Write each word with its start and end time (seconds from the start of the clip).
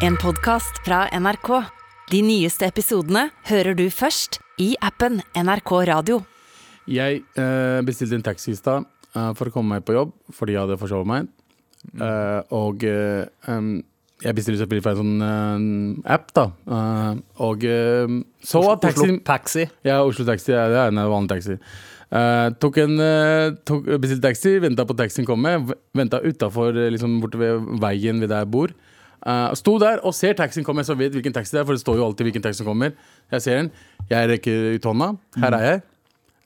En 0.00 0.16
podcast 0.16 0.80
fra 0.84 1.04
NRK. 1.12 1.50
De 2.10 2.20
nyeste 2.24 2.66
episodene 2.68 3.26
hører 3.50 3.76
du 3.78 3.84
først 3.92 4.38
i 4.60 4.72
appen 4.84 5.20
NRK 5.36 5.72
Radio. 5.90 6.20
Jeg 6.90 7.20
eh, 7.38 7.80
bestilte 7.86 8.16
en 8.18 8.24
taxi 8.24 8.54
i 8.54 8.58
stad 8.58 8.86
eh, 9.14 9.30
for 9.38 9.50
å 9.50 9.54
komme 9.54 9.76
meg 9.76 9.84
på 9.86 9.94
jobb 9.94 10.14
fordi 10.34 10.56
jeg 10.56 10.64
hadde 10.64 10.78
forsovet 10.80 11.10
meg. 11.10 11.28
Eh, 11.94 12.40
og 12.56 12.82
eh, 12.88 13.28
em, 13.52 13.70
jeg 14.24 14.36
bestilte 14.36 14.62
selvfølgelig 14.62 14.86
fra 14.88 14.96
en 14.96 15.00
sånn 15.02 15.22
eh, 15.28 16.10
app, 16.16 16.26
da. 16.36 16.46
Eh, 16.76 17.22
og 17.46 17.68
eh, 17.68 18.18
så 18.44 18.64
at 18.72 18.82
taxien 18.88 19.14
Oslo 19.18 19.24
Taxi. 19.30 19.68
Ja, 19.86 20.00
Oslo 20.04 20.26
Taxi. 20.28 20.52
Ja, 20.56 20.66
det 20.72 20.80
er 20.82 20.92
en 20.94 21.04
vanlig 21.12 21.34
taxi. 21.36 21.58
Eh, 22.10 22.46
tok 22.58 22.80
en 22.82 22.96
eh, 23.04 23.52
tok, 23.68 23.86
Bestilte 24.02 24.24
taxi, 24.26 24.56
venta 24.64 24.88
på 24.88 24.96
taxien 24.98 25.28
komme. 25.28 25.58
med. 25.60 25.76
Venta 25.96 26.18
utafor, 26.24 26.74
liksom 26.96 27.20
borte 27.22 27.38
ved 27.40 27.68
veien 27.84 28.18
ved 28.24 28.32
der 28.32 28.42
jeg 28.46 28.50
bor. 28.56 28.74
Eh, 29.26 29.54
sto 29.60 29.76
der 29.82 30.00
og 30.06 30.14
ser 30.16 30.36
taxien 30.38 30.64
komme, 30.64 30.84
så 30.86 30.94
jeg 30.94 31.04
vet 31.04 31.16
hvilken 31.18 31.34
taxi 31.36 31.56
det 31.56 31.62
er, 31.62 31.68
for 31.68 31.76
det 31.76 31.84
står 31.84 32.00
jo 32.00 32.08
alltid 32.08 32.28
hvilken 32.28 32.44
taxi 32.44 32.62
som 32.62 32.70
kommer. 32.72 32.94
Jeg 33.32 33.44
ser 33.44 33.62
den. 33.62 33.72
Jeg 34.10 34.30
rekker 34.34 34.76
ut 34.76 34.90
hånda. 34.90 35.10
Her 35.42 35.56
er 35.58 35.66
jeg. 35.66 35.82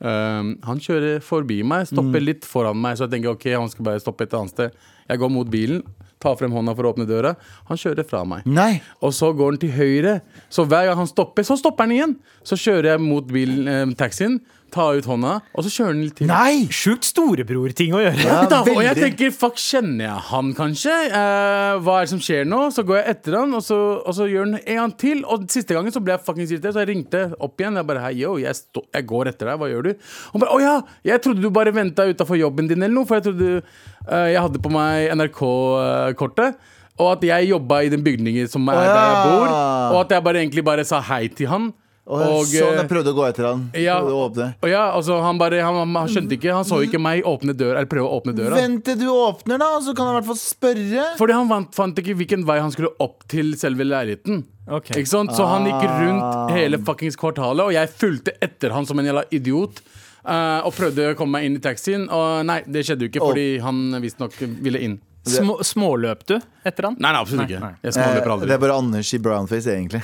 Eh, 0.05 0.48
han 0.69 0.83
kjører 0.83 1.21
forbi 1.25 1.62
meg, 1.67 1.87
stopper 1.91 2.25
litt 2.25 2.48
foran 2.48 2.81
meg, 2.81 2.98
så 2.98 3.07
jeg 3.07 3.17
tenker 3.17 3.34
ok, 3.37 3.47
han 3.55 3.71
skal 3.73 3.87
bare 3.91 4.03
stoppe 4.03 4.27
et 4.27 4.34
annet 4.37 4.55
sted. 4.55 4.81
Jeg 5.09 5.21
går 5.23 5.33
mot 5.33 5.48
bilen, 5.51 5.84
tar 6.25 6.37
frem 6.41 6.55
hånda 6.57 6.75
for 6.75 6.89
å 6.89 6.95
åpne 6.95 7.07
døra. 7.09 7.34
Han 7.69 7.81
kjører 7.81 8.07
fra 8.09 8.25
meg. 8.29 8.47
Nei! 8.48 8.81
Og 9.05 9.15
så 9.17 9.31
går 9.37 9.55
han 9.55 9.61
til 9.62 9.75
høyre. 9.77 10.19
Så 10.53 10.65
hver 10.69 10.89
gang 10.89 10.98
han 11.03 11.11
stopper, 11.11 11.47
så 11.47 11.56
stopper 11.61 11.87
han 11.87 11.95
igjen. 11.95 12.15
Så 12.47 12.59
kjører 12.61 12.95
jeg 12.95 13.05
mot 13.05 13.29
bilen, 13.31 13.69
eh, 13.69 13.84
taxien, 14.01 14.41
tar 14.75 14.97
ut 14.99 15.07
hånda, 15.07 15.33
og 15.55 15.65
så 15.67 15.71
kjører 15.71 15.93
han 15.93 16.01
litt 16.03 16.17
til. 16.19 16.27
Nei! 16.31 16.65
Sjukt 16.75 17.07
storebror-ting 17.07 17.93
å 17.95 18.01
gjøre. 18.03 18.25
Ja, 18.25 18.41
Da, 18.51 18.63
og 18.67 18.81
jeg 18.83 18.97
tenker, 18.99 19.31
fuck, 19.35 19.59
kjenner 19.61 20.07
jeg 20.09 20.25
han 20.31 20.53
kanskje? 20.57 20.95
Eh, 21.11 21.75
hva 21.85 21.99
er 22.01 22.07
det 22.09 22.13
som 22.15 22.23
skjer 22.25 22.49
nå? 22.49 22.61
Så 22.75 22.83
går 22.89 22.99
jeg 23.01 23.15
etter 23.15 23.37
han, 23.39 23.55
og 23.55 23.63
så, 23.63 23.79
og 24.03 24.17
så 24.17 24.27
gjør 24.31 24.49
han 24.49 24.59
en 24.63 24.81
gang 24.81 24.95
til. 24.99 25.23
Og 25.31 25.47
siste 25.53 25.77
gangen 25.77 25.95
så 25.95 26.03
ble 26.03 26.17
jeg 26.17 26.25
fucking 26.27 26.49
irritert, 26.49 26.75
så 26.75 26.83
jeg 26.83 26.91
ringte 26.91 27.23
opp 27.39 27.61
igjen. 27.62 27.79
Jeg 27.79 27.89
bare, 27.93 28.03
hei, 28.09 28.12
yo, 28.25 28.34
jeg, 28.43 28.59
stå, 28.59 28.83
jeg 28.98 29.09
går 29.12 29.31
etter 29.31 29.53
deg, 29.53 29.61
hva 29.62 29.71
gjør 29.71 29.89
du? 29.91 29.93
Og 30.33 30.43
bare, 30.43 30.56
å 30.56 30.62
ja, 30.65 30.75
jeg 31.12 31.23
trodde 31.27 31.45
du 31.45 31.51
bare 31.55 31.75
venta 31.75 32.09
utafor 32.11 32.41
jobben 32.41 32.71
din 32.71 32.83
eller 32.83 32.95
noe, 32.97 33.06
for 33.09 33.21
jeg 33.21 33.28
trodde 33.28 33.53
eh, 33.61 34.28
jeg 34.34 34.43
hadde 34.49 34.62
på 34.65 34.75
meg 34.75 35.12
NRK-kortet. 35.19 36.59
Og 36.95 37.09
at 37.17 37.25
jeg 37.27 37.49
jobba 37.51 37.81
i 37.83 37.89
den 37.91 38.05
bygningen 38.06 38.47
som 38.51 38.69
er 38.71 38.78
der 38.78 38.91
jeg 38.95 39.25
bor. 39.27 39.49
Og 39.95 39.97
at 40.05 40.12
jeg 40.15 40.23
bare 40.23 40.43
egentlig 40.45 40.62
bare 40.67 40.84
sa 40.87 41.01
hei 41.03 41.25
til 41.27 41.51
han. 41.51 41.73
Og, 42.05 42.44
sånn 42.50 42.74
eh, 42.74 42.78
jeg 42.83 42.88
prøvde 42.91 43.12
å 43.14 43.16
gå 43.16 43.22
etter 43.30 43.47
han. 43.48 43.60
ja, 43.80 43.94
å 44.05 44.27
åpne. 44.27 44.50
og 44.60 44.69
ja, 44.69 44.83
altså 44.92 45.16
han 45.24 45.38
bare 45.41 45.62
han, 45.64 45.78
han 45.97 46.10
skjønte 46.12 46.36
ikke, 46.36 46.52
han 46.52 46.66
så 46.69 46.83
ikke 46.84 47.00
meg 47.00 47.24
åpne 47.24 47.55
døra, 47.56 47.78
eller 47.78 47.88
prøve 47.88 48.10
å 48.10 48.19
åpne 48.20 48.34
døra. 48.36 48.58
Vent 48.60 48.84
til 48.84 48.98
du 49.00 49.06
åpner, 49.08 49.56
da, 49.62 49.70
så 49.80 49.94
kan 49.97 50.10
han 50.10 50.19
i 50.19 50.19
hvert 50.19 50.28
fall 50.28 50.41
spørre. 50.42 51.06
Fordi 51.16 51.32
han 51.38 51.48
fant, 51.48 51.70
fant 51.75 52.02
ikke 52.05 52.16
hvilken 52.20 52.44
vei 52.44 52.58
han 52.60 52.75
skulle 52.75 52.92
opp 53.00 53.25
til 53.32 53.55
selve 53.56 53.86
leiligheten. 53.88 54.44
Okay. 54.69 55.00
Ikke 55.00 55.12
sant? 55.14 55.32
Så 55.36 55.48
han 55.48 55.64
gikk 55.70 55.80
Ah. 55.80 55.97
rundt 56.05 56.52
hele 56.58 56.78
fuckings 56.84 57.16
kvartalet, 57.16 57.64
og 57.64 57.72
jeg 57.72 57.88
fulgte 57.97 58.36
etter 58.44 58.77
han 58.77 58.84
som 58.84 58.98
en 59.00 59.08
jævla 59.08 59.25
idiot. 59.32 59.80
Uh, 60.25 60.60
og 60.64 60.72
prøvde 60.72 61.10
å 61.10 61.16
komme 61.16 61.36
meg 61.36 61.44
inn 61.48 61.56
i 61.58 61.60
taxien, 61.60 62.06
og 62.08 62.47
nei, 62.48 62.62
det 62.64 62.84
skjedde 62.86 63.05
jo 63.05 63.10
ikke, 63.12 63.20
Oh. 63.20 63.32
fordi 63.32 63.58
han 63.60 63.82
visstnok 64.00 64.32
ville 64.64 64.80
inn. 64.80 64.94
Små, 65.25 65.56
småløp 65.64 66.27
du 66.28 66.34
etter 66.36 66.89
han? 66.89 66.97
Nei, 67.00 67.11
nei, 67.14 67.20
absolutt 67.22 67.48
ikke. 67.48 67.61
nei. 67.62 67.72
Eh, 67.80 68.44
det 68.44 68.56
er 68.56 68.61
bare 68.61 68.77
Anders 68.77 69.08
i 69.17 69.20
brownface, 69.25 69.72
egentlig. 69.72 70.03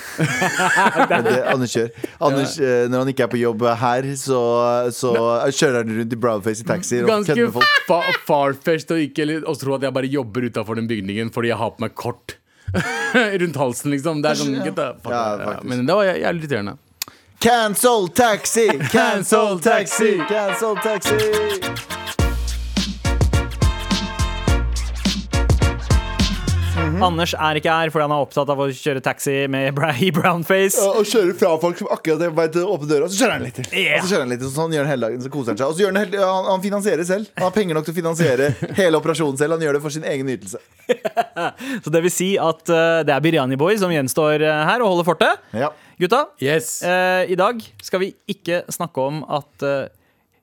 det 1.10 1.18
er 1.18 1.26
det 1.26 1.34
Anders 1.52 1.74
gjør. 1.76 1.90
Anders, 2.24 2.56
eh, 2.56 2.86
når 2.88 3.04
han 3.04 3.12
ikke 3.12 3.26
er 3.26 3.32
på 3.34 3.40
jobb 3.42 3.66
her, 3.82 4.08
så, 4.16 4.40
så 4.96 5.12
kjører 5.52 5.82
han 5.82 5.94
rundt 6.00 6.16
i 6.16 6.20
brownface 6.24 6.64
i 6.64 6.68
taxier 6.72 7.04
og 7.04 7.12
Ganske 7.12 7.36
kødder 7.36 7.50
med 7.50 7.56
folk. 7.58 7.78
fa 7.90 8.00
farfetched 8.30 8.96
å 8.96 9.00
ikke 9.04 9.28
tro 9.60 9.76
at 9.76 9.88
jeg 9.88 9.96
bare 10.00 10.12
jobber 10.12 10.48
utafor 10.48 10.80
den 10.80 10.88
bygningen 10.88 11.34
fordi 11.34 11.52
jeg 11.52 11.60
har 11.60 11.76
på 11.76 11.84
meg 11.84 11.96
kort. 11.98 12.38
Rundt 13.42 13.56
halsen, 13.60 13.90
liksom. 13.92 14.24
Det 14.24 14.32
er 14.32 14.40
sånn, 14.40 14.56
ja. 14.60 14.68
get 14.70 14.78
the 14.78 14.92
Ja, 15.10 15.58
Men 15.66 15.84
det 15.84 16.00
var 16.00 16.08
jævlig 16.08 16.46
irriterende. 16.46 16.78
Cancel 17.40 18.08
taxi! 18.08 18.68
Cancel 18.92 19.60
taxi! 19.60 20.18
Cancel 20.28 20.76
taxi! 20.84 21.99
Anders 27.04 27.32
er 27.32 27.58
ikke 27.60 27.72
her 27.72 27.90
fordi 27.92 28.04
han 28.04 28.12
er 28.14 28.22
opptatt 28.24 28.50
av 28.52 28.60
å 28.60 28.66
kjøre 28.76 29.00
taxi 29.04 29.34
med 29.50 29.70
bra 29.76 29.90
i 30.06 30.10
brownface. 30.14 30.80
Og, 30.84 31.00
og 31.00 31.08
kjører 31.08 31.36
fra 31.40 31.52
folk 31.62 31.78
som 31.80 31.88
akkurat 31.94 32.24
er 32.26 32.32
på 32.32 32.38
vei 32.40 32.46
til 32.52 32.66
å 32.66 32.74
åpne 32.76 32.88
døra, 32.90 33.08
så 33.10 33.20
kjører 33.22 33.34
han 33.38 33.44
litt 33.46 33.56
til. 33.60 33.68
Yeah. 33.72 33.98
Og 34.00 34.04
så 34.06 34.12
kjører 34.14 34.24
han 34.26 34.32
litt 34.34 34.44
sånn 34.56 34.74
gjør 34.76 34.84
han 34.86 34.92
hele 34.92 35.08
dagen, 35.08 35.22
så 35.24 35.32
koser 35.32 35.54
han 35.54 35.60
seg. 35.60 35.66
Og 35.72 35.76
så 35.78 35.84
gjør 35.84 35.92
han, 35.94 36.00
helt, 36.02 36.16
han, 36.20 36.48
han 36.52 36.64
finansierer 36.64 37.08
selv. 37.08 37.30
Han 37.38 37.46
har 37.48 37.54
penger 37.56 37.78
nok 37.78 37.88
til 37.88 37.94
å 37.94 37.98
finansiere 38.00 38.50
hele 38.80 39.00
operasjonen 39.00 39.40
selv. 39.40 39.56
Han 39.56 39.64
gjør 39.66 39.78
det 39.78 39.82
for 39.86 39.96
sin 39.96 40.08
egen 40.12 40.32
ytelse. 40.36 40.60
Så 41.84 41.92
det 41.94 42.02
vil 42.04 42.12
si 42.14 42.30
at 42.40 42.64
uh, 42.72 43.00
det 43.06 43.14
er 43.14 43.24
Biryani 43.24 43.58
Boy 43.60 43.78
som 43.80 43.92
gjenstår 43.94 44.44
uh, 44.44 44.50
her 44.68 44.84
og 44.84 44.92
holder 44.94 45.08
fortet. 45.12 45.46
Ja. 45.56 45.72
Gutta, 46.00 46.24
Yes. 46.40 46.78
uh, 46.84 47.24
i 47.28 47.36
dag 47.38 47.60
skal 47.84 48.04
vi 48.04 48.12
ikke 48.32 48.62
snakke 48.72 49.02
om 49.04 49.22
at 49.28 49.66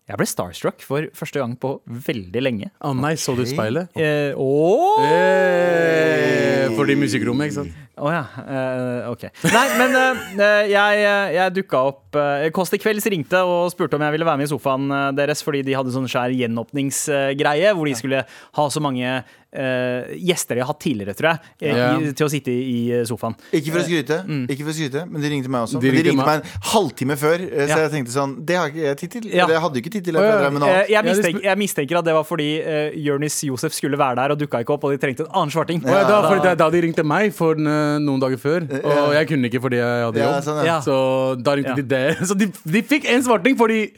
jeg 0.08 0.20
ble 0.22 0.28
starstruck 0.30 0.84
for 0.88 1.10
første 1.18 1.42
gang 1.42 1.58
på 1.60 1.74
veldig 2.08 2.44
lenge. 2.44 2.72
Å 2.80 2.94
nei, 2.96 3.18
så 3.20 3.36
du 3.36 3.44
speilet? 3.50 3.92
Eh, 4.00 4.32
åh! 4.40 5.04
hey! 5.04 6.48
fordi 6.78 6.96
musikkrommet, 7.00 7.50
ikke 7.50 7.58
sant? 7.58 7.78
Å 7.98 8.12
ja. 8.14 8.24
eh, 8.44 9.08
ok. 9.10 9.24
Nei, 9.50 9.66
men 9.80 9.98
eh, 9.98 10.70
jeg, 10.70 11.02
jeg 11.34 11.56
dukka 11.56 11.82
opp 11.90 12.18
uh, 12.20 12.46
Kåss 12.54 12.74
til 12.74 12.82
kvelds 12.84 13.08
ringte 13.10 13.42
og 13.48 13.72
spurte 13.74 13.98
om 13.98 14.06
jeg 14.06 14.14
ville 14.14 14.28
være 14.28 14.42
med 14.42 14.50
i 14.50 14.52
sofaen 14.52 14.86
eh, 14.94 15.08
deres 15.18 15.42
fordi 15.46 15.64
de 15.66 15.76
hadde 15.78 15.94
sånn 15.96 16.08
skjær 16.12 16.36
gjenåpningsgreie 16.38 17.74
hvor 17.74 17.90
de 17.90 17.98
skulle 17.98 18.24
ha 18.28 18.68
så 18.74 18.84
mange 18.84 19.18
eh, 19.58 20.14
gjester 20.30 20.56
de 20.56 20.62
har 20.62 20.70
hatt 20.70 20.80
tidligere, 20.86 21.16
tror 21.18 21.30
jeg, 21.34 21.40
eh, 21.62 21.78
Ja. 21.78 21.88
i, 21.98 22.12
til 22.14 22.28
å 22.28 22.30
sitte 22.30 22.54
i, 22.54 22.62
i 23.02 23.04
sofaen. 23.10 23.36
Ikke 23.52 23.74
for 23.74 23.82
å 23.82 23.86
skryte, 23.88 24.20
Mm. 24.28 24.46
ikke 24.54 24.64
for 24.68 24.72
å 24.72 24.78
skryte 24.78 25.04
men 25.10 25.22
de 25.22 25.30
ringte 25.34 25.50
meg 25.50 25.66
også. 25.66 25.80
De 25.82 25.90
ringte, 25.92 26.04
De 26.04 26.10
ringte 26.12 26.26
meg. 26.26 26.44
meg 26.44 26.46
en 26.46 26.70
halvtime 26.74 27.18
før, 27.18 27.38
eh, 27.48 27.66
så 27.66 27.70
Ja. 27.70 27.78
jeg 27.88 27.92
tenkte 27.98 28.14
sånn 28.14 28.46
Det 28.46 28.56
har 28.56 28.70
ikke 28.70 28.84
jeg 28.88 28.98
tid 28.98 29.12
til. 29.18 29.24
Ja. 29.34 29.46
Det 29.48 29.58
hadde 29.62 29.78
ikke 29.82 29.92
tid 29.98 30.04
til 30.06 30.14
jeg 30.14 30.24
Eh, 30.28 30.86
jeg, 30.90 31.04
mistenker, 31.06 31.42
jeg 31.44 31.58
mistenker 31.58 31.98
at 31.98 32.06
det 32.06 32.14
var 32.14 32.24
fordi 32.24 32.50
uh, 32.62 32.92
Jonis 32.96 33.42
Josef 33.44 33.74
skulle 33.74 33.98
være 33.98 34.16
der 34.16 34.32
og 34.32 34.40
dukka 34.40 34.62
ikke 34.64 34.74
opp, 34.76 34.84
og 34.84 34.92
de 34.92 34.98
trengte 35.02 35.22
en 35.26 35.32
annen 35.34 35.52
svarting. 35.52 35.82
Ja, 35.86 36.04
da, 36.08 36.22
fordi 36.30 36.42
det 36.44 36.52
er 36.52 36.56
da 36.56 36.70
de 36.70 36.82
ringte 36.82 37.04
meg 37.06 37.34
for 37.34 37.54
eh, 37.54 37.98
noen 38.04 38.20
dager 38.20 38.38
før, 38.38 38.68
og 38.84 39.14
jeg 39.14 39.28
kunne 39.28 39.50
ikke 39.50 39.62
fordi 39.62 39.78
jeg 39.80 40.04
hadde 40.08 40.18
Ja, 40.22 40.32
jobb. 40.40 40.44
sånn. 40.44 40.84
Så 40.84 41.44
da 41.44 41.56
ringte 41.56 41.70
Ja. 41.70 41.76
de 41.76 41.82
det. 41.84 42.18
Så 42.28 42.38
de, 42.38 42.46
de 42.66 42.82
fikk 42.84 43.06
en 43.10 43.24
svarting 43.24 43.58
fordi 43.58 43.92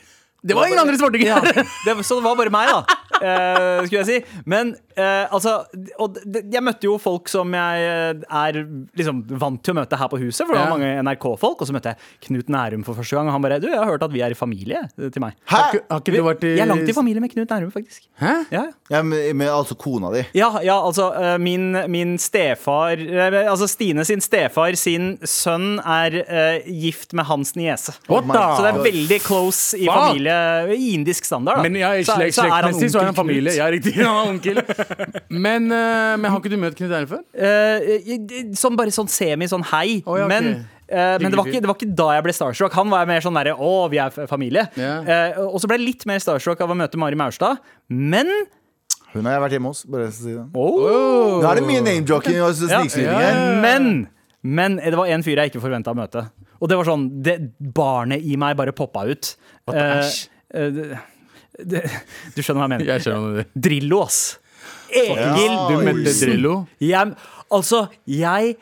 det 0.45 0.55
var 0.55 0.67
ingen 0.67 0.79
andre 0.79 0.95
svartinger! 0.95 1.25
Ja, 1.27 1.41
det, 1.41 2.05
så 2.07 2.15
det 2.15 2.23
var 2.23 2.35
bare 2.39 2.49
meg, 2.49 2.69
da. 2.71 2.83
eh, 3.21 3.85
skulle 3.85 4.01
jeg 4.03 4.09
si. 4.09 4.41
Men 4.49 4.75
eh, 4.95 5.25
altså 5.31 5.65
Og 5.99 6.17
jeg 6.35 6.63
møtte 6.63 6.87
jo 6.87 6.97
folk 7.01 7.29
som 7.31 7.51
jeg 7.53 7.85
eh, 7.85 8.23
er 8.41 8.59
liksom 8.97 9.23
vant 9.39 9.61
til 9.63 9.73
å 9.75 9.79
møte 9.81 9.97
her 9.99 10.09
på 10.11 10.19
huset. 10.21 10.45
For 10.45 10.53
det 10.55 10.61
var 10.61 10.67
Ja. 10.69 10.75
mange 10.77 11.03
NRK-folk. 11.05 11.61
Og 11.61 11.67
så 11.69 11.75
møtte 11.75 11.93
jeg 11.93 11.97
Knut 12.27 12.49
Nærum 12.49 12.83
for 12.87 12.93
første 12.99 13.15
gang. 13.17 13.27
Og 13.27 13.33
han 13.37 13.41
bare 13.45 13.59
Du, 13.59 13.67
jeg 13.67 13.77
har 13.79 13.85
hørt 13.89 14.03
at 14.03 14.11
vi 14.13 14.21
er 14.25 14.31
i 14.31 14.37
familie 14.39 14.83
til 14.97 15.19
meg. 15.23 15.33
Hæ? 15.45 15.55
Har 15.55 15.73
ikke- 15.73 15.85
Har 15.89 15.99
ikke 16.01 16.15
du 16.15 16.23
vært 16.23 16.43
i 16.43 16.53
Jeg 16.57 16.65
er 16.65 16.71
langt 16.73 16.89
i 16.89 16.93
familie 16.93 17.21
med 17.21 17.31
Knut 17.31 17.49
Nærum, 17.49 17.71
faktisk. 17.71 18.07
Hæ? 18.19 18.33
Ja, 18.51 18.65
Ja, 18.89 19.01
med, 19.03 19.35
med 19.35 19.47
altså 19.47 19.75
kona 19.77 20.09
di. 20.11 20.25
ja, 20.33 20.49
ja 20.63 20.75
altså 20.81 21.11
eh, 21.13 21.37
min, 21.37 21.71
min 21.91 22.17
stefar 22.17 22.97
eh, 22.97 23.45
Altså 23.49 23.67
Stine 23.69 24.03
sin 24.05 24.21
stefar 24.21 24.75
sin 24.75 25.17
sønn 25.23 25.79
er 25.85 26.15
uh, 26.25 26.69
gift 26.69 27.13
med 27.13 27.25
hans 27.25 27.53
niese. 27.55 27.93
Oh? 28.09 28.21
Så 28.21 28.61
det 28.63 28.69
er 28.73 28.79
veldig 28.83 29.19
close 29.21 29.77
i 29.77 29.85
familie 29.85 30.75
I 30.75 30.93
indisk 30.95 31.25
standard. 31.25 31.57
Da. 31.57 31.69
Men 31.69 31.75
Så- 32.05 32.15
slekt, 32.15 32.33
så 32.35 32.43
er 32.45 32.45
så 32.45 32.45
er 32.45 32.51
han 32.63 32.73
onkel 32.73 32.89
familie. 33.17 33.53
Knut. 33.53 33.59
Ja, 33.59 33.69
riktig. 33.73 33.93
Han 33.99 34.17
er 34.17 34.33
onkel. 34.33 34.61
Men, 35.29 35.69
uh, 35.71 36.15
men 36.19 36.27
har 36.31 36.41
ikke 36.41 36.51
du 36.51 36.57
møtt 36.61 36.77
Knut 36.77 36.91
Einar 36.91 37.07
før? 37.09 37.23
Uh, 37.33 38.53
sånn 38.57 38.77
bare 38.79 38.93
sånn 38.95 39.09
semi, 39.11 39.47
sånn 39.51 39.65
hei. 39.71 40.01
Oh, 40.05 40.17
ja, 40.19 40.27
okay. 40.27 40.33
Men, 40.33 40.67
uh, 40.89 41.15
men 41.21 41.29
det, 41.29 41.39
var 41.39 41.49
ikke, 41.51 41.63
det 41.63 41.71
var 41.71 41.79
ikke 41.79 41.97
da 42.01 42.09
jeg 42.17 42.27
ble 42.27 42.37
starstruck. 42.37 42.77
Han 42.79 42.93
var 42.93 43.09
mer 43.09 43.25
sånn 43.25 43.39
derre 43.39 43.55
å, 43.55 43.73
vi 43.91 44.01
er 44.03 44.13
familie. 44.29 44.67
Yeah. 44.79 45.09
Eh, 45.09 45.41
og 45.47 45.59
så 45.61 45.69
ble 45.69 45.79
jeg 45.79 45.87
litt 45.87 46.07
mer 46.09 46.21
starstruck 46.23 46.61
av 46.65 46.71
å 46.73 46.77
møte 46.77 46.99
Mari 47.01 47.19
Maurstad. 47.19 47.61
Men 47.89 48.29
Hun 49.13 49.25
har 49.25 49.37
jeg 49.37 49.43
vært 49.47 49.57
hjemme 49.57 49.73
hos. 49.73 49.83
Bare 49.89 50.11
si 50.13 50.35
det. 50.35 50.45
oh, 50.53 51.41
Nå 51.41 51.49
er 51.49 51.61
det 51.61 51.67
mye 51.67 51.83
name-joking 51.85 52.39
og 52.45 52.55
snikskryting 52.59 53.09
Ja. 53.09 53.59
Men 53.63 54.07
men 54.41 54.77
det 54.79 54.95
var 54.95 55.09
en 55.11 55.23
fyr 55.25 55.41
jeg 55.41 55.51
ikke 55.51 55.61
forventa 55.63 55.91
å 55.91 55.97
møte. 55.97 56.23
Og 56.59 56.69
det 56.71 56.77
var 56.79 56.87
sånn 56.87 57.07
det, 57.23 57.35
Barnet 57.59 58.23
i 58.23 58.37
meg 58.39 58.55
bare 58.59 58.71
poppa 58.75 59.03
ut. 59.09 59.33
What 59.67 59.75
the 59.75 59.87
eh, 60.93 61.01
det, 61.59 61.83
det, 61.83 61.83
du 62.35 62.41
skjønner 62.41 62.63
hva 62.63 62.67
jeg 62.67 62.73
mener. 62.75 62.91
Jeg 62.93 63.05
skjønner 63.05 63.37
hva 63.39 63.45
Drillo, 63.67 64.01
ass. 64.05 64.21
Egil 64.89 65.19
Ja, 65.19 65.67
Du 65.69 65.77
møtte 65.85 66.15
Drillo. 66.17 66.55
Jeg, 66.81 67.13
altså, 67.53 67.85
jeg 68.09 68.55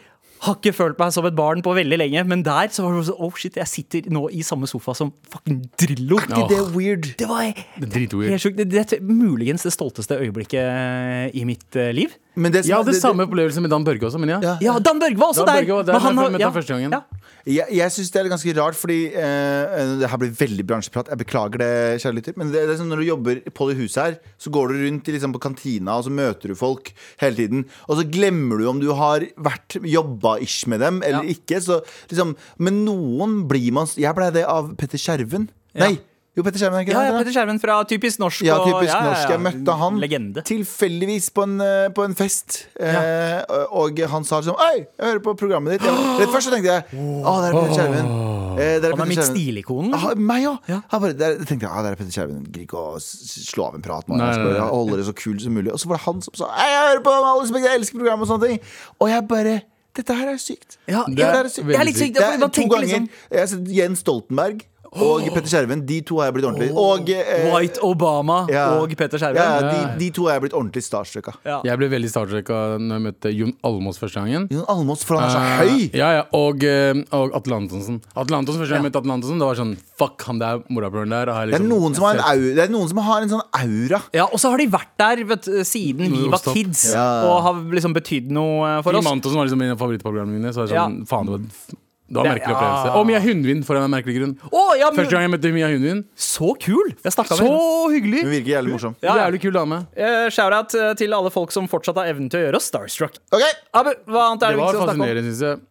har 0.45 0.57
ikke 0.59 0.73
følt 0.75 0.99
meg 1.01 1.13
som 1.15 1.25
et 1.25 1.37
barn 1.37 1.63
på 1.65 1.73
veldig 1.73 1.97
lenge, 1.97 2.23
men 2.29 2.43
der 2.45 2.69
så 2.73 2.85
var 2.85 2.97
det 2.97 3.07
sånn 3.09 3.23
Oh 3.25 3.33
shit, 3.39 3.57
jeg 3.57 3.69
sitter 3.71 4.11
nå 4.13 4.27
i 4.29 4.43
samme 4.45 4.69
sofa 4.69 4.93
som 4.97 5.11
fucking 5.31 5.63
Drillo. 5.79 6.19
Ja. 6.29 6.43
Det 6.49 6.59
er 6.59 6.69
weird. 6.75 7.09
Det 7.17 7.29
var 7.29 7.47
Det 7.47 7.89
er. 8.03 8.51
Det, 8.59 8.69
det 8.69 8.85
er 8.99 9.01
muligens 9.01 9.65
det 9.65 9.73
stolteste 9.73 10.19
øyeblikket 10.21 11.33
i 11.37 11.45
mitt 11.47 11.79
eh, 11.79 11.93
liv. 11.95 12.13
Men 12.37 12.51
det 12.53 12.61
som- 12.65 12.69
Jeg 12.69 12.77
hadde 12.77 12.93
det- 12.93 13.01
samme 13.01 13.25
opplevelse 13.25 13.61
med 13.65 13.71
Dan 13.73 13.83
Børge 13.83 14.05
også, 14.05 14.19
men 14.21 14.29
ja. 14.29 14.39
Ja. 14.45 14.57
Ja, 14.61 14.79
Dan 14.79 14.99
Børge 15.01 15.17
var 15.17 15.31
også 15.33 15.43
Dan 15.45 15.47
der! 15.55 15.61
Børge 15.65 15.73
var 15.73 15.83
der, 15.87 15.93
men 15.93 16.01
han 16.01 16.17
har- 16.17 16.39
ja, 16.39 16.49
første 16.53 16.73
gangen. 16.75 16.91
Ja. 16.93 17.01
Jeg, 17.47 17.65
jeg 17.71 17.91
syns 17.95 18.11
det 18.11 18.19
er 18.25 18.29
ganske 18.29 18.53
rart, 18.59 18.75
fordi 18.75 18.97
eh, 19.15 19.97
Det 20.01 20.09
her 20.11 20.17
blir 20.17 20.33
veldig 20.35 20.65
bransjeprat. 20.67 21.07
Jeg 21.09 21.17
beklager 21.21 21.57
det, 21.57 22.01
kjære 22.03 22.15
lytter. 22.17 22.33
Men 22.37 22.51
det, 22.51 22.65
det 22.67 22.75
er 22.75 22.81
sånn 22.83 22.89
når 22.91 22.97
du 23.01 23.07
jobber 23.07 23.41
på 23.55 23.69
det 23.69 23.77
huset 23.79 24.03
her, 24.03 24.17
så 24.37 24.51
går 24.51 24.67
du 24.67 24.75
rundt 24.85 25.07
liksom, 25.07 25.33
på 25.33 25.39
kantina, 25.39 25.95
og 25.97 26.03
så 26.05 26.11
møter 26.11 26.51
du 26.51 26.55
folk 26.55 26.91
hele 27.23 27.35
tiden. 27.39 27.65
Og 27.89 27.97
så 27.97 28.03
glemmer 28.11 28.59
du 28.59 28.67
om 28.67 28.79
du 28.83 28.91
har 28.93 29.21
vært 29.39 29.79
jobba-ish 29.81 30.67
med 30.67 30.79
dem 30.81 31.01
eller 31.03 31.23
Ja. 31.23 31.33
ikke. 31.33 31.57
Så, 31.63 31.81
liksom, 32.11 32.35
men 32.59 32.83
noen 32.85 33.47
blir 33.47 33.71
man 33.71 33.87
Jeg 33.95 34.13
blei 34.15 34.29
det 34.31 34.45
av 34.45 34.75
Petter 34.77 34.97
Skjerven. 34.99 35.47
Ja. 35.73 35.87
Nei! 35.87 35.99
Jo, 36.37 36.43
Petter 36.45 36.61
Skjerven 36.61 36.77
er 36.77 36.83
ikke 36.85 36.93
Ja, 36.93 37.03
ja, 37.07 37.13
Petter 37.17 37.33
Skjermen 37.33 37.57
fra 37.57 37.75
Typisk 37.89 38.19
norsk. 38.21 38.43
Ja, 38.45 38.59
typisk 38.61 38.77
og, 38.77 38.85
ja, 38.85 38.97
norsk. 39.07 39.31
Jeg 39.33 39.41
møtte 39.41 39.77
han 39.79 39.95
Legende. 39.97 40.43
tilfeldigvis 40.45 41.31
på 41.33 41.45
en, 41.47 41.55
eh, 41.65 41.87
på 41.89 42.03
en 42.05 42.13
fest. 42.13 42.67
Eh, 42.77 43.41
og 43.73 43.97
han 44.11 44.23
sa 44.27 44.43
sånn 44.45 44.53
Oi, 44.53 44.85
jeg 44.85 45.01
hører 45.01 45.23
på 45.25 45.33
programmet 45.39 45.73
ditt. 45.73 45.87
Jeg, 45.87 46.19
rett 46.21 46.29
først 46.29 46.51
så 46.51 46.53
tenkte 46.53 46.75
jeg 46.75 46.83
Å, 46.93 47.33
det 47.41 47.49
er 47.49 47.57
Petter 47.57 47.73
Skjermen. 47.79 48.11
Eh, 48.57 48.61
er 48.61 48.85
Han 48.85 48.85
er 48.85 48.93
Petter 48.93 49.09
mitt 49.09 49.25
stilikonen. 49.25 49.95
Ah, 49.97 50.13
meg 50.13 50.45
òg! 50.51 50.69
Ja. 50.69 50.81
Jeg 50.93 51.17
tenkte 51.49 51.65
jeg, 51.65 51.71
ah, 51.71 51.81
det 51.81 51.91
er 51.95 51.99
Petter 52.03 52.13
Skjermen. 52.19 52.45
Gidder 52.45 52.67
ikke 52.67 52.85
å 52.85 53.01
slå 53.01 53.71
av 53.71 53.79
en 53.81 53.87
prat 53.89 54.07
med. 54.07 54.21
Jeg 54.21 54.37
skal 54.37 54.61
holde 54.69 55.01
det 55.01 55.07
så 55.09 55.17
kult 55.17 55.41
som 55.41 55.57
mulig. 55.57 55.73
Og 55.73 55.81
så 55.81 55.89
var 55.89 55.97
det 55.97 56.05
han 56.05 56.21
som 56.21 56.37
sa 56.37 56.51
«Hei, 56.53 56.69
Jeg 56.69 56.85
hører 56.91 57.03
på 57.07 57.17
alle 57.17 57.33
respekt, 57.41 57.65
jeg 57.65 57.81
elsker 57.81 57.97
programmet 57.97 58.29
og 58.29 58.31
sånne 58.35 58.51
ting. 58.51 58.61
Og 59.01 59.09
jeg 59.09 59.27
bare 59.33 59.57
Dette 59.97 60.13
her 60.13 60.27
er 60.29 60.37
sykt. 60.37 60.75
Ja, 60.85 61.01
Det 61.09 61.17
ja, 61.17 61.31
er 61.33 61.47
det 61.47 61.57
er 61.57 61.63
veldig 61.65 61.85
litt 61.89 61.97
sykt. 61.97 62.19
Det 62.19 62.21
er 62.21 62.49
to 62.53 62.65
ganger 62.69 62.83
liksom 62.85 63.07
Jeg 63.31 63.39
har 63.39 63.47
sett 63.49 63.71
Jens 63.73 64.03
Stoltenberg 64.05 64.61
og 64.93 65.25
Petter 65.33 65.49
Skjerven. 65.51 65.81
De 65.85 65.97
to 66.07 66.19
har 66.21 66.29
jeg 66.29 66.35
blitt 66.37 66.45
ordentlig 66.47 66.69
Og 66.79 67.09
eh, 67.11 67.47
White 67.53 67.81
Obama 67.85 68.37
ja. 68.51 68.67
og 68.79 68.93
Petter 68.97 69.19
Skjerven. 69.21 69.37
Ja, 69.41 69.59
de, 69.61 69.99
de 69.99 70.09
to 70.15 70.25
har 70.27 70.37
jeg 70.37 70.45
blitt 70.47 70.55
ordentlig 70.57 70.83
starstruck 70.85 71.27
av. 71.33 71.39
Ja. 71.45 71.57
Jeg 71.67 71.77
ble 71.81 71.89
veldig 71.91 72.09
starstruck 72.11 72.47
når 72.47 72.93
jeg 72.97 73.03
møtte 73.07 73.33
Jon 73.35 73.53
Almås 73.67 73.99
første 74.01 74.21
gangen. 74.23 74.47
Jon 74.53 74.65
Almås, 74.71 75.03
for 75.07 75.19
han 75.19 75.27
er 75.27 75.33
så 75.35 75.43
Eh, 75.47 75.57
høy! 75.61 75.83
Ja, 75.97 76.09
ja, 76.17 76.23
og, 76.37 76.63
eh, 76.63 76.93
og 77.15 77.35
Atle 77.37 77.55
Antonsen. 77.59 78.01
Atle 78.15 78.37
Antonsen, 78.39 78.61
Første 78.63 78.73
gang 78.75 78.83
jeg 78.83 78.87
møtte 78.91 79.01
Atle 79.03 79.13
Antonsen, 79.17 79.39
det 79.39 79.47
var 79.51 79.59
sånn 79.59 79.75
Fuck, 79.97 80.21
han 80.29 80.39
der 80.41 80.59
morapuleren 80.69 81.09
der. 81.09 81.25
Liksom, 81.27 81.47
Det 81.49 81.55
er, 81.57 81.63
liksom 81.63 81.69
noen 81.71 81.95
som 81.97 82.03
har 82.07 82.15
en 82.19 82.25
au, 82.27 82.41
det 82.55 82.63
er 82.67 82.69
noen 82.73 82.87
som 82.91 82.97
har 83.07 83.21
en 83.25 83.31
sånn 83.31 83.45
aura. 83.61 84.01
Ja, 84.13 84.27
Og 84.31 84.39
så 84.41 84.51
har 84.53 84.57
de 84.61 84.67
vært 84.67 84.93
der 85.01 85.23
vet, 85.25 85.49
siden 85.65 86.11
vi 86.13 86.27
var 86.29 86.43
kids 86.53 86.93
Ja. 86.93 87.07
og 87.27 87.41
har 87.47 87.53
liksom 87.73 87.93
betydd 87.97 88.29
noe 88.31 88.81
for 88.83 88.93
oss. 88.93 89.05
oss. 89.05 89.11
Antonsen 89.11 89.37
var 89.41 89.45
liksom 89.49 89.61
en 89.65 89.71
av 89.71 89.77
favorittprogrammene 89.81 90.37
mine. 90.39 90.53
Så 90.53 90.63
er 90.63 90.67
det 90.67 90.75
sånn, 90.77 90.99
Ja. 91.01 91.05
faen, 91.09 91.25
det 91.25 91.33
var, 91.37 91.77
det 92.07 92.15
var 92.15 92.27
en 92.29 92.33
merkelig 92.37 92.55
opplevelse. 92.55 92.91
Og 92.95 93.07
Mia 93.09 93.19
Hundvin, 93.19 93.63
for 93.67 93.79
en 93.79 93.91
merkelig 93.91 94.15
grunn. 94.15 94.33
Oh, 94.47 94.71
ja, 94.79 94.87
men, 94.87 94.99
Første 95.01 95.11
gang 95.11 95.25
jeg 95.25 95.31
møtte 95.33 95.51
Mia 95.51 95.71
Hundvin. 95.73 96.03
Så 96.15 96.53
kul! 96.63 96.93
Jeg 97.03 97.15
snakka 97.15 97.35
med 97.35 97.43
henne. 97.43 97.57
Så 97.57 97.91
hyggelig! 97.91 98.21
Hun 98.23 98.31
virker 98.31 98.51
jævlig 98.53 98.75
morsom. 98.77 98.95
Ja. 99.03 99.17
Jævlig 99.25 99.41
kul 99.43 99.57
dame. 99.57 99.81
Uh, 99.97 100.27
Shout-out 100.31 100.77
eh, 100.79 100.93
til 101.01 101.15
alle 101.17 101.31
folk 101.35 101.51
som 101.55 101.67
fortsatt 101.67 101.99
har 101.99 102.13
evnen 102.13 102.31
til 102.31 102.39
å 102.39 102.45
gjøre 102.45 102.61
oss 102.61 102.69
starstruck. 102.71 103.19
Ok, 103.35 103.43
Abu, 103.75 103.91
hva 104.07 104.29
annet 104.29 104.47
er 104.47 104.55
Det 104.55 104.61
det 104.61 104.63
var 104.63 104.79
fascinerende, 104.87 105.33
syns 105.33 105.43
jeg. 105.49 105.61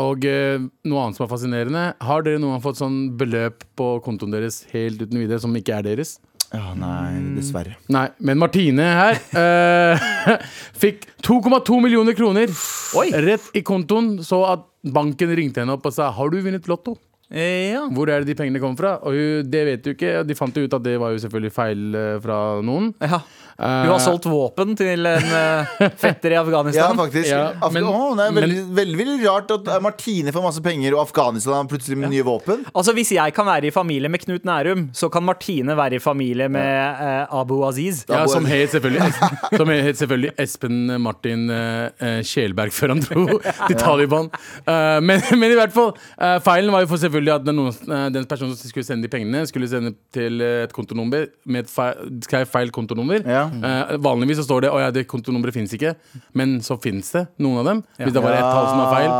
Og 0.00 0.24
uh, 0.24 0.66
noe 0.88 1.04
annet 1.04 1.20
som 1.20 1.26
er 1.26 1.32
fascinerende. 1.34 1.86
Har 2.08 2.24
dere 2.24 2.40
noen 2.40 2.56
gang 2.56 2.64
fått 2.64 2.80
sånn 2.80 2.98
beløp 3.20 3.68
på 3.76 3.92
kontoen 4.06 4.32
deres 4.32 4.62
helt 4.72 5.04
uten 5.04 5.20
videre 5.20 5.42
som 5.44 5.60
ikke 5.60 5.76
er 5.76 5.90
deres? 5.92 6.16
Ja, 6.52 6.72
nei, 6.76 7.16
dessverre. 7.36 7.78
Nei, 7.92 8.08
men 8.20 8.40
Martine 8.40 8.88
her 8.96 9.20
uh, 9.36 10.10
fikk 10.82 11.06
2,2 11.24 11.78
millioner 11.80 12.16
kroner 12.16 12.52
Oi. 13.00 13.06
rett 13.24 13.52
i 13.56 13.62
kontoen. 13.64 14.18
Så 14.24 14.42
at 14.48 14.66
banken 14.84 15.34
ringte 15.36 15.62
henne 15.62 15.74
opp 15.76 15.86
og 15.86 15.94
sa 15.94 16.10
Har 16.10 16.30
du 16.32 16.40
vunnet 16.42 16.66
Lotto. 16.68 16.96
Eh, 17.30 17.72
Ja. 17.72 17.86
Hvor 17.88 18.10
er 18.12 18.20
det 18.20 18.32
de 18.32 18.34
pengene 18.42 18.60
kom 18.60 18.74
fra? 18.76 18.98
Og 19.02 19.14
hun, 19.16 19.46
det 19.50 19.62
vet 19.64 19.82
du 19.84 19.90
ikke. 19.94 20.22
De 20.26 20.34
fant 20.36 20.54
jo 20.56 20.66
ut 20.66 20.74
at 20.74 20.82
det 20.84 20.98
var 21.00 21.14
jo 21.14 21.22
selvfølgelig 21.22 21.52
feil 21.54 21.94
eh, 21.96 22.18
fra 22.20 22.60
noen. 22.60 22.92
ja. 23.00 23.22
Du 23.58 23.90
har 23.92 23.98
solgt 24.02 24.26
våpen 24.30 24.72
til 24.78 25.06
en 25.06 25.26
eh, 25.26 25.72
fetter 26.02 26.32
i 26.32 26.36
Ja, 26.36 26.42
Afghanistan? 26.42 26.96
faktisk. 26.98 27.28
Ja, 27.30 27.42
Afga 27.60 27.72
men- 27.80 27.88
Åh, 27.88 28.16
det 28.18 28.26
er 28.26 28.36
veldig, 28.40 28.60
veldig, 28.78 28.98
veldig 29.02 29.26
rart 29.28 29.50
at 29.56 29.70
Martine 29.84 30.32
får 30.34 30.42
masse 30.46 30.62
penger, 30.64 30.94
og 30.96 31.02
Afghanistan 31.06 31.54
har 31.58 31.68
plutselig 31.70 31.98
med 32.00 32.10
nye 32.14 32.24
våpen. 32.26 32.64
Altså 32.74 32.94
Hvis 32.96 33.12
jeg 33.14 33.34
kan 33.36 33.46
være 33.46 33.68
i 33.68 33.70
familie 33.74 34.08
med 34.12 34.22
Knut 34.24 34.44
Nærum, 34.48 34.86
så 34.96 35.08
kan 35.12 35.24
Martine 35.26 35.76
være 35.76 35.98
i 35.98 36.02
familie 36.02 36.48
med 36.48 37.00
uh, 37.00 37.40
Abu 37.40 37.62
Aziz. 37.68 38.04
ja, 38.08 38.24
som 38.26 38.44
het 38.48 38.70
selvfølgelig, 38.72 39.12
som 39.58 39.68
het 39.68 39.98
selvfølgelig 40.00 40.32
Espen 40.42 40.78
Martin 41.02 41.48
eh, 41.50 41.90
eh, 42.00 42.22
Kjelberg 42.26 42.72
før 42.72 42.94
han 42.94 43.00
dro 43.04 43.26
til 43.68 43.76
Taliban. 43.80 44.30
Uh, 44.66 44.98
men, 45.04 45.20
men 45.38 45.50
i 45.52 45.58
hvert 45.58 45.72
fall, 45.74 45.92
uh, 46.18 46.38
feilen 46.44 46.72
var 46.72 46.84
jo 46.86 46.90
for 46.92 47.02
selvfølgelig 47.02 47.34
at 47.34 47.46
den, 47.46 47.58
noen, 47.60 48.12
den 48.14 48.26
personen 48.30 48.56
som 48.56 48.70
skulle 48.72 48.86
sende 48.86 49.06
de 49.06 49.12
pengene, 49.12 49.44
skulle 49.50 49.68
sende 49.70 49.94
til 50.14 50.40
et 50.42 50.72
kontonummer 50.72 51.28
med 51.44 51.66
et 51.66 51.70
feil, 51.72 52.46
feil 52.48 52.70
kontonummer. 52.74 53.22
Ja. 53.26 53.41
Eh, 53.50 53.96
vanligvis 54.04 54.38
så 54.40 54.44
står 54.46 54.64
det 54.64 54.70
at 54.72 54.80
ja, 54.84 54.90
det 54.94 55.04
kontonummeret 55.10 55.54
finnes 55.56 55.72
ikke, 55.76 55.94
men 56.38 56.56
så 56.64 56.76
finnes 56.82 57.10
det 57.14 57.26
noen 57.42 57.60
av 57.62 57.68
dem. 57.70 57.82
Hvis 57.98 58.14
det 58.14 58.22
var 58.24 58.36
ett 58.36 58.46
tall 58.46 58.68
som 58.70 58.80
er 58.84 58.94
feil. 58.96 59.12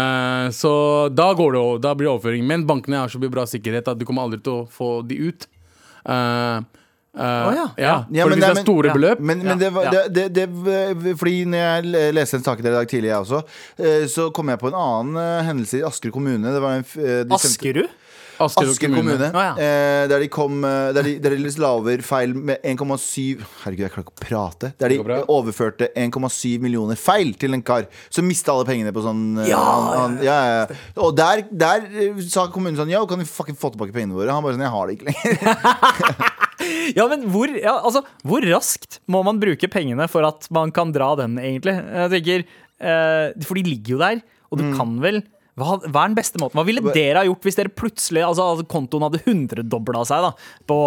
Eh, 0.00 0.50
så 0.58 0.74
da 1.12 1.30
går 1.38 1.56
det 1.56 1.64
Da 1.86 1.94
blir 1.94 2.08
det 2.08 2.14
overføring. 2.16 2.46
Men 2.46 2.66
bankene 2.66 3.02
har 3.04 3.08
så 3.12 3.20
mye 3.22 3.32
bra 3.32 3.44
sikkerhet 3.48 3.88
at 3.88 3.98
du 3.98 4.06
kommer 4.08 4.26
aldri 4.26 4.40
til 4.42 4.62
å 4.62 4.68
få 4.70 4.92
de 5.06 5.18
ut. 5.28 5.48
Eh, 6.04 6.60
oh, 7.14 7.52
ja. 7.54 7.66
ja. 7.76 8.04
Ja, 8.10 8.24
For 8.24 8.30
men 8.32 8.38
hvis 8.38 8.46
det 8.46 8.52
er 8.56 8.62
store 8.64 8.88
ja. 8.88 8.94
beløp 8.96 9.20
Men, 9.20 9.42
men 9.44 9.52
Ja, 9.52 9.54
det, 9.60 9.68
var, 9.74 9.90
det, 9.92 10.24
det, 10.32 10.46
det 11.04 11.12
Fordi 11.20 11.44
når 11.44 11.60
jeg 11.60 11.84
le- 11.92 12.06
leste 12.16 12.38
en 12.40 12.46
sak 12.46 12.62
i 12.62 12.64
dag 12.66 12.88
tidlig, 12.88 13.10
jeg 13.12 13.20
også, 13.26 13.42
eh, 13.78 14.06
så 14.10 14.30
kom 14.34 14.48
jeg 14.48 14.58
på 14.62 14.70
en 14.72 14.78
annen 14.80 15.44
hendelse 15.46 15.82
i 15.82 15.84
Asker 15.86 16.10
kommune. 16.14 16.54
Det 16.54 16.62
var 16.64 16.80
en, 16.80 17.34
Askerud? 17.36 17.92
Asker 18.46 18.68
Asker 18.72 18.92
kommune. 18.92 19.28
Å, 19.32 19.42
ja. 19.46 19.52
eh, 19.56 20.02
der 20.10 20.22
de 20.24 20.28
kom 20.32 20.62
eh, 20.68 20.90
Der 20.96 21.06
de, 21.06 21.14
der 21.22 21.36
de 21.36 21.52
la 21.62 21.70
over 21.78 22.02
feil 22.06 22.34
med 22.34 22.62
1,7 22.64 23.42
Herregud, 23.62 23.84
jeg 23.86 23.92
klarer 23.94 24.06
ikke 24.06 24.14
å 24.14 24.20
prate. 24.22 24.72
Der 24.82 24.92
de 24.94 24.98
overførte 25.32 25.88
1,7 25.96 26.58
millioner 26.64 26.98
feil 27.00 27.32
til 27.40 27.54
en 27.56 27.62
kar 27.66 27.86
som 28.12 28.26
mista 28.28 28.52
alle 28.54 28.66
pengene 28.68 28.92
på 28.94 29.04
sånn 29.04 29.22
eh, 29.44 29.50
Ja, 29.52 29.62
han, 29.62 29.88
han, 30.00 30.18
ja, 30.26 30.38
ja. 30.50 30.80
Og 31.02 31.14
der, 31.18 31.44
der 31.50 31.86
eh, 31.92 32.22
sa 32.28 32.48
kommunen 32.52 32.78
sånn 32.80 32.92
Ja, 32.92 33.02
kan 33.08 33.20
vi 33.22 33.28
fucking 33.28 33.58
få 33.58 33.72
tilbake 33.74 33.94
pengene 33.96 34.18
våre? 34.18 34.32
Han 34.34 34.44
bare 34.46 34.58
sånn 34.58 34.66
Jeg 34.66 34.74
har 34.76 34.88
det 34.90 34.98
ikke 34.98 35.10
lenger. 35.12 36.30
Ja, 36.94 37.08
men 37.10 37.24
hvor, 37.32 37.50
ja, 37.58 37.72
altså, 37.82 38.04
hvor 38.28 38.44
raskt 38.46 39.00
må 39.10 39.22
man 39.26 39.40
bruke 39.42 39.66
pengene 39.72 40.04
for 40.10 40.22
at 40.28 40.46
man 40.54 40.70
kan 40.74 40.92
dra 40.94 41.08
den, 41.18 41.34
egentlig? 41.42 41.74
Jeg 41.74 42.12
tenker, 42.12 42.44
eh, 42.78 43.42
For 43.46 43.58
de 43.58 43.64
ligger 43.66 43.96
jo 43.96 44.02
der, 44.02 44.20
og 44.52 44.60
Mm. 44.60 44.62
du 44.62 44.76
kan 44.78 44.92
vel 45.02 45.18
hva, 45.52 45.74
hva 45.84 46.02
er 46.06 46.12
den 46.12 46.16
beste 46.16 46.40
måten? 46.40 46.56
Hva 46.56 46.64
ville 46.64 46.80
dere 46.94 47.20
ha 47.20 47.26
gjort 47.28 47.44
hvis 47.44 47.58
dere 47.58 47.72
plutselig 47.76 48.22
altså, 48.24 48.46
altså, 48.54 48.64
kontoen 48.72 49.04
hadde 49.04 49.20
hundredobla 49.26 50.04
seg 50.08 50.24
da, 50.24 50.30
på, 50.68 50.78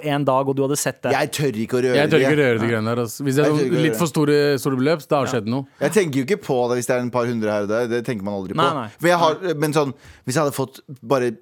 én 0.00 0.14
en 0.16 0.24
dag, 0.24 0.48
og 0.48 0.56
du 0.56 0.62
hadde 0.64 0.78
sett 0.80 1.02
det? 1.04 1.12
Jeg 1.12 1.32
tør 1.36 1.58
ikke 1.64 1.76
å 1.76 1.82
røre 1.84 1.98
Jeg 1.98 2.12
tør 2.14 2.24
ikke 2.24 2.38
det. 2.38 2.46
røre 2.46 2.62
de 2.62 2.70
greiene 2.70 2.94
der. 2.94 3.02
Altså. 3.04 3.26
Hvis 3.26 3.36
det 3.36 3.44
er 3.44 3.52
Jeg 3.52 3.68
å 3.68 3.82
litt 3.84 3.98
for 4.00 4.10
store, 4.10 4.38
store 4.62 4.80
beløp, 4.80 5.04
da 5.04 5.20
har 5.20 5.28
det 5.28 5.34
skjedd 5.36 5.52
noe. 5.52 5.68
Jeg 5.84 5.96
tenker 5.98 6.22
jo 6.22 6.28
ikke 6.28 6.40
på 6.46 6.56
det 6.70 6.80
hvis 6.80 6.88
det 6.88 6.96
er 6.96 7.04
en 7.04 7.12
par 7.18 7.28
hundre 7.28 7.52
her 7.52 7.68
og 7.68 7.74
der. 7.74 7.92
Det 7.92 8.00
tenker 8.08 8.24
man 8.24 8.38
aldri 8.40 8.56
på. 8.56 8.62
Nei, 8.62 8.86
nei. 8.86 9.12
Jeg 9.12 9.20
har, 9.20 9.38
men 9.60 9.76
sånn, 9.76 9.92
hvis 10.24 10.38
jeg 10.38 10.44
hadde 10.46 10.56
fått 10.56 10.80
bare 11.04 11.34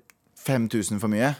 5000 0.46 1.02
for 1.02 1.12
mye, 1.12 1.36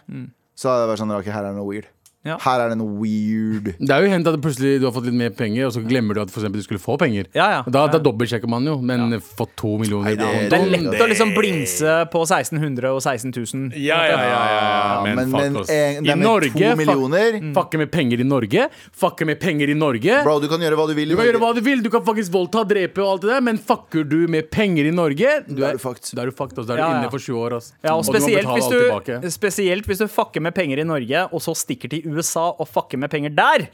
så 0.54 0.70
hadde 0.70 0.86
det 0.86 0.90
vært 0.94 1.02
sånn 1.02 1.18
Ok, 1.18 1.34
her 1.34 1.50
er 1.50 1.58
noe 1.58 1.66
weird. 1.66 1.90
Ja. 2.26 2.36
Her 2.42 2.64
er 2.66 2.72
det 2.74 2.78
noe 2.80 2.96
weird. 3.00 3.72
Det 3.78 3.90
er 3.94 4.02
jo 4.06 4.10
hendt 4.12 4.26
at 4.30 4.38
plutselig 4.42 4.80
du 4.82 4.86
har 4.88 4.94
fått 4.96 5.06
litt 5.08 5.16
mer 5.18 5.30
penger, 5.36 5.68
og 5.68 5.74
så 5.76 5.82
glemmer 5.86 6.14
du 6.18 6.22
at 6.24 6.32
for 6.34 6.42
eksempel, 6.42 6.62
du 6.62 6.66
skulle 6.66 6.82
få 6.82 6.96
penger. 7.00 7.28
Ja, 7.36 7.46
ja. 7.56 7.60
Da, 7.66 7.86
da 7.92 8.00
dobbeltsjekker 8.02 8.50
man 8.50 8.66
jo, 8.66 8.78
men 8.82 9.16
fått 9.20 9.54
to 9.56 9.76
millioner 9.80 10.10
Nei, 10.10 10.16
det 10.18 10.26
er- 10.26 10.50
Det 10.50 10.58
er 10.60 10.70
lett 10.72 11.02
å 11.02 11.08
liksom 11.10 11.34
blingse 11.36 11.96
på 12.12 12.22
1600 12.26 12.92
og 12.92 13.00
16 13.02 13.32
000. 13.32 13.72
Ja, 13.76 14.00
ja, 14.06 14.18
ja, 14.20 14.42
ja, 14.56 15.02
men, 15.04 15.16
men, 15.16 15.30
men, 15.30 15.56
en, 15.56 15.62
det 15.62 15.70
I 15.70 16.12
er 16.12 16.16
med 16.16 16.24
Norge, 16.26 16.52
to 16.52 16.86
fuck- 16.86 17.66
Fucke 17.66 17.78
med 17.78 17.90
penger 17.90 18.20
i 18.20 18.24
Norge. 18.26 18.68
Fucke 18.92 19.26
med 19.26 19.40
penger 19.40 19.70
i 19.70 19.74
Norge. 19.74 20.22
Bro, 20.24 20.38
du 20.40 20.48
kan 20.48 20.60
gjøre 20.60 20.76
hva 20.78 20.86
du 20.88 20.94
vil. 20.94 21.08
Du 21.10 21.16
kan 21.16 21.26
gjøre 21.26 21.40
hva 21.42 21.54
du 21.56 21.60
vil, 21.60 21.82
du 21.82 21.90
kan 21.90 22.02
faktisk 22.06 22.32
voldta, 22.32 22.64
drepe 22.68 22.98
og 23.02 23.12
alt 23.14 23.22
det 23.26 23.30
der, 23.34 23.40
men 23.40 23.58
fucker 23.58 24.04
du 24.08 24.26
med 24.28 24.50
penger 24.50 24.86
i 24.86 24.90
Norge, 24.94 25.44
Da 25.46 25.68
er 25.70 25.72
du 25.76 25.82
fucked. 25.82 26.14
Da 26.14 26.22
er 26.22 26.30
du 26.30 26.32
fucked, 26.36 26.56
altså 26.58 26.66
Da 26.66 26.74
er 26.74 26.76
du 26.76 26.82
ja. 26.84 27.00
inne 27.00 27.10
for 27.10 27.18
20 27.18 27.38
år, 27.42 27.56
ass. 27.56 27.72
Ja, 27.82 27.94
og 27.94 28.04
du 28.04 28.10
må 28.12 28.16
spesielt 28.16 28.46
betale 28.46 28.56
hvis, 28.56 29.22
du, 29.22 29.30
spesielt 29.30 29.86
hvis 29.86 29.98
du 29.98 30.06
fucker 30.08 30.40
med 30.40 30.54
penger 30.54 30.78
i 30.78 30.84
Norge, 30.84 31.26
og 31.32 31.40
så 31.44 31.54
stikker 31.56 31.88
til 31.90 32.02
USA 32.06 32.15
og 32.22 32.68
fucke 32.68 32.98
med 33.00 33.10
penger 33.12 33.34
der. 33.36 33.66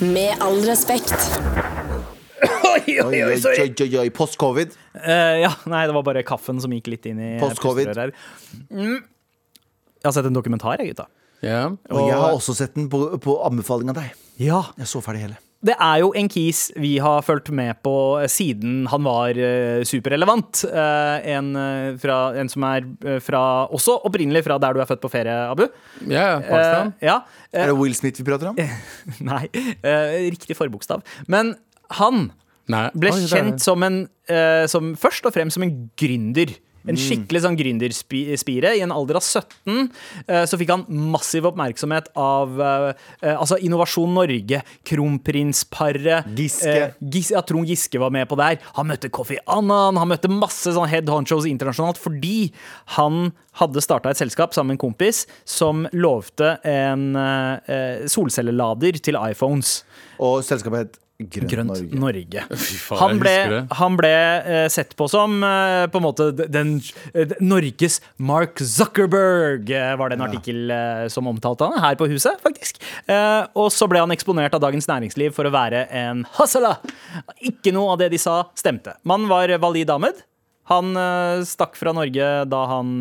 Med 0.00 0.42
all 0.42 0.60
respekt. 0.68 1.14
Oi, 2.76 3.00
Oi, 3.00 3.02
oi, 3.02 3.20
oi, 3.24 3.68
oi, 3.80 3.98
oi. 4.02 4.08
Post-covid. 4.14 4.74
Eh, 5.00 5.36
ja, 5.42 5.50
nei, 5.70 5.86
det 5.88 5.94
var 5.96 6.04
bare 6.06 6.22
kaffen 6.26 6.60
som 6.62 6.72
gikk 6.74 6.90
litt 6.92 7.06
inn 7.08 7.20
i 7.22 7.30
Post-covid. 7.40 7.88
pusterøret 7.88 8.12
her. 8.12 8.66
Mm. 8.70 9.00
Jeg 9.96 10.08
har 10.10 10.14
sett 10.18 10.28
en 10.28 10.36
dokumentar, 10.36 10.76
jeg, 10.82 10.92
gutta. 10.92 11.08
Ja. 11.44 11.64
Og 11.90 12.06
jeg 12.08 12.16
har 12.16 12.36
også 12.36 12.54
sett 12.56 12.76
den 12.76 12.90
på, 12.92 13.00
på 13.22 13.40
anbefaling 13.46 13.90
av 13.92 13.98
deg. 14.02 14.12
Ja. 14.40 14.62
Jeg 14.78 14.90
så 14.92 15.02
ferdig 15.04 15.24
hele. 15.26 15.40
Det 15.64 15.72
er 15.72 16.00
jo 16.02 16.10
en 16.18 16.28
kis 16.30 16.66
vi 16.76 16.96
har 17.02 17.22
fulgt 17.24 17.48
med 17.54 17.78
på 17.84 17.94
siden 18.30 18.84
han 18.92 19.04
var 19.06 19.38
eh, 19.40 19.80
superrelevant. 19.88 20.62
Eh, 20.68 21.28
en, 21.32 21.48
eh, 21.56 21.88
fra, 22.00 22.18
en 22.36 22.50
som 22.52 22.66
er 22.68 22.86
fra 23.24 23.42
Også 23.74 23.96
opprinnelig 24.06 24.44
fra 24.46 24.58
der 24.62 24.76
du 24.76 24.82
er 24.82 24.88
født 24.88 25.02
på 25.02 25.10
ferie, 25.12 25.36
Abu. 25.48 25.64
ja, 26.06 26.36
Pakistan. 26.44 26.92
Uh, 26.92 27.06
ja. 27.08 27.20
Er 27.52 27.72
det 27.72 27.78
Will 27.80 27.96
Smith 27.96 28.20
vi 28.20 28.28
prater 28.28 28.52
om? 28.52 28.60
nei, 29.32 29.46
Uh, 29.86 30.28
riktig 30.32 30.56
forbokstav. 30.58 31.02
Men 31.30 31.54
han 31.96 32.30
Nei. 32.72 32.86
ble 32.98 33.12
Oi, 33.14 33.26
kjent 33.30 33.62
som 33.62 33.82
en 33.86 34.00
uh, 34.30 34.64
som 34.70 34.94
Først 34.98 35.26
og 35.28 35.34
fremst 35.36 35.58
som 35.58 35.64
en 35.66 35.74
gründer 35.98 36.52
En 36.86 36.98
skikkelig 37.00 37.42
sånn 37.44 37.56
gründerspire. 37.58 38.74
I 38.78 38.82
en 38.84 38.92
alder 38.94 39.18
av 39.18 39.24
17 39.26 39.90
eh, 40.26 40.44
så 40.46 40.58
fikk 40.60 40.70
han 40.74 40.84
massiv 40.88 41.48
oppmerksomhet 41.50 42.10
av 42.18 42.60
eh, 42.60 42.88
eh, 43.22 43.34
altså 43.34 43.58
Innovasjon 43.58 44.12
Norge, 44.16 44.62
kronprinsparet 44.86 46.26
Giske. 46.36 46.72
eh, 46.72 46.92
Gis, 47.00 47.30
ja, 47.34 47.42
Trond 47.46 47.68
Giske 47.68 47.98
var 48.00 48.10
med 48.14 48.28
på 48.30 48.38
der. 48.38 48.58
Han 48.78 48.88
møtte 48.90 49.10
Kofi 49.12 49.38
Annan, 49.46 49.98
han 50.00 50.10
møtte 50.10 50.30
masse 50.32 50.72
sånn 50.76 50.88
head 50.90 51.08
honchos 51.10 51.48
internasjonalt 51.48 51.98
fordi 52.00 52.52
han 52.96 53.32
hadde 53.60 53.80
starta 53.84 54.10
et 54.12 54.20
selskap 54.20 54.54
sammen 54.54 54.74
med 54.74 54.78
en 54.78 54.84
kompis 54.88 55.24
som 55.48 55.86
lovte 55.96 56.56
en 56.66 57.08
eh, 57.16 58.04
solcellelader 58.10 58.98
til 59.02 59.18
iPhones. 59.20 59.80
Og 60.20 60.42
selskapet 60.46 60.86
het 60.86 61.00
Grønt, 61.16 61.48
Grønt 61.48 61.70
Norge. 61.70 61.96
Norge. 61.96 62.42
Faen, 62.86 62.98
Han 63.00 63.20
ble, 63.22 63.32
han 63.78 63.94
ble 63.96 64.10
uh, 64.44 64.66
sett 64.72 64.90
på 64.98 65.06
som 65.08 65.38
uh, 65.40 65.86
på 65.88 65.96
en 65.96 66.04
måte 66.04 66.26
den, 66.36 66.74
uh, 67.14 67.32
Norges 67.40 68.02
Mark 68.20 68.60
Zuckerberg, 68.60 69.72
var 69.96 70.12
det 70.12 70.18
en 70.18 70.24
artikkel 70.26 70.72
eh, 70.72 71.06
som 71.12 71.28
omtalte 71.30 71.64
han 71.64 71.80
her 71.80 71.96
på 71.98 72.08
huset, 72.10 72.36
faktisk. 72.44 72.78
Eh, 73.08 73.42
og 73.56 73.70
så 73.72 73.88
ble 73.88 74.02
han 74.02 74.12
eksponert 74.12 74.54
av 74.56 74.62
Dagens 74.64 74.88
Næringsliv 74.90 75.32
for 75.36 75.48
å 75.48 75.52
være 75.54 75.86
en 75.94 76.24
hustler. 76.36 76.82
Ikke 77.48 77.72
noe 77.74 77.94
av 77.94 78.00
det 78.02 78.10
de 78.12 78.20
sa, 78.20 78.42
stemte. 78.58 78.96
Mannen 79.08 79.30
var 79.30 79.52
Walid 79.62 79.92
Ahmed. 79.92 80.20
Han 80.70 80.98
stakk 81.46 81.78
fra 81.78 81.92
Norge 81.94 82.28
da 82.50 82.62
han 82.72 82.96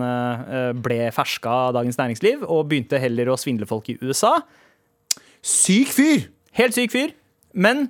ble 0.86 1.00
ferska 1.16 1.56
av 1.70 1.76
Dagens 1.80 1.98
Næringsliv, 2.00 2.46
og 2.46 2.68
begynte 2.70 3.02
heller 3.02 3.34
å 3.34 3.40
svindle 3.42 3.68
folk 3.70 3.90
i 3.92 3.98
USA. 4.04 4.38
Syk 5.46 5.94
fyr! 5.96 6.28
Helt 6.56 6.78
syk 6.78 6.94
fyr. 6.94 7.16
Men 7.56 7.88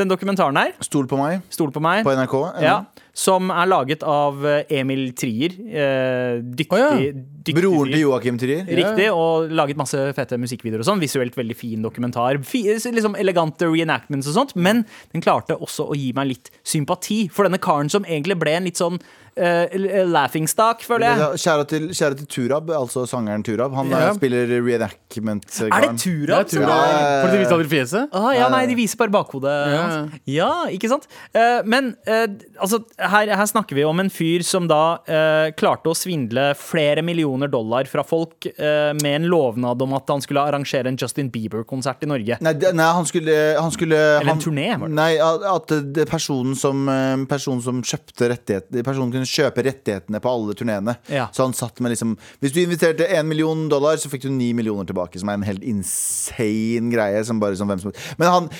den 0.00 0.08
dokumentaren 0.08 0.56
her, 0.56 0.72
Stol 0.80 1.06
på 1.06 1.18
meg. 1.20 1.42
stol 1.52 1.70
på 1.74 1.80
meg, 1.84 2.02
På 2.06 2.14
NRK. 2.16 2.36
ja, 2.64 2.78
som 3.12 3.50
er 3.52 3.66
laget 3.68 4.02
av 4.08 4.40
eh, 4.48 4.62
Emil 4.78 5.10
Trier. 5.12 5.52
Eh, 5.52 6.38
dyktig, 6.40 6.72
oh, 6.72 6.80
ja. 6.80 7.12
dyktig 7.44 7.56
Broren 7.58 7.92
til 7.92 8.00
Joakim 8.06 8.38
Trier. 8.40 8.64
Riktig, 8.64 9.10
og 9.12 9.52
laget 9.52 9.76
masse 9.76 10.00
fete 10.16 10.38
musikkvideoer 10.40 10.80
og 10.80 10.88
sånn. 10.88 11.02
Visuelt 11.02 11.36
veldig 11.36 11.56
fin 11.58 11.84
dokumentar. 11.84 12.40
Fi, 12.48 12.62
liksom 12.72 13.18
Elegante 13.20 13.68
reenactments 13.68 14.30
og 14.32 14.38
sånt. 14.38 14.56
Men 14.56 14.86
den 15.12 15.24
klarte 15.24 15.58
også 15.60 15.90
å 15.92 15.98
gi 15.98 16.14
meg 16.16 16.30
litt 16.32 16.50
sympati 16.64 17.26
for 17.28 17.44
denne 17.44 17.60
karen 17.60 17.92
som 17.92 18.08
egentlig 18.08 18.38
ble 18.40 18.56
en 18.56 18.70
litt 18.70 18.80
sånn 18.80 18.96
uh, 19.38 20.06
laughingstock, 20.12 20.82
føler 20.86 21.06
jeg. 21.08 21.38
Kjære 21.42 21.64
til, 21.70 21.86
kjære 21.96 22.18
til 22.20 22.26
Turab, 22.34 22.70
altså 22.76 23.04
sangeren 23.08 23.42
Turab. 23.46 23.74
Han 23.76 23.92
eh, 23.92 24.08
spiller 24.16 24.50
reenactment. 24.62 25.46
Er 25.68 25.86
det 25.86 25.92
Turab? 26.02 26.42
Jeg 26.42 26.46
tror 26.52 26.58
som 26.58 26.62
Ja. 26.62 26.78
er- 26.82 27.22
For 27.22 27.32
de 27.32 27.38
viser 27.42 27.56
aldri 27.56 27.68
fjeset? 27.72 28.08
Ah, 28.12 28.30
ja, 28.36 28.48
nei, 28.52 28.62
de 28.70 28.76
viser 28.78 28.96
bare 29.00 29.12
bakhodet 29.14 29.54
Ja. 29.72 29.84
Ja, 30.26 30.50
ikke 30.72 30.88
sant? 30.92 31.06
Uh, 31.34 31.62
men 31.64 31.92
uh, 32.08 32.26
altså, 32.60 32.82
her, 32.98 33.32
her 33.36 33.46
snakker 33.50 33.74
vi 33.78 33.84
om 33.88 34.00
en 34.02 34.10
fyr 34.12 34.42
som 34.46 34.66
da 34.68 34.98
eh, 35.06 35.50
klarte 35.58 35.90
å 35.90 35.94
svindle 35.96 36.50
flere 36.58 37.02
millioner 37.04 37.48
dollar 37.50 37.86
fra 37.90 38.02
folk 38.06 38.46
eh, 38.52 38.92
med 39.02 39.14
en 39.20 39.26
lovnad 39.30 39.80
om 39.82 39.94
at 39.98 40.08
han 40.12 40.22
skulle 40.24 40.42
arrangere 40.42 40.88
en 40.90 40.96
Justin 41.00 41.30
Bieber-konsert 41.32 42.02
i 42.04 42.08
Norge. 42.10 42.38
Nei, 42.42 42.52
det, 42.58 42.72
nei, 42.78 42.86
han 42.96 43.06
skulle, 43.08 43.34
han 43.58 43.72
skulle 43.74 43.96
Eller 43.96 44.26
en 44.26 44.32
han, 44.34 44.42
turné, 44.42 44.68
var 44.78 44.88
det? 44.92 44.96
Nei, 44.98 45.10
at 45.22 45.44
at 45.52 45.74
det 45.94 46.06
personen 46.10 46.54
som, 46.58 46.84
eh, 46.88 47.16
personen 47.30 47.62
som 47.64 47.80
kjøpte 47.82 48.28
rettigheter 48.32 48.82
Personen 48.86 49.12
kunne 49.14 49.21
kjøpe 49.28 49.64
rettighetene 49.66 50.20
på 50.22 50.30
alle 50.30 50.56
turneene. 50.58 50.96
Ja. 51.12 51.28
Så 51.34 51.46
han 51.46 51.56
satt 51.56 51.80
med 51.80 51.94
liksom 51.94 52.16
Hvis 52.42 52.54
du 52.54 52.62
inviterte 52.62 53.08
én 53.08 53.28
million 53.28 53.68
dollar, 53.72 53.98
så 54.00 54.10
fikk 54.12 54.26
du 54.26 54.30
ni 54.32 54.52
millioner 54.56 54.88
tilbake. 54.88 55.20
Som 55.20 55.32
er 55.32 55.40
en 55.40 55.48
helt 55.48 55.66
insane 55.66 56.92
greie. 56.92 57.24
Som 57.24 57.40
bare 57.42 57.58
som 57.58 57.70
som 57.78 57.92
Men 58.18 58.28
han 58.28 58.50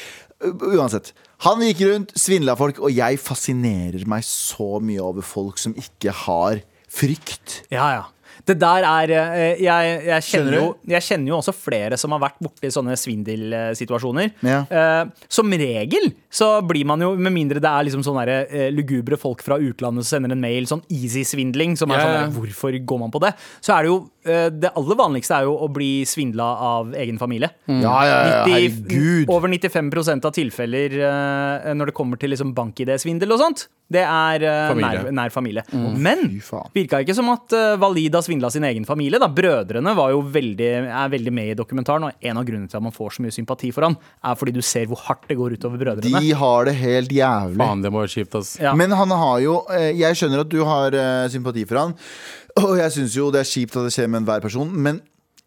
Uansett. 0.43 1.13
Han 1.47 1.63
gikk 1.63 1.85
rundt, 1.87 2.13
svindla 2.19 2.57
folk, 2.59 2.81
og 2.83 2.91
jeg 2.91 3.19
fascinerer 3.23 4.03
meg 4.11 4.25
så 4.27 4.81
mye 4.83 5.03
over 5.03 5.23
folk 5.23 5.61
som 5.63 5.75
ikke 5.79 6.11
har 6.25 6.63
frykt. 6.91 7.61
Ja, 7.71 7.87
ja. 7.95 8.03
Det 8.49 8.57
der 8.59 8.87
er 8.89 9.13
eh, 9.15 9.61
Jeg, 9.63 9.93
jeg, 10.09 10.27
kjenner 10.27 10.57
jo, 10.57 10.65
jeg 10.89 11.05
kjenner 11.07 11.33
jo 11.33 11.39
også 11.39 11.55
flere 11.55 11.99
som 12.01 12.15
har 12.15 12.23
vært 12.25 12.41
borti 12.43 12.71
sånne 12.75 12.97
svindelsituasjoner. 12.99 14.33
Ja. 14.47 14.63
Eh, 14.67 15.27
som 15.31 15.53
regel 15.53 16.11
så 16.33 16.55
blir 16.67 16.87
man 16.89 17.03
jo, 17.05 17.13
med 17.15 17.35
mindre 17.35 17.63
det 17.63 17.71
er 17.71 17.87
liksom 17.87 18.03
sånne 18.07 18.25
der, 18.27 18.49
eh, 18.51 18.71
lugubre 18.75 19.19
folk 19.21 19.45
fra 19.45 19.61
utlandet 19.63 20.07
som 20.07 20.19
sender 20.19 20.35
en 20.35 20.43
mail, 20.43 20.67
sånn 20.71 20.83
easy-svindling, 20.91 21.77
som 21.79 21.93
er 21.93 22.01
Ja, 22.01 22.05
sånn 22.07 22.15
ja. 22.17 22.25
der, 22.27 22.35
hvorfor 22.39 22.79
går 22.93 23.03
man 23.05 23.15
på 23.15 23.23
det? 23.23 23.35
Så 23.61 23.77
er 23.77 23.85
det 23.87 23.93
jo 23.93 24.01
Det 24.23 24.71
aller 24.79 24.99
vanligste 24.99 25.35
er 25.35 25.49
jo 25.49 25.57
å 25.65 25.69
bli 25.73 26.05
svindla 26.07 26.47
av 26.63 26.93
egen 26.95 27.19
familie. 27.19 27.51
Ja, 27.67 27.97
ja, 28.07 28.19
ja, 28.29 28.43
90 28.47 29.31
over 29.33 29.51
95 29.51 29.91
av 30.23 30.33
tilfeller 30.35 30.97
uh, 31.03 31.73
når 31.75 31.91
det 31.91 31.97
kommer 31.97 32.21
til 32.21 32.33
liksom 32.33 32.53
bank-ID-svindel 32.57 33.35
og 33.35 33.41
sånt, 33.43 33.67
det 33.93 34.05
er 34.07 34.45
uh, 34.47 34.71
Familie. 34.73 35.03
Nær, 35.03 35.13
nær 35.19 35.33
familie. 35.35 35.65
Men 35.73 36.25
fy 36.41 36.83
virka 36.83 37.03
ikke 37.03 37.17
som 37.17 37.29
at 37.33 37.55
uh, 37.57 37.75
Walid 37.81 38.15
har 38.17 38.25
svindla 38.25 38.51
sin 38.53 38.65
egen 38.69 38.87
familie. 38.89 39.21
Da. 39.23 39.29
Brødrene 39.33 39.95
var 39.97 40.13
jo 40.15 40.23
veldig, 40.33 40.71
er 40.89 41.13
veldig 41.13 41.35
med 41.35 41.53
i 41.53 41.57
dokumentaren, 41.59 42.09
og 42.09 42.29
en 42.31 42.41
av 42.41 42.47
grunnene 42.49 42.71
til 42.71 42.81
at 42.81 42.87
man 42.87 42.95
får 42.95 43.17
så 43.17 43.27
mye 43.27 43.35
sympati 43.35 43.73
for 43.75 43.89
han, 43.89 43.99
er 44.23 44.39
fordi 44.39 44.57
du 44.57 44.63
ser 44.67 44.89
hvor 44.91 45.03
hardt 45.07 45.27
det 45.31 45.39
går 45.41 45.57
utover 45.59 45.83
brødrene. 45.83 46.23
De 46.23 46.33
har 46.43 46.69
det 46.69 46.77
helt 46.81 47.13
jævlig. 47.13 47.61
Faen, 47.63 47.85
det 47.85 47.93
må 47.93 48.05
være 48.05 48.15
kjipt, 48.17 48.39
ass. 48.41 48.55
Ja. 48.63 48.75
Men 48.79 48.95
han 48.97 49.13
har 49.13 49.41
jo 49.43 49.59
eh, 49.73 49.91
Jeg 49.99 50.19
skjønner 50.19 50.45
at 50.45 50.53
du 50.53 50.61
har 50.67 50.97
eh, 50.97 51.29
sympati 51.33 51.67
for 51.69 51.81
han 51.83 51.97
Og 52.61 52.77
jeg 52.81 52.93
synes 52.99 53.17
jo 53.17 53.31
det 53.33 53.41
er 53.41 53.49
kjipt 53.49 53.79
at 53.79 53.89
det 53.89 53.95
skjer 53.95 54.11
med 54.13 54.23
enhver 54.23 54.45
person 54.45 54.69
Men 54.69 55.01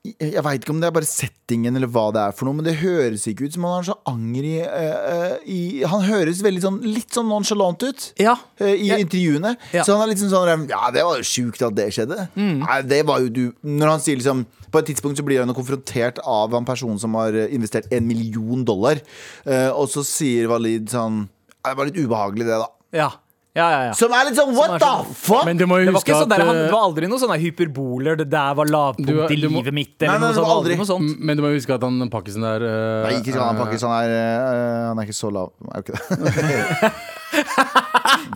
jeg, 0.05 0.41
veit 0.45 0.61
ikke 0.61 0.73
om 0.73 0.81
det 0.81 0.89
er 0.89 0.93
bare 0.93 1.07
settingen 1.09 1.77
Eller 1.77 1.89
hva 1.89 2.07
det 2.13 2.21
er 2.21 2.33
for 2.37 2.47
noe 2.47 2.57
Men 2.59 2.67
det 2.67 2.75
høres 2.81 3.25
ikke 3.29 3.47
ut 3.47 3.55
som 3.55 3.65
han 3.67 3.77
har 3.79 3.87
så 3.87 3.95
anger 4.09 4.47
i, 4.47 4.53
uh, 4.61 4.99
eh, 5.13 5.35
i 5.49 5.59
Han 5.89 6.05
høres 6.05 6.43
veldig 6.45 6.61
sånn 6.61 6.77
Litt 6.85 7.15
sånn 7.15 7.29
nonchalant 7.31 7.85
ut 7.85 8.05
Ja. 8.21 8.35
uh, 8.61 8.69
I 8.69 8.91
Ja. 8.91 8.99
intervjuene 9.01 9.55
Ja. 9.71 9.81
Mm. 9.81 9.87
Så 9.87 9.95
han 9.95 10.03
er 10.05 10.11
litt 10.11 10.21
sånn 10.21 10.33
sånn 10.33 10.67
Ja, 10.69 10.91
det 10.93 11.05
var 11.07 11.17
jo 11.21 11.25
sjukt 11.25 11.65
at 11.65 11.77
det 11.77 11.89
skjedde 11.95 12.27
Nei, 12.37 12.79
det 12.85 13.01
var 13.09 13.23
jo 13.23 13.33
du 13.33 13.43
Når 13.65 13.95
han 13.95 14.05
sier 14.05 14.21
liksom 14.21 14.45
på 14.75 14.81
et 14.81 14.89
tidspunkt 14.91 15.15
så 15.15 15.23
blir 15.23 15.39
han 15.39 15.55
konfrontert 15.55 16.17
av 16.27 16.53
en 16.57 16.65
person 16.67 16.97
som 16.99 17.13
har 17.15 17.31
eh, 17.31 17.53
investert 17.55 17.85
en 17.95 18.03
million 18.03 18.65
dollar. 18.67 18.99
uh, 19.47 19.71
og 19.71 19.87
så 19.87 20.03
sier 20.03 20.49
Walid 20.51 20.89
sånn 20.91 21.29
Det 21.63 21.77
var 21.79 21.87
litt 21.87 21.95
ubehagelig, 21.95 22.43
det, 22.49 22.57
da. 22.59 22.67
Ja. 22.91 23.07
Ja, 23.55 23.65
ja, 23.71 23.83
ja. 23.87 23.91
Som 23.95 24.11
er 24.11 24.25
litt 24.27 24.35
sånn 24.35 24.49
what 24.51 24.73
the 24.75 24.83
sånn- 24.83 25.13
fuck? 25.15 25.45
Men 25.47 25.55
du 25.55 25.63
må 25.65 25.77
jo 25.79 25.85
Det 25.87 25.93
var, 25.95 26.01
huske 26.01 26.17
sånn 26.19 26.27
der, 26.33 26.43
han, 26.43 26.55
det 26.59 26.65
eh, 26.65 26.73
var 26.73 26.81
aldri 26.89 27.07
noe 27.07 27.21
sånne 27.21 27.37
hyperboler. 27.39 28.17
Det 28.19 28.27
der 28.33 28.53
var 28.59 28.67
lavpunkt 28.67 29.07
Du- 29.07 29.15
du 29.15 29.33
i 29.33 29.37
livet 29.39 29.73
mitt. 29.73 29.95
Eller 30.01 30.19
nei, 30.19 30.27
noe 30.27 30.35
sånt. 30.35 30.51
Aldri 30.57 30.75
noe 30.75 30.89
sånt. 30.89 31.19
Men 31.19 31.37
du 31.37 31.43
må 31.45 31.53
jo 31.53 31.59
huske 31.61 31.73
at 31.77 31.81
han 31.87 32.09
pakkisen 32.11 32.43
der 32.43 32.59
uh, 32.67 33.07
Nei, 33.07 33.15
ikke 33.21 33.31
skal 33.31 33.47
han 33.47 33.61
pakkisen. 33.63 33.87
Han 33.87 34.03
er, 34.03 34.11
uh, 34.11 34.89
han 34.91 34.99
er 34.99 35.03
ikke 35.07 35.15
så 35.15 35.31
lav. 35.31 35.55
Er 35.71 35.79
jo 35.79 35.87
ikke 35.87 35.95
det? 35.95 36.91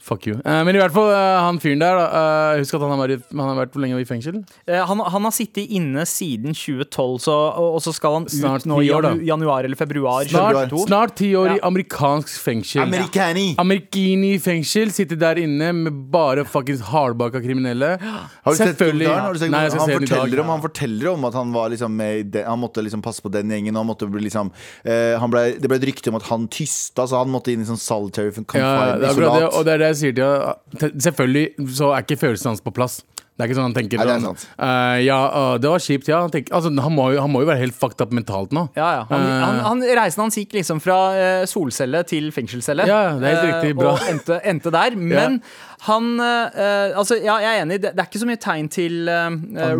Fuck 0.00 0.26
you. 0.26 0.34
Eh, 0.44 0.60
men 0.66 0.76
i 0.76 0.80
hvert 0.80 0.92
fall, 0.94 1.10
eh, 1.12 1.38
han 1.46 1.58
fyren 1.62 1.80
der, 1.82 1.98
eh, 2.02 2.60
husk 2.62 2.74
at 2.76 2.82
han 2.84 2.92
har, 2.94 3.00
vært, 3.08 3.24
han 3.32 3.42
har 3.48 3.58
vært 3.62 3.74
hvor 3.76 3.82
lenge 3.84 4.00
i 4.00 4.06
fengsel? 4.08 4.40
Eh, 4.66 4.80
Han, 4.88 4.98
han 5.00 5.26
har 5.28 5.34
sittet 5.34 5.70
inne 5.72 6.04
siden 6.08 6.54
2012, 6.56 7.18
så, 7.24 7.34
og, 7.56 7.76
og 7.76 7.82
så 7.84 7.92
skal 7.96 8.16
han 8.18 8.26
ut 8.28 8.34
Snart 8.34 8.66
nå 8.68 8.80
i 8.82 8.86
ti 8.88 8.92
år, 8.96 9.06
da. 9.06 9.12
janu, 9.14 9.26
januar 9.30 9.68
eller 9.68 9.78
februar. 9.80 10.24
Snart, 10.28 10.58
2022. 10.72 10.86
snart 10.88 11.14
ti 11.20 11.30
år 11.38 11.54
i 11.56 11.58
amerikansk 11.68 12.34
fengsel. 12.42 12.82
Americani! 12.86 13.46
Amerikini 13.62 14.32
fengsel, 14.42 14.92
sitter 14.94 15.20
der 15.20 15.40
inne 15.44 15.72
med 15.76 16.00
bare 16.12 16.44
fuckings 16.48 16.82
hardbaka 16.92 17.40
kriminelle. 17.44 17.94
Har 18.02 18.52
du 18.52 18.56
sett 18.58 18.72
Selvfølgelig- 18.74 19.08
dokumentaren? 19.08 19.26
Har 19.26 19.32
du 19.32 19.38
sett 19.44 19.50
Nei, 19.52 19.62
jeg 19.66 19.74
skal 19.76 19.80
han, 19.84 19.90
den 19.90 20.02
i 20.02 20.06
dag. 20.06 20.18
forteller 20.18 20.40
om, 20.44 20.52
han 20.56 20.62
forteller 20.66 21.12
om 21.12 21.24
at 21.28 21.34
han 21.40 21.52
var 21.52 21.68
liksom 21.74 21.96
med 21.96 22.18
i 22.18 22.22
den, 22.36 22.46
Han 22.48 22.58
måtte 22.62 22.82
liksom 22.84 23.02
passe 23.04 23.22
på 23.22 23.30
den 23.32 23.50
gjengen. 23.52 23.76
Og 23.76 23.82
han 23.84 23.90
måtte 23.92 24.08
bli 24.10 24.22
liksom, 24.26 24.50
eh, 24.84 25.18
han 25.20 25.30
ble, 25.32 25.44
det 25.60 25.68
ble 25.70 25.76
et 25.80 25.86
rykte 25.92 26.08
om 26.12 26.16
at 26.18 26.26
han 26.30 26.48
tysta, 26.52 27.06
så 27.08 27.20
han 27.22 27.30
måtte 27.32 27.52
inn 27.52 27.62
i 27.62 27.68
sånn 27.68 27.78
solitary 27.80 28.30
Ja, 28.32 28.42
confined 28.42 29.01
det 29.02 29.10
er 29.12 29.38
det, 29.38 29.48
og 29.50 29.64
det 29.66 29.72
er 29.74 29.82
det 29.82 29.88
jeg 29.92 29.98
sier 30.00 30.14
til 30.16 30.24
deg. 30.24 31.00
Selvfølgelig 31.08 31.70
så 31.78 31.90
er 31.92 32.04
ikke 32.06 32.20
følelsene 32.22 32.54
hans 32.54 32.64
på 32.64 32.72
plass. 32.74 33.00
Det 33.32 33.46
er 33.46 33.48
ikke 33.48 33.56
sånn 33.56 33.64
han 33.70 33.74
tenker 33.74 33.96
Nei, 33.98 34.04
det 34.06 34.12
er 34.12 34.20
sånn, 34.20 34.36
sant. 34.36 34.58
uh, 34.60 34.98
Ja, 35.00 35.18
uh, 35.32 35.54
det 35.58 35.70
var 35.72 35.80
kjipt, 35.80 36.08
ja. 36.10 36.18
Han, 36.20 36.30
tenker, 36.30 36.52
altså, 36.54 36.68
han, 36.84 36.92
må 36.92 37.06
jo, 37.14 37.20
han 37.24 37.32
må 37.32 37.40
jo 37.40 37.48
være 37.48 37.62
helt 37.62 37.74
fucked 37.74 38.02
up 38.04 38.12
mentalt 38.12 38.52
nå. 38.52 38.66
Ja, 38.76 38.90
ja. 38.98 39.02
Han, 39.08 39.24
uh, 39.24 39.30
han, 39.42 39.60
han, 39.64 39.84
reisen 39.96 40.20
hans 40.26 40.36
gikk 40.36 40.52
liksom 40.58 40.82
fra 40.84 40.98
eh, 41.16 41.44
solcelle 41.48 42.02
til 42.06 42.28
fengselscelle. 42.36 42.84
Ja, 42.86 42.98
det 43.16 43.30
er 43.30 43.38
helt 43.38 43.48
riktig, 43.48 43.72
bra. 43.80 43.94
Og 43.96 44.04
endte, 44.12 44.36
endte 44.52 44.72
der. 44.76 44.98
Men 45.14 45.40
han 45.88 46.12
eh, 46.22 46.92
Altså, 47.00 47.16
ja, 47.24 47.38
jeg 47.42 47.56
er 47.56 47.64
enig, 47.64 47.80
det, 47.82 47.94
det 47.96 48.04
er 48.04 48.10
ikke 48.12 48.20
så 48.22 48.28
mye 48.28 48.42
tegn 48.44 48.68
til 48.70 49.08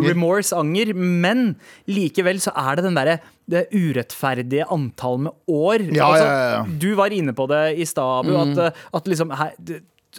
remorse, 0.01 0.51
anger, 0.57 0.91
men 0.97 1.53
likevel 1.87 2.41
så 2.43 2.51
er 2.57 2.79
det 2.81 2.87
den 2.89 2.97
derre 2.97 3.19
det 3.49 3.65
urettferdige 3.75 4.65
antall 4.71 5.21
med 5.27 5.31
år. 5.51 5.85
Ja, 5.93 6.09
altså, 6.09 6.25
ja, 6.25 6.35
ja, 6.35 6.51
ja. 6.57 6.77
Du 6.81 6.89
var 6.99 7.13
inne 7.15 7.33
på 7.37 7.47
det 7.51 7.63
i 7.79 7.85
stad, 7.87 8.25
Abu, 8.25 8.33
Mm. 8.33 8.57
at, 8.57 8.83
at 8.97 9.07
liksom 9.11 9.31
her, 9.35 9.53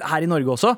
her 0.09 0.25
i 0.25 0.29
Norge 0.31 0.55
også, 0.57 0.75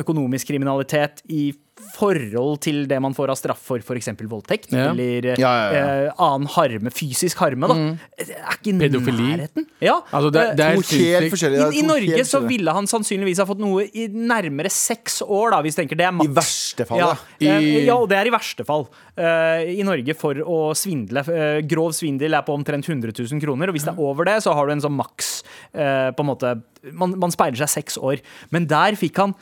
økonomisk 0.00 0.48
kriminalitet 0.52 1.22
i 1.32 1.50
forhold 1.96 2.60
til 2.64 2.84
det 2.88 2.96
man 3.04 3.14
får 3.16 3.30
av 3.32 3.38
straff 3.38 3.60
for 3.68 3.82
f.eks. 3.84 4.08
voldtekt 4.28 4.72
Ja. 4.72 4.90
eller 4.92 5.26
eh, 5.32 5.40
Ja, 5.40 5.50
ja, 5.52 5.66
ja. 5.72 5.86
eh, 6.08 6.22
annen 6.24 6.48
harme, 6.54 6.90
fysisk 6.94 7.38
harme, 7.42 7.68
da. 7.68 7.76
Det 8.16 8.32
er 8.36 8.56
ikke 8.56 8.72
i 8.72 8.78
Pedofili. 8.80 9.26
nærheten. 9.36 9.66
Ja. 9.84 9.98
Altså, 10.10 10.30
det, 10.32 10.44
det 10.56 10.64
er 10.66 10.78
helt 10.80 11.30
forskjellig. 11.34 11.60
I, 11.74 11.80
I 11.80 11.84
Norge 11.86 12.24
så 12.28 12.40
ville 12.46 12.72
han 12.76 12.88
sannsynligvis 12.90 13.42
ha 13.42 13.46
fått 13.48 13.60
noe 13.62 13.84
i 13.92 14.06
nærmere 14.08 14.72
seks 14.72 15.20
år, 15.26 15.52
da, 15.52 15.60
hvis 15.66 15.76
du 15.76 15.82
tenker 15.82 16.00
det 16.00 16.06
er 16.08 16.14
maks. 16.16 16.28
I 16.30 16.36
verste 16.40 16.86
fall, 16.88 17.02
Ja, 17.02 17.10
da. 17.12 17.18
eh, 17.40 17.58
I- 17.60 17.84
ja, 17.86 17.96
og 17.96 18.08
det 18.12 18.18
er 18.22 18.30
i 18.30 18.34
verste 18.34 18.64
fall. 18.68 18.86
Uh, 19.16 19.64
I 19.72 19.82
Norge 19.86 20.12
for 20.16 20.34
å 20.44 20.58
svindle. 20.76 21.22
Uh, 21.28 21.60
grov 21.64 21.92
svindel 21.96 22.36
er 22.36 22.42
på 22.44 22.52
omtrent 22.56 22.84
100 22.88 23.12
000 23.16 23.40
kroner, 23.40 23.68
og 23.72 23.76
hvis 23.76 23.86
det 23.88 23.94
er 23.94 24.00
over 24.04 24.28
det, 24.28 24.38
så 24.44 24.52
har 24.56 24.66
du 24.68 24.72
en 24.76 24.84
sånn 24.84 24.96
maks 24.96 25.42
uh, 25.76 26.12
på 26.12 26.24
en 26.24 26.28
måte 26.32 26.54
man, 26.92 27.14
man 27.18 27.32
speiler 27.34 27.56
seg 27.64 27.68
seks 27.80 27.96
år. 27.98 28.20
Men 28.54 28.66
der 28.70 28.94
fikk 29.00 29.16
han 29.18 29.32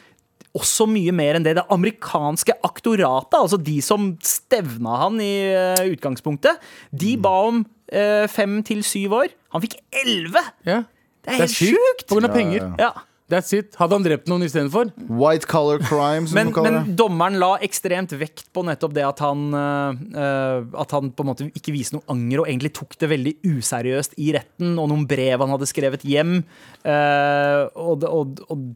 også 0.54 0.87
mye 0.90 1.14
mer 1.14 1.38
enn 1.38 1.46
det. 1.46 1.56
Det 1.58 1.66
amerikanske 1.75 2.56
aktoratet, 2.66 3.38
altså 3.40 3.58
de 3.61 3.78
som 3.84 4.12
stevna 4.25 5.00
han 5.04 5.23
i 5.23 5.32
uh, 5.50 5.87
utgangspunktet, 5.94 6.62
de 6.94 7.16
ba 7.20 7.34
om 7.49 7.64
uh, 7.64 8.26
fem 8.30 8.61
til 8.66 8.84
syv 8.87 9.18
år. 9.23 9.34
Han 9.54 9.64
fikk 9.64 9.80
elleve! 10.04 10.44
Ja. 10.68 10.84
Det 11.25 11.32
er 11.32 11.44
helt 11.46 11.56
sjukt! 11.56 12.06
På 12.06 12.18
grunn 12.18 12.28
av 12.28 12.37
penger. 12.37 12.70
Ja. 12.80 12.92
That's 13.32 13.54
it. 13.56 13.73
Hadde 13.80 13.96
han 13.96 14.04
drept 14.04 14.28
noen 14.28 14.44
istedenfor? 14.44 14.90
White 15.08 15.49
color 15.49 15.80
crime, 15.80 16.28
som 16.28 16.37
Men, 16.37 16.50
de 16.50 16.56
kaller 16.58 16.75
men 16.76 16.96
dommeren 16.99 17.38
la 17.40 17.54
ekstremt 17.64 18.12
vekt 18.20 18.50
på 18.52 18.66
nettopp 18.68 18.92
det 18.92 19.06
at 19.08 19.23
han 19.25 19.46
eh, 19.56 20.02
eh, 20.20 20.66
At 20.82 20.92
han 20.92 21.08
på 21.16 21.25
en 21.25 21.30
måte 21.30 21.49
ikke 21.49 21.73
viste 21.73 21.96
noe 21.96 22.04
anger 22.12 22.42
og 22.42 22.50
egentlig 22.50 22.75
tok 22.76 22.99
det 23.00 23.08
veldig 23.14 23.34
useriøst 23.49 24.18
i 24.20 24.28
retten. 24.37 24.76
Og 24.76 24.90
noen 24.92 25.08
brev 25.08 25.40
han 25.40 25.54
hadde 25.56 25.70
skrevet 25.70 26.04
hjem. 26.04 26.42
Uh, 26.84 27.64
og, 27.80 28.04
og, 28.04 28.44
og 28.52 28.68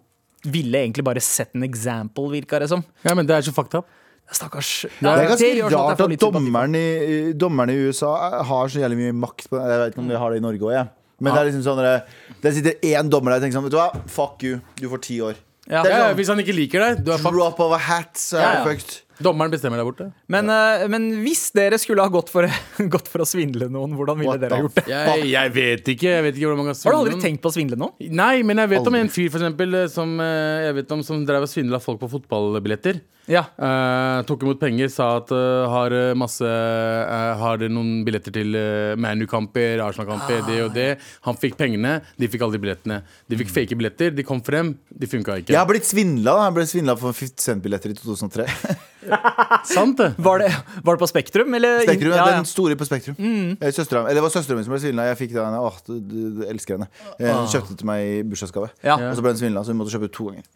ville 0.45 0.79
egentlig 0.85 1.05
bare 1.05 1.21
sette 1.25 1.57
en 1.59 1.63
example, 1.67 2.29
virka 2.31 2.59
det 2.61 2.69
som. 2.69 2.85
Ja, 3.05 3.15
men 3.15 3.27
det 3.27 3.35
er 3.37 3.43
så 3.43 3.53
fucked 3.55 3.75
up. 3.81 3.87
Stakkars. 4.31 4.85
Det 5.01 5.09
er 5.09 5.25
ganske 5.31 5.49
sånn 5.57 5.73
rart 5.73 6.01
at 6.05 6.21
dommeren 6.21 6.75
i, 6.77 7.33
dommeren 7.33 7.71
i 7.73 7.79
USA 7.89 8.43
har 8.45 8.69
så 8.69 8.83
jævlig 8.83 8.99
mye 9.01 9.15
makt. 9.17 9.49
På, 9.49 9.57
jeg 9.57 9.81
vet 9.81 9.95
ikke 9.95 10.03
om 10.05 10.09
de 10.13 10.19
har 10.21 10.31
det 10.35 10.41
i 10.43 10.45
Norge 10.45 10.61
òg, 10.69 10.73
jeg. 10.77 10.89
Men 11.19 11.33
det 11.35 11.41
er 11.41 11.49
liksom 11.49 11.63
sånn 11.65 11.79
der- 11.83 12.03
Det 12.43 12.55
sitter 12.55 12.73
én 12.87 13.09
dommer 13.11 13.33
der 13.33 13.37
og 13.41 13.43
tenker 13.43 13.59
sånn 13.59 13.65
Vet 13.65 13.73
du 13.73 13.79
hva, 13.81 13.91
fuck 14.07 14.43
you, 14.45 14.61
du 14.77 14.89
får 14.89 15.01
ti 15.03 15.17
år. 15.21 15.35
Ja. 15.67 15.83
Det 15.83 15.91
Ja, 15.91 15.97
ja, 15.99 16.05
sånn, 16.09 16.17
hvis 16.17 16.29
han 16.29 16.39
ikke 16.39 16.55
liker 16.55 16.79
deg, 16.79 17.05
du 17.05 17.11
er 17.13 17.19
fucked. 17.19 17.33
Drop 17.35 17.59
of 17.61 17.73
a 17.73 17.79
hat, 17.79 18.13
så 18.15 18.37
er 18.39 18.43
Ja, 18.43 18.53
ja. 18.53 18.65
fucked. 18.65 19.01
Dommeren 19.23 19.51
bestemmer 19.51 19.81
der 19.81 19.87
borte. 19.89 20.09
Men, 20.31 20.47
uh, 20.53 20.85
men 20.91 21.09
hvis 21.25 21.49
dere 21.57 21.79
skulle 21.81 22.05
ha 22.05 22.13
gått 22.13 22.31
for, 22.31 22.47
gått 22.95 23.11
for 23.11 23.25
å 23.25 23.29
svindle 23.29 23.67
noen, 23.73 23.97
hvordan 23.99 24.21
ville 24.21 24.31
What 24.31 24.45
dere 24.45 24.59
ha 24.61 24.67
gjort 24.67 24.79
det? 24.79 24.87
Jeg, 24.93 25.29
jeg 25.33 25.55
vet 25.57 25.93
ikke. 25.95 26.09
Jeg 26.13 26.27
vet 26.27 26.39
ikke 26.39 26.47
hvordan 26.47 26.63
man 26.63 26.71
kan 26.71 26.81
Har 26.85 26.95
du 26.95 27.01
aldri 27.01 27.17
noen. 27.17 27.25
tenkt 27.27 27.43
på 27.43 27.51
å 27.51 27.57
svindle 27.57 27.79
noen? 27.81 28.11
Nei, 28.23 28.35
men 28.47 28.63
jeg 28.63 28.73
vet 28.77 28.91
om 28.91 28.99
en 28.99 29.11
fyr 29.13 29.31
for 29.35 29.43
eksempel, 29.43 29.79
eh, 29.83 29.89
som, 29.93 30.15
eh, 30.23 30.67
jeg 30.69 30.79
vet 30.79 30.95
om, 30.95 31.05
som 31.07 31.25
drev 31.27 31.47
og 31.49 31.51
svindla 31.51 31.83
folk 31.83 31.99
på 32.03 32.11
fotballbilletter. 32.15 33.01
Ja. 33.29 33.43
Uh, 33.61 34.25
tok 34.25 34.47
imot 34.47 34.61
penger, 34.61 34.89
sa 34.93 35.11
at 35.19 35.33
uh, 35.35 35.67
har 35.69 35.93
masse 36.17 36.49
uh, 36.49 37.35
Har 37.37 37.59
dere 37.61 37.73
noen 37.75 38.01
billetter 38.07 38.33
til 38.33 38.57
uh, 38.57 38.97
ManU-kamper, 38.97 39.83
Arsenal-kamper, 39.85 40.47
det 40.49 40.61
og 40.65 40.73
det. 40.77 40.89
Han 41.29 41.37
fikk 41.37 41.59
pengene, 41.61 41.99
de 42.17 42.31
fikk 42.33 42.47
aldri 42.47 42.63
billettene. 42.63 43.03
De 43.29 43.41
fikk 43.43 43.53
fake 43.53 43.77
billetter, 43.77 44.15
de 44.17 44.25
kom 44.25 44.41
frem, 44.45 44.73
de 44.89 45.11
funka 45.11 45.43
ikke. 45.43 45.53
Jeg 45.53 45.61
har 45.61 45.69
blitt 45.69 45.89
svindla. 45.89 46.39
Jeg 46.47 46.57
ble 46.57 46.69
svindla 46.73 46.97
for 47.01 47.13
50 47.13 47.45
Cent-billetter 47.51 47.93
i 47.93 47.99
2003. 48.01 48.49
Sant 49.75 49.99
det? 50.01 50.11
Var 50.19 50.39
det, 50.45 50.49
var 50.85 50.97
det 50.99 51.03
på 51.03 51.09
Spektrum? 51.11 51.55
Eller? 51.59 51.83
Spektrum, 51.87 52.13
Ja, 52.15 52.27
ja. 52.31 52.37
Den 52.39 52.49
store 52.49 52.77
på 52.81 52.87
Spektrum. 52.89 53.17
Mm. 53.19 53.57
Søstera, 53.73 54.05
eller 54.07 54.21
det 54.21 54.25
var 54.27 54.35
søstera 54.35 54.59
mi 54.59 54.65
som 54.67 54.75
ble 54.75 54.81
svindla. 54.83 55.09
Jeg 55.13 55.21
fikk 55.25 55.35
den. 55.37 55.59
Åh, 55.59 55.81
du, 55.89 55.95
du, 56.01 56.17
du 56.39 56.47
elsker 56.49 56.79
henne. 56.79 56.89
Eh, 57.19 57.29
Hun 57.33 57.51
kjøpte 57.53 57.77
til 57.81 57.89
meg 57.91 58.07
i 58.07 58.17
bursdagsgave. 58.29 58.71
Ja. 58.87 58.97
Og 59.11 59.19
så 59.19 59.25
ble 59.27 59.35
hun 59.35 59.41
svindla, 59.43 59.65
så 59.67 59.75
hun 59.75 59.81
måtte 59.83 59.95
kjøpe 59.97 60.11
to 60.15 60.31
ganger. 60.31 60.49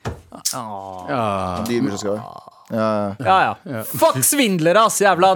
Ah. 0.52 1.04
Ja. 1.10 1.22
Dyr 1.68 1.86
bursdagsgave. 1.86 2.18
Ja. 2.72 2.88
Ja, 3.20 3.38
ja. 3.68 3.82
Fuck 3.84 4.22
svindlere, 4.24 4.86
ass! 4.88 5.00
Jævla 5.02 5.34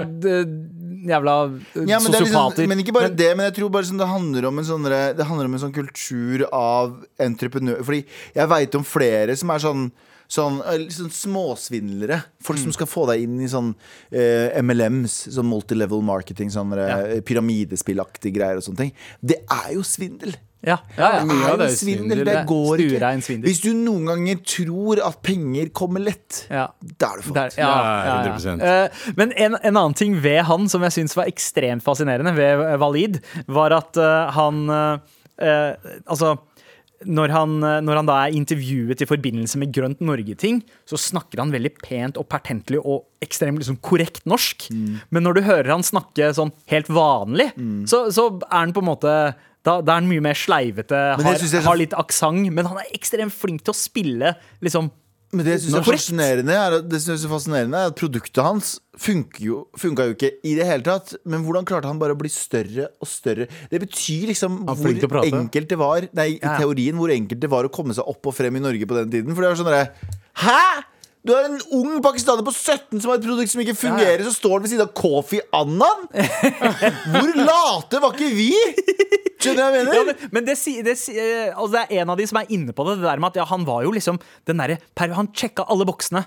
Jævla 1.07 1.35
eh, 1.45 1.83
Ja, 1.87 1.99
men, 2.01 2.07
sosiopater. 2.07 2.09
liksom, 2.09 2.27
sosiopater. 2.27 2.67
men 2.71 2.81
ikke 2.83 2.95
bare 2.97 3.11
det, 3.13 3.29
men 3.37 3.47
jeg 3.51 3.57
tror 3.59 3.71
bare 3.75 3.87
sånn, 3.89 4.01
det 4.01 4.09
handler 4.09 4.47
om 4.49 4.59
en 4.63 4.67
sånn 4.67 4.87
Det 4.89 5.27
handler 5.29 5.51
om 5.51 5.57
en 5.59 5.63
sånn 5.67 5.75
kultur 5.77 6.47
av 6.57 6.97
entreprenør 7.23 7.83
Fordi 7.87 8.01
jeg 8.39 8.51
veit 8.55 8.79
om 8.79 8.87
flere 8.87 9.37
som 9.39 9.53
er 9.55 9.63
sånn 9.67 9.85
Sånn, 10.29 10.59
eh, 10.67 10.87
sånn 10.91 11.13
småsvindlere. 11.15 12.23
Folk 12.43 12.59
Mm. 12.59 12.63
som 12.65 12.73
skal 12.73 12.87
få 12.87 13.07
deg 13.13 13.23
inn 13.23 13.41
i 13.41 13.47
sånn 13.47 13.75
eh, 14.11 14.59
MLMs, 14.63 15.29
sånn 15.35 15.47
multilevel 15.47 16.03
marketing, 16.03 16.51
sånn 16.51 16.73
ja. 16.77 17.21
pyramidespillaktige 17.23 18.35
greier 18.35 18.57
og 18.59 18.63
sånne 18.67 18.77
ting. 18.87 18.93
Det 19.23 19.41
er 19.47 19.73
jo 19.75 19.83
svindel. 19.87 20.35
ja, 20.67 20.79
ja, 20.99 21.11
ja. 21.19 21.25
Mye 21.25 21.47
av 21.53 21.59
det 21.61 21.67
er 21.69 21.71
jo 21.71 21.79
svindel. 21.79 22.25
Det 22.27 22.41
går 22.49 22.81
ikke. 22.83 23.43
Hvis 23.45 23.61
du 23.63 23.69
noen 23.75 24.07
ganger 24.11 24.41
tror 24.43 24.99
at 25.07 25.21
penger 25.23 25.69
kommer 25.71 26.03
lett, 26.03 26.47
ja. 26.51 26.67
da 26.99 27.13
er 27.13 27.23
du 27.23 27.33
Der, 27.33 27.51
fått. 27.51 27.59
ja, 27.59 27.69
Ja, 27.69 28.05
ja, 28.07 28.25
ja. 28.25 28.33
100%. 28.35 28.63
Eh, 28.63 29.13
men 29.17 29.33
en, 29.37 29.55
en 29.63 29.77
annen 29.77 29.95
ting 29.95 30.17
ved 30.21 30.43
han 30.49 30.67
som 30.69 30.83
jeg 30.83 30.91
syns 30.97 31.15
var 31.15 31.27
ekstremt 31.31 31.85
fascinerende 31.87 32.35
ved 32.35 32.59
Valid, 32.81 32.87
Walid, 32.87 33.21
var 33.47 33.71
at 33.77 33.97
eh, 33.97 34.31
han 34.33 34.69
eh, 34.71 34.99
eh, 35.39 35.75
Altså 36.07 36.39
når 37.05 37.33
han, 37.35 37.57
eh, 37.65 37.81
når 37.85 38.01
han 38.01 38.09
da 38.09 38.19
er 38.25 38.37
intervjuet 38.39 39.03
i 39.03 39.09
forbindelse 39.09 39.61
med 39.61 39.73
Grønt 39.77 40.01
Norge-ting, 40.01 40.63
så 40.89 40.99
snakker 41.01 41.43
han 41.43 41.53
veldig 41.53 41.75
pent 41.83 42.21
og 42.21 42.29
pertentlig 42.33 42.81
og 42.81 43.05
ekstremt 43.25 43.61
liksom, 43.61 43.81
korrekt 43.85 44.25
norsk. 44.29 44.69
Mm. 44.73 45.03
Men 45.11 45.27
når 45.27 45.37
du 45.37 45.43
hører 45.49 45.75
han 45.75 45.85
snakke 45.87 46.33
sånn 46.37 46.55
helt 46.73 46.89
vanlig, 46.89 47.51
så, 47.91 48.07
så 48.15 48.31
er 48.47 48.63
han 48.63 48.75
på 48.77 48.85
en 48.85 48.91
måte 48.91 49.13
da, 49.67 49.81
da 49.83 49.97
er 49.97 49.99
han 49.99 50.09
mye 50.09 50.23
mer 50.23 50.39
sleivete, 50.39 50.99
har, 51.19 51.43
har 51.67 51.79
litt 51.81 51.97
aksent, 51.99 52.53
men 52.55 52.69
han 52.71 52.79
er 52.81 52.93
ekstremt 52.95 53.35
flink 53.35 53.65
til 53.67 53.75
å 53.75 53.79
spille 53.79 54.37
liksom 54.65 54.93
Men 55.35 55.45
det 55.45 55.53
jeg 55.57 55.61
synes 55.67 55.75
er 55.81 55.83
fascinerende 55.91 56.53
er, 56.55 56.75
at- 56.79 56.89
det 56.89 57.01
synes 57.03 57.23
jeg 57.23 57.29
er 57.29 57.33
fascinerende 57.35 57.79
er 57.83 57.87
at 57.91 57.97
produktet 57.99 58.43
hans 58.45 58.69
funker 58.97 59.43
jo, 59.45 59.67
funka 59.77 60.05
jo 60.07 60.15
ikke 60.15 60.31
i 60.47 60.55
det 60.55 60.65
hele 60.69 60.83
tatt. 60.87 61.17
Men 61.27 61.43
hvordan 61.45 61.67
klarte 61.67 61.87
han 61.91 61.99
bare 61.99 62.15
å 62.15 62.19
bli 62.19 62.29
større 62.31 62.87
og 63.03 63.09
større? 63.11 63.49
Det 63.71 63.81
betyr 63.83 64.29
liksom 64.31 64.61
Han 64.69 64.77
er 64.77 64.83
flink 64.83 65.01
til 65.01 65.09
å 65.09 65.11
hvor 65.11 65.21
prate. 65.23 65.35
enkelt 65.35 65.69
det 65.69 65.79
var 65.79 66.09
Nei, 66.15 66.29
i 66.37 66.39
Ja, 66.41 66.57
teorien 66.59 66.95
hvor 66.97 67.11
enkelt 67.11 67.41
det 67.41 67.51
var 67.51 67.65
å 67.65 67.73
komme 67.73 67.93
seg 67.93 68.07
opp 68.07 68.25
og 68.27 68.35
frem 68.35 68.55
i 68.57 68.61
Norge 68.61 68.87
på 68.87 68.95
den 69.03 69.11
tiden. 69.11 69.35
For 69.35 69.43
det 69.43 69.51
var 69.51 69.59
sånn 69.59 69.73
derre 69.73 69.91
Hæ?! 70.37 70.85
Du 71.27 71.33
er 71.35 71.49
en 71.49 71.59
ung 71.75 71.97
pakistaner 72.05 72.45
på 72.47 72.53
17 72.55 73.01
som 73.03 73.11
har 73.11 73.19
et 73.19 73.25
produkt 73.27 73.51
som 73.51 73.63
ikke 73.65 73.75
fungerer, 73.75 74.23
så 74.27 74.33
står 74.37 74.53
han 74.57 74.63
ved 74.67 74.71
siden 74.73 74.87
av 74.87 74.93
Kofi 74.97 75.41
Annan! 75.59 76.07
Hvor 77.13 77.33
late 77.41 78.01
var 78.05 78.15
ikke 78.15 78.31
vi?! 78.37 78.53
Skjønner 79.37 79.59
du 79.59 79.61
hva 79.61 79.67
jeg 79.67 79.75
mener? 79.77 79.95
Ja, 79.99 80.05
men, 80.09 80.31
men 80.33 80.47
det, 80.47 80.55
si- 80.59 80.81
det, 80.83 80.95
si- 80.99 81.15
eh, 81.21 81.51
altså 81.53 81.75
det 81.77 81.83
er 81.85 82.01
en 82.03 82.11
av 82.15 82.19
de 82.19 82.25
som 82.27 82.39
er 82.41 82.49
inne 82.57 82.73
på 82.75 82.87
det. 82.89 82.95
Det 83.03 83.05
der 83.07 83.21
med 83.23 83.29
at 83.35 83.37
ja, 83.43 83.45
Han 83.51 83.67
var 83.69 83.83
jo 83.85 83.93
liksom 83.95 84.17
den 84.49 84.63
derre 84.63 84.79
per- 84.97 85.13
Han 85.15 85.29
sjekka 85.37 85.67
alle 85.71 85.85
boksene. 85.87 86.23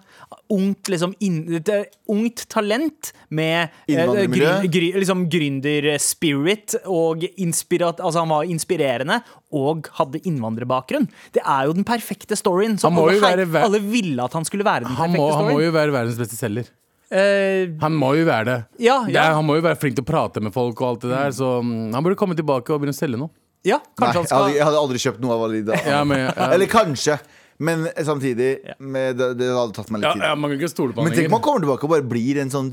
Ungt 0.54 0.92
liksom 0.94 1.16
inn, 1.26 1.40
det, 1.66 1.80
Ungt 2.14 2.46
talent 2.54 3.10
med 3.34 3.66
eh, 3.90 3.96
Innvandrermiljø. 3.96 4.52
gryn- 4.62 4.72
gry, 4.78 4.92
liksom 5.02 5.26
gründer-spirit 5.34 6.78
og 6.86 7.26
inspirat, 7.42 8.00
Altså 8.00 8.24
han 8.24 8.32
var 8.32 8.48
inspirerende 8.50 9.20
og 9.52 9.88
hadde 9.98 10.20
innvandrerbakgrunn. 10.30 11.08
Det 11.34 11.42
er 11.46 11.66
jo 11.70 11.74
den 11.74 11.84
perfekte 11.88 12.36
storyen. 12.38 12.76
Må 12.94 13.08
alle, 13.08 13.16
jo 13.18 13.24
være 13.24 13.46
hei- 13.50 13.64
alle 13.66 13.80
ville 13.82 14.24
at 14.24 14.34
han 14.38 14.46
skulle 14.46 14.64
være 14.68 14.86
den 14.86 14.94
perfekte 14.96 15.18
må, 15.18 15.30
han 15.34 15.50
må 15.54 15.62
jo 15.64 15.72
være 15.74 15.92
verdens 15.96 16.20
beste 16.22 16.38
selger. 16.38 16.70
Eh, 17.10 17.72
Han 17.82 17.96
må 17.98 18.12
jo 18.20 18.26
være 18.28 18.46
det. 18.46 18.58
Ja, 18.86 19.00
det 19.08 19.16
er, 19.18 19.34
han 19.34 19.46
må 19.48 19.56
jo 19.58 19.64
være 19.66 19.80
flink 19.82 19.96
til 19.98 20.04
å 20.06 20.10
prate 20.12 20.44
med 20.46 20.54
folk 20.54 20.78
og 20.84 20.88
alt 20.92 21.02
det 21.08 21.10
der. 21.16 21.32
Så 21.34 21.56
mm, 21.66 21.92
han 21.98 22.06
burde 22.06 22.20
komme 22.22 22.36
tilbake 22.38 22.70
og 22.70 22.84
begynne 22.84 22.94
å 22.94 23.00
selge 23.00 23.18
noe. 23.18 23.32
ja, 23.66 23.80
Nei, 24.00 24.12
han 24.14 24.22
jeg 24.22 24.30
skal 24.30 24.44
hadde, 24.44 24.56
jeg 24.60 24.66
hadde 24.70 24.78
aldri 24.86 25.02
kjøpt 25.02 25.20
noe 25.26 25.34
av 25.34 25.46
Alida. 25.50 25.80
Ja, 25.90 26.04
men, 26.06 26.22
ja. 26.28 26.34
Eller 26.54 26.70
kanskje. 26.70 27.18
Men 27.60 27.90
samtidig, 27.98 28.52
med, 28.80 29.18
det, 29.20 29.34
det 29.42 29.50
hadde 29.52 29.74
tatt 29.76 29.90
meg 29.92 30.00
litt 30.06 30.14
tid. 30.16 30.22
ja, 30.24 30.36
man 30.40 30.48
kan 30.54 30.60
ikke 30.62 30.70
stole 30.72 30.94
på 30.96 31.04
Men 31.04 31.12
tenk 31.18 31.28
om 31.28 31.34
han 31.36 31.42
kommer 31.44 31.66
tilbake 31.66 31.84
og 31.90 31.92
bare 31.92 32.06
blir 32.08 32.38
en 32.40 32.54
sånn 32.54 32.70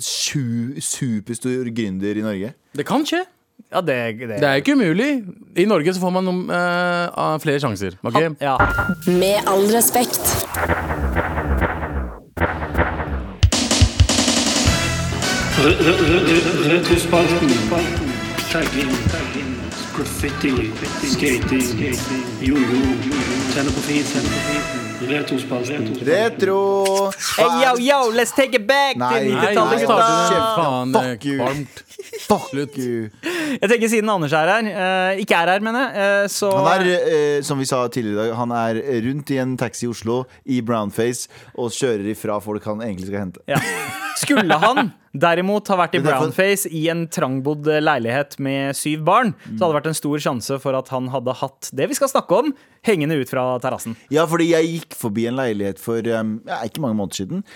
superstor 0.79 1.67
gründer 1.75 2.21
i 2.21 2.23
Norge. 2.25 2.53
Det 2.77 2.87
kan 2.87 3.03
skje. 3.09 3.25
Ja, 3.73 3.81
det, 3.81 3.97
det, 4.21 4.29
Det 4.41 4.49
er 4.49 4.55
ikke 4.55 4.73
umulig. 4.73 5.25
I 5.57 5.65
Norge 5.65 5.95
så 5.95 6.01
får 6.01 6.11
man 6.11 6.25
noen, 6.25 6.45
uh, 6.51 7.39
flere 7.43 7.61
sjanser. 7.61 7.99
Okay? 8.03 8.31
ja. 8.41 8.57
Med 9.07 9.43
all 9.47 9.67
respekt. 9.75 10.23
Retrospalten. 16.71 17.51
Tagging. 18.53 18.93
Graffiti. 19.97 20.73
Skating. 21.13 21.97
Jojo. 22.41 22.81
Tenne 23.55 23.71
på 23.71 23.81
fisen. 23.81 24.86
Retrospalten. 25.01 25.99
Retro! 26.07 27.11
Hey, 27.37 27.65
yo, 27.65 27.73
yo, 27.79 27.99
let's 28.17 28.33
take 28.33 28.57
it 28.57 28.67
back 28.67 28.97
Nei, 28.97 29.11
til 29.13 29.35
90-tallet, 29.37 29.83
gutta! 29.85 30.95
Fuck 30.97 31.27
you. 31.29 31.67
Fuck 32.25 32.79
you. 32.81 33.11
Jeg 33.61 33.69
tenker 33.69 33.91
Siden 33.93 34.09
Anders 34.13 34.33
er 34.37 34.49
her, 34.55 34.71
uh, 34.73 35.21
ikke 35.21 35.37
er 35.37 35.53
her, 35.53 35.65
mener 35.65 35.85
jeg, 35.85 36.25
uh, 36.25 36.31
så 36.33 36.51
Han 36.57 36.87
er, 36.87 37.05
uh, 37.13 37.45
som 37.45 37.61
vi 37.61 37.69
sa 37.69 37.83
tidligere 37.93 38.17
i 38.17 38.21
dag, 38.23 38.37
han 38.41 38.57
er 38.57 38.81
rundt 39.11 39.35
i 39.37 39.41
en 39.43 39.57
taxi 39.61 39.85
i 39.85 39.93
Oslo 39.93 40.23
i 40.49 40.63
brownface 40.65 41.29
og 41.55 41.75
kjører 41.77 42.09
ifra 42.15 42.41
folk 42.41 42.65
han 42.65 42.81
egentlig 42.87 43.11
skal 43.11 43.27
hente. 43.27 43.45
ja. 43.53 43.61
Skulle 44.17 44.57
han 44.63 44.95
derimot 45.23 45.69
har 45.73 45.81
vært 45.81 45.97
i 45.99 46.03
brownface 46.05 46.71
i 46.75 46.87
en 46.93 47.07
trangbodd 47.13 47.69
eh, 47.71 47.83
leilighet 47.83 48.39
med 48.43 48.77
syv 48.79 49.05
barn, 49.07 49.35
så 49.47 49.57
hadde 49.57 49.71
det 49.71 49.79
vært 49.81 49.91
en 49.93 49.99
stor 50.01 50.25
sjanse 50.29 50.61
for 50.63 50.79
at 50.79 50.93
han 50.95 51.11
hadde 51.15 51.37
hatt 51.41 51.71
det 51.77 51.89
vi 51.91 51.99
skal 51.99 52.13
snakke 52.13 52.43
om, 52.43 52.53
hengende 52.87 53.19
ut 53.21 53.33
fra 53.33 53.49
terrassen. 53.63 53.97
Ja, 54.13 54.27
fordi 54.31 54.51
jeg 54.53 54.71
gikk 54.73 54.97
forbi 54.99 55.27
en 55.31 55.41
leilighet 55.41 55.83
for 55.83 56.05
um, 56.15 56.39
ja, 56.47 56.63
ikke 56.69 56.85
mange 56.85 56.99
måneder 57.01 57.25
siden. 57.25 57.47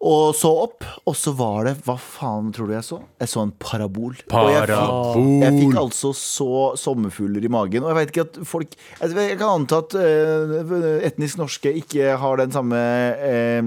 Og 0.00 0.30
så 0.32 0.48
opp, 0.62 0.84
og 1.04 1.12
så 1.18 1.34
var 1.36 1.66
det 1.68 1.74
Hva 1.84 1.92
faen 2.00 2.46
tror 2.56 2.70
du 2.70 2.72
jeg 2.72 2.86
så? 2.86 2.96
Jeg 3.20 3.28
så 3.28 3.42
en 3.44 3.50
parabol. 3.60 4.14
Og 4.32 4.46
jeg 4.48 4.62
fikk, 4.62 4.70
Parabol. 4.70 5.26
jeg 5.44 5.56
fikk 5.58 5.74
altså 5.76 6.12
så 6.16 6.46
sommerfugler 6.80 7.44
i 7.44 7.50
magen. 7.52 7.84
Og 7.84 7.90
jeg 7.92 7.98
vet 7.98 8.12
ikke 8.14 8.24
at 8.24 8.38
folk 8.48 8.72
Jeg, 8.78 9.10
vet- 9.12 9.28
jeg 9.34 9.38
kan 9.42 9.52
anta 9.60 9.82
at 9.84 9.96
eh, 10.00 11.04
etnisk 11.10 11.36
norske 11.42 11.72
ikke 11.82 12.14
har 12.22 12.40
den 12.40 12.54
samme 12.54 12.80
eh, 12.80 13.60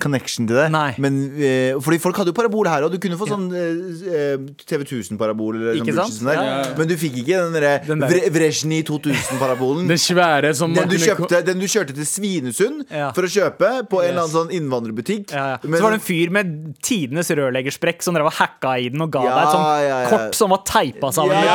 connection 0.00 0.48
til 0.48 0.56
det. 0.62 0.70
Nei. 0.72 0.94
Men, 1.02 1.18
eh, 1.36 1.76
fordi 1.84 2.00
folk 2.00 2.16
hadde 2.22 2.32
jo 2.32 2.38
parabol 2.40 2.70
her, 2.72 2.86
og 2.88 2.92
du 2.92 2.98
kunne 3.02 3.20
få 3.20 3.28
sånn 3.28 3.46
TV 3.52 4.80
1000-parabol. 4.88 5.60
Sånn. 5.76 6.32
Ja, 6.32 6.40
ja, 6.40 6.56
ja. 6.62 6.72
Men 6.80 6.88
du 6.88 6.96
fikk 7.00 7.20
ikke 7.20 7.42
den 7.44 7.52
derre 7.58 7.74
Den 7.84 8.00
der. 8.00 8.16
Vre- 8.32 8.48
2000-parabolen. 8.86 9.86
Den 9.92 10.00
svære 10.00 10.54
som 10.56 10.72
Den 10.74 10.88
du, 10.88 10.96
kjøpte, 11.00 11.42
den 11.46 11.60
du 11.60 11.66
kjørte 11.68 11.94
til 11.96 12.06
Svinesund 12.08 12.84
Ja. 12.90 13.10
for 13.16 13.26
å 13.26 13.30
kjøpe 13.30 13.70
på 13.90 14.00
en 14.02 14.10
eller 14.14 14.24
annen 14.24 14.32
sånn 14.34 14.52
innvandrerbutikk. 14.56 15.32
Ja, 15.36 15.46
ja. 15.56 15.65
Men- 15.68 15.78
så 15.80 15.82
var 15.86 15.90
det 15.96 16.00
en 16.00 16.06
fyr 16.06 16.30
med 16.34 16.52
tidenes 16.82 17.30
rørleggersprekk 17.30 18.02
som 18.02 18.14
drev 18.16 18.26
og 18.30 18.32
hacka 18.38 18.76
i 18.78 18.88
den 18.92 19.00
og 19.02 19.10
ga 19.12 19.22
Ja, 19.26 19.34
deg 19.34 19.42
et 19.46 19.52
sånt 19.52 19.66
ja, 19.66 19.98
ja. 20.02 20.08
kort 20.12 20.34
som 20.38 20.50
var 20.54 20.62
teipa 20.68 21.12
sammen 21.12 21.36
med. 21.36 21.46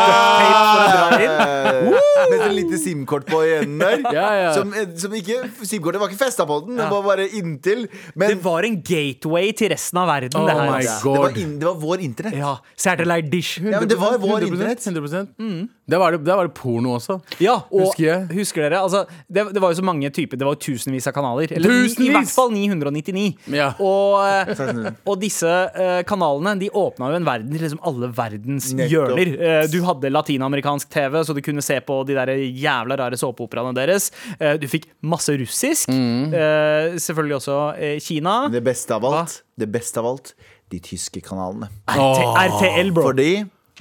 Med 2.31 2.37
et 2.45 2.53
lite 2.55 2.77
SIM-kort 2.81 3.25
på 3.29 3.41
enden 3.45 3.79
der. 3.81 3.97
Ja, 4.15 4.27
ja. 4.35 4.49
Som, 4.55 4.73
som 4.99 5.13
ikke 5.17 5.37
SIM-kortet 5.65 6.01
var 6.01 6.11
ikke 6.11 6.19
festa 6.25 6.45
på 6.49 6.57
den, 6.65 6.77
det 6.79 6.87
var 6.91 7.03
bare 7.05 7.25
inntil. 7.37 7.85
Men 8.15 8.33
Det 8.35 8.39
var 8.43 8.65
en 8.67 8.77
gateway 8.85 9.51
til 9.57 9.71
resten 9.73 9.99
av 10.01 10.09
verden. 10.11 10.35
Oh 10.41 10.47
det 10.49 10.55
her, 10.57 10.69
my 10.71 10.77
altså. 10.81 11.03
God. 11.05 11.13
det, 11.15 11.21
var 11.23 11.39
in, 11.43 11.53
det 11.61 11.67
var 11.69 11.77
vår 11.85 12.03
internett. 12.07 12.37
Ja, 12.41 12.53
Satellite 12.75 13.29
dish. 13.31 13.53
Ja, 13.61 13.79
men 13.81 13.89
det 13.91 13.97
var 14.01 14.17
vår 14.21 14.45
100%, 14.47 14.51
internett. 14.51 14.79
100%. 14.91 15.69
Der, 15.91 15.99
var 15.99 16.15
det, 16.15 16.21
der 16.27 16.39
var 16.39 16.47
det 16.47 16.53
porno 16.57 16.93
også. 16.97 17.19
Ja, 17.43 17.57
og 17.71 17.85
Husker 17.87 18.05
jeg. 18.05 18.27
husker 18.37 18.65
dere? 18.67 18.81
Altså, 18.85 19.03
det, 19.27 19.47
det 19.55 19.61
var 19.63 19.73
jo 19.73 19.79
så 19.81 19.85
mange 19.87 20.09
typer. 20.15 20.39
Det 20.39 20.47
var 20.47 20.55
jo 20.57 20.61
tusenvis 20.71 21.07
av 21.11 21.15
kanaler. 21.17 21.51
Eller 21.57 21.73
i, 21.81 21.89
i 22.07 22.11
hvert 22.13 22.31
fall 22.31 22.51
999. 22.53 23.25
Ja. 23.57 23.71
Og, 23.79 24.00
eh, 24.25 24.51
og 25.09 25.19
disse 25.21 25.49
eh, 25.49 26.01
kanalene 26.07 26.55
De 26.61 26.69
åpna 26.81 27.11
jo 27.11 27.19
en 27.19 27.27
verden 27.27 27.53
til 27.53 27.65
liksom 27.65 27.81
alle 27.87 28.11
verdens 28.15 28.71
hjørner. 28.75 29.33
Eh, 29.35 29.65
du 29.71 29.79
hadde 29.87 30.11
latinamerikansk 30.11 30.91
TV, 30.91 31.19
så 31.25 31.35
du 31.37 31.41
kunne 31.45 31.63
se 31.65 31.79
på 31.85 32.01
de 32.07 32.17
der 32.17 32.33
jævla 32.37 32.99
rare 33.01 33.19
såpeoperaene 33.19 33.75
deres. 33.77 34.11
Eh, 34.37 34.57
du 34.61 34.67
fikk 34.71 34.89
masse 35.01 35.35
russisk. 35.41 35.91
Mm. 35.91 36.33
Eh, 36.33 36.99
selvfølgelig 37.01 37.39
også 37.41 37.59
Kina. 38.03 38.35
Det 38.51 38.63
beste 38.65 38.97
av 38.97 39.07
alt, 39.07 39.41
det 39.59 39.69
beste 39.71 40.01
av 40.01 40.11
alt 40.13 40.35
de 40.71 40.79
tyske 40.83 41.21
kanalene. 41.23 41.67
RT, 41.91 42.21
RTL, 42.55 42.93
bro. 42.95 43.09
Fordi 43.11 43.31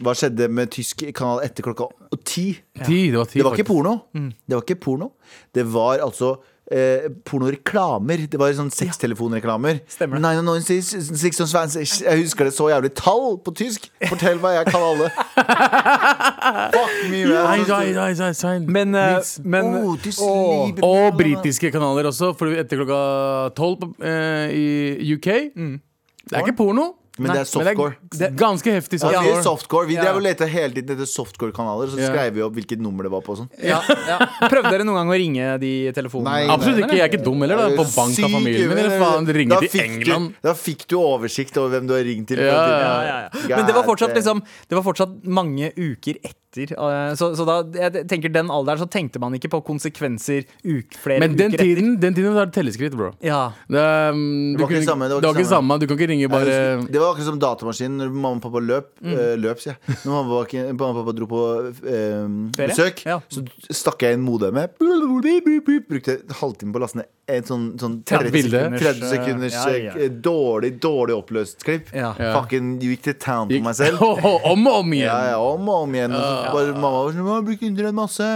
hva 0.00 0.14
skjedde 0.16 0.46
med 0.52 0.70
tysk 0.72 1.02
kanal 1.16 1.42
etter 1.44 1.64
klokka 1.66 1.90
ti? 2.24 2.52
Ja. 2.78 2.87
det 2.87 3.18
var 3.18 3.28
ti, 3.28 3.38
Det 3.38 3.44
var 3.44 3.59
ikke 3.59 3.68
porno. 3.68 3.96
Mm. 4.16 4.30
Det 4.46 4.56
var 4.56 4.64
ikke 4.64 4.80
porno. 4.80 5.11
Det 5.54 5.66
var 5.68 6.00
altså 6.00 6.37
eh, 6.70 7.09
pornoreklamer. 7.26 8.26
Det 8.30 8.38
var 8.40 8.52
sånn 8.56 8.70
sextelefonreklamer. 8.74 9.80
Stemmer 9.90 10.20
det. 10.20 10.22
996, 10.40 11.11
16, 11.20 12.04
Jeg 12.06 12.22
husker 12.22 12.48
det 12.48 12.54
så 12.56 12.68
jævlig. 12.72 12.92
Tall 12.98 13.38
på 13.44 13.54
tysk! 13.59 13.90
Fortell 14.09 14.38
hva 14.42 14.54
jeg 14.59 14.70
kan 14.70 14.87
alle. 14.90 15.11
Fuck 16.74 16.94
me, 17.11 17.24
man. 17.26 17.66
Men, 18.70 18.94
eh, 18.94 19.18
men 19.44 19.70
Oh. 20.20 20.70
Og 20.87 21.16
britiske 21.18 21.70
kanaler 21.74 22.09
også, 22.11 22.33
for 22.38 22.52
etter 22.54 22.80
klokka 22.80 23.00
tolv 23.59 23.85
eh, 24.02 24.50
i 24.54 25.14
UK 25.14 25.28
Det 26.30 26.37
er 26.37 26.44
ikke 26.44 26.56
porno. 26.59 26.94
Men 27.20 27.33
det 27.37 27.40
er 27.42 27.48
softcore. 27.50 27.94
det 28.16 28.26
er 28.26 28.35
ganske 28.40 28.70
heftig 28.72 29.00
Ja, 29.02 29.09
Det 29.11 29.16
er 29.16 29.42
softcore. 29.42 29.42
softcore. 29.44 29.87
Vi 29.90 29.94
Ja. 29.94 30.04
drev 30.04 30.16
og 30.16 30.22
lette 30.24 30.48
hele 30.48 30.72
tiden 30.74 30.96
etter 30.96 31.06
softcore-kanaler, 31.06 31.87
så 31.92 31.98
skrev 32.09 32.33
vi 32.35 32.40
opp 32.42 32.54
hvilket 32.54 32.80
nummer 32.80 33.02
det 33.04 33.11
var 33.12 33.20
på. 33.20 33.30
og 33.37 33.38
Sånn. 33.44 33.50
ja, 33.62 33.80
ja. 34.09 34.18
Prøvde 34.48 34.70
dere 34.70 34.85
noen 34.88 34.96
gang 35.00 35.09
å 35.12 35.18
ringe 35.20 35.59
de 35.61 35.92
telefonene? 35.92 36.24
Nei, 36.24 36.48
Absolutt 36.48 36.85
ikke. 36.87 36.96
Jeg 36.96 37.04
er 37.06 37.12
ikke 37.12 37.24
dum 37.24 37.40
heller. 37.40 37.56
da 37.56 37.68
På 37.76 37.87
bank 37.94 38.18
av 38.18 38.30
familien 38.30 38.68
min. 38.68 38.78
Eller 38.78 38.98
faen, 38.98 39.26
ringer 39.26 39.68
til 39.68 39.80
England. 39.80 40.28
Du, 40.40 40.48
da 40.48 40.54
fikk 40.54 40.87
du 40.88 40.96
oversikt 40.96 41.56
over 41.59 41.76
hvem 41.78 41.87
du 41.87 41.94
har 41.94 42.02
ringt 42.02 42.26
til. 42.28 42.38
Ja, 42.38 42.44
Ja, 42.50 43.02
ja, 43.04 43.28
ja. 43.48 43.56
Men 43.56 43.66
det 43.66 43.74
var 43.74 43.85
fortsatt 43.85 44.14
liksom 44.14 44.42
Det 44.68 44.74
var 44.76 44.83
fortsatt 44.83 45.24
mange 45.26 45.72
uker 45.76 46.14
etter. 46.24 46.72
eh, 46.72 47.14
Så, 47.14 47.35
så 47.37 47.44
da 47.46 47.62
jeg 47.78 48.09
tenker 48.09 48.33
den 48.33 48.48
alderen 48.50 48.78
så 48.78 48.88
tenkte 48.90 49.20
man 49.20 49.33
ikke 49.35 49.48
på 49.50 49.61
konsekvenser 49.64 50.44
uk, 50.66 50.96
flere 50.98 51.20
Men 51.20 51.37
den 51.37 51.52
uker 51.52 51.62
etter. 51.62 51.83
Men 51.83 52.00
den 52.00 52.14
tiden 52.14 52.35
var 52.35 52.46
det 52.46 52.54
telleskritt, 52.54 52.96
bro. 52.96 53.12
Ja. 53.22 53.52
Det, 53.68 53.78
um, 54.11 54.56
Det 54.56 54.61
var 54.61 54.68
ikke 54.68 54.80
kunne- 54.80 54.88
samme, 54.90 55.09
det 55.09 55.14
var 55.22 55.30
ikke 55.35 55.40
ikke 55.40 55.46
samme. 55.50 55.78
Du 55.78 55.87
kan 55.87 55.96
ikke 55.98 56.09
ringe 56.11 56.28
bare 56.28 56.87
Det 56.90 57.00
var 57.00 57.10
akkurat 57.12 57.29
som 57.31 57.38
datamaskin 57.42 57.96
når 58.01 58.11
mamma 58.14 58.37
og 58.38 58.42
pappa 58.46 58.61
løp. 58.64 58.90
Mm. 59.03 59.12
eh, 59.14 59.35
løp 59.40 59.61
sier 59.62 59.77
jeg. 59.77 59.96
Når 60.05 60.12
mamma, 60.14 60.35
var 60.35 60.46
ikke- 60.46 60.66
mamma 60.73 60.90
og 60.90 60.99
pappa 61.01 61.16
dro 61.18 61.27
på 61.31 61.42
eh, 61.87 62.27
besøk, 62.68 63.05
Ja. 63.07 63.20
så 63.31 63.44
stakk 63.70 64.03
jeg 64.07 64.14
inn 64.18 64.25
modemet. 64.27 64.77
Brukte 64.81 66.16
en 66.20 66.35
halvtime 66.40 66.73
på 66.73 66.79
å 66.79 66.85
laste 66.85 66.96
ned 67.01 67.07
et 67.31 67.46
sånn, 67.46 67.77
sånn 67.79 68.01
30 68.03 68.33
sekunders, 68.42 68.81
30 68.83 69.07
sekunders 69.07 69.53
Ja, 69.55 69.66
ja. 69.79 69.92
eh, 69.94 70.09
dårlig, 70.11 70.81
dårlig 70.83 71.14
oppløst 71.14 71.62
klipp. 71.62 71.92
Ja. 71.94 72.11
Ja. 72.18 72.33
Fucking 72.40 72.81
gikk 72.83 73.03
til 73.07 73.14
town 73.23 73.49
på 73.49 73.61
meg 73.62 73.75
selv. 73.79 74.01
Om 74.51 74.66
og 74.66 74.81
om 74.81 74.92
igjen. 74.92 75.07
Ja, 75.07 75.31
ja, 75.31 75.38
om 75.38 75.68
og 75.68 75.85
om 75.85 75.94
igjen. 75.94 76.12
Og 76.16 76.49
bare, 76.55 76.73
mamma 76.75 76.90
var 77.05 77.12
sånn, 77.12 77.20
«Mamma 77.23 77.37
har 77.38 77.44
brukt 77.46 77.62
internett 77.62 77.94
masse. 77.94 78.27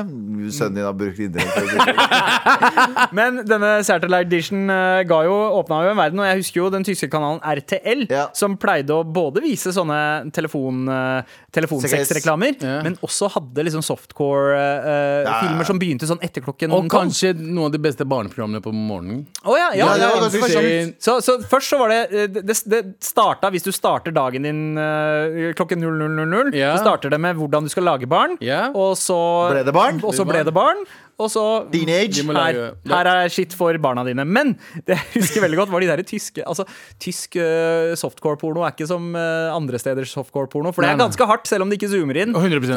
Sønnen 0.55 0.75
din 0.79 0.85
har 0.87 0.95
brukt 0.95 1.19
internett. 1.19 3.11
Men 3.19 3.41
denne 3.49 3.73
Sertalight 3.87 4.29
Edition 4.31 4.67
ga 4.69 5.19
jo, 5.27 5.35
åpna 5.59 5.81
jo 5.87 5.91
en 5.95 5.99
verden, 6.01 6.23
og 6.23 6.29
jeg 6.29 6.41
husker 6.43 6.61
jo 6.63 6.71
den 6.75 6.87
tyske 6.87 7.09
kanalen 7.13 7.41
RTL, 7.43 8.07
Ja. 8.11 8.29
Som 8.55 8.61
pleide 8.61 8.95
å 8.95 9.03
både 9.05 9.43
vise 9.45 9.73
sånne 9.75 10.31
telefon, 10.35 10.87
uh, 10.89 11.23
telefonsexreklamer, 11.55 12.57
Ja. 12.63 12.81
men 12.87 12.97
også 13.05 13.29
hadde 13.35 13.65
liksom 13.67 13.83
softcore-filmer 13.85 15.67
som 15.67 15.79
begynte 15.81 16.09
sånn 16.09 16.23
etter 16.25 16.45
klokken 16.45 16.73
Og 16.75 16.89
kanskje 16.93 17.35
noen 17.37 17.67
av 17.69 17.73
de 17.75 17.83
beste 17.83 18.07
barneprogrammene 18.09 18.63
på 18.65 18.73
morgenen. 18.75 19.25
Oh, 19.45 19.57
ja, 19.59 19.71
ja, 19.75 19.91
Ja, 19.99 20.11
sjukt. 20.31 21.01
så, 21.03 21.19
så 21.25 21.39
først 21.49 21.73
så 21.73 21.79
var 21.81 21.93
det 21.93 22.01
eh, 22.13 22.27
Det, 22.29 22.57
det, 22.71 22.83
starta 23.05 23.51
hvis 23.53 23.65
du 23.67 23.73
starter 23.75 24.15
dagen 24.15 24.47
din 24.47 24.79
uh, 24.79 25.53
klokken 25.57 25.83
00.00. 25.83 26.55
Ja. 26.57 26.75
Så 26.77 26.85
starter 26.85 27.13
det 27.13 27.21
med 27.21 27.37
hvordan 27.39 27.65
du 27.65 27.73
skal 27.73 27.87
lage 27.89 28.09
barn, 28.11 28.37
og 28.75 28.95
så 29.01 29.19
Ble 29.51 29.65
det 29.67 29.75
barn? 29.75 30.01
Og 30.05 30.15
så 30.17 30.27
ble 30.29 30.45
det 30.45 30.55
barn. 30.55 30.85
Og 31.23 31.31
så 31.31 31.43
Teenage. 31.71 32.25
Her, 32.27 32.75
her 32.91 33.11
er 33.11 33.29
shit 33.31 33.55
for 33.55 33.77
barna 33.83 34.03
dine. 34.07 34.25
Men 34.27 34.55
det 34.87 34.97
jeg 34.97 35.23
husker 35.23 35.45
veldig 35.45 35.61
godt 35.61 35.73
var 35.75 35.85
de 35.85 35.91
der 35.93 36.03
tyske 36.07 36.43
Altså, 36.43 36.67
Tysk 37.03 37.37
uh, 37.39 37.95
softcore-porno 37.99 38.65
er 38.67 38.75
ikke 38.75 38.89
som 38.91 39.13
uh, 39.15 39.55
andre 39.55 39.79
steders 39.79 40.11
softcore-porno. 40.15 40.73
For 40.75 40.83
det 40.83 40.91
er 40.91 40.99
ganske 40.99 41.29
hardt, 41.31 41.47
selv 41.51 41.67
om 41.67 41.71
det 41.71 41.79
ikke 41.79 41.93
zoomer 41.95 42.19
inn. 42.25 42.35
100% 42.35 42.75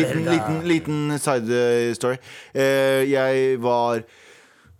liten, 0.00 0.26
liten, 0.32 0.60
liten 0.68 1.18
side 1.20 1.94
story. 1.98 2.20
Uh, 2.56 3.04
jeg 3.10 3.56
var 3.62 4.04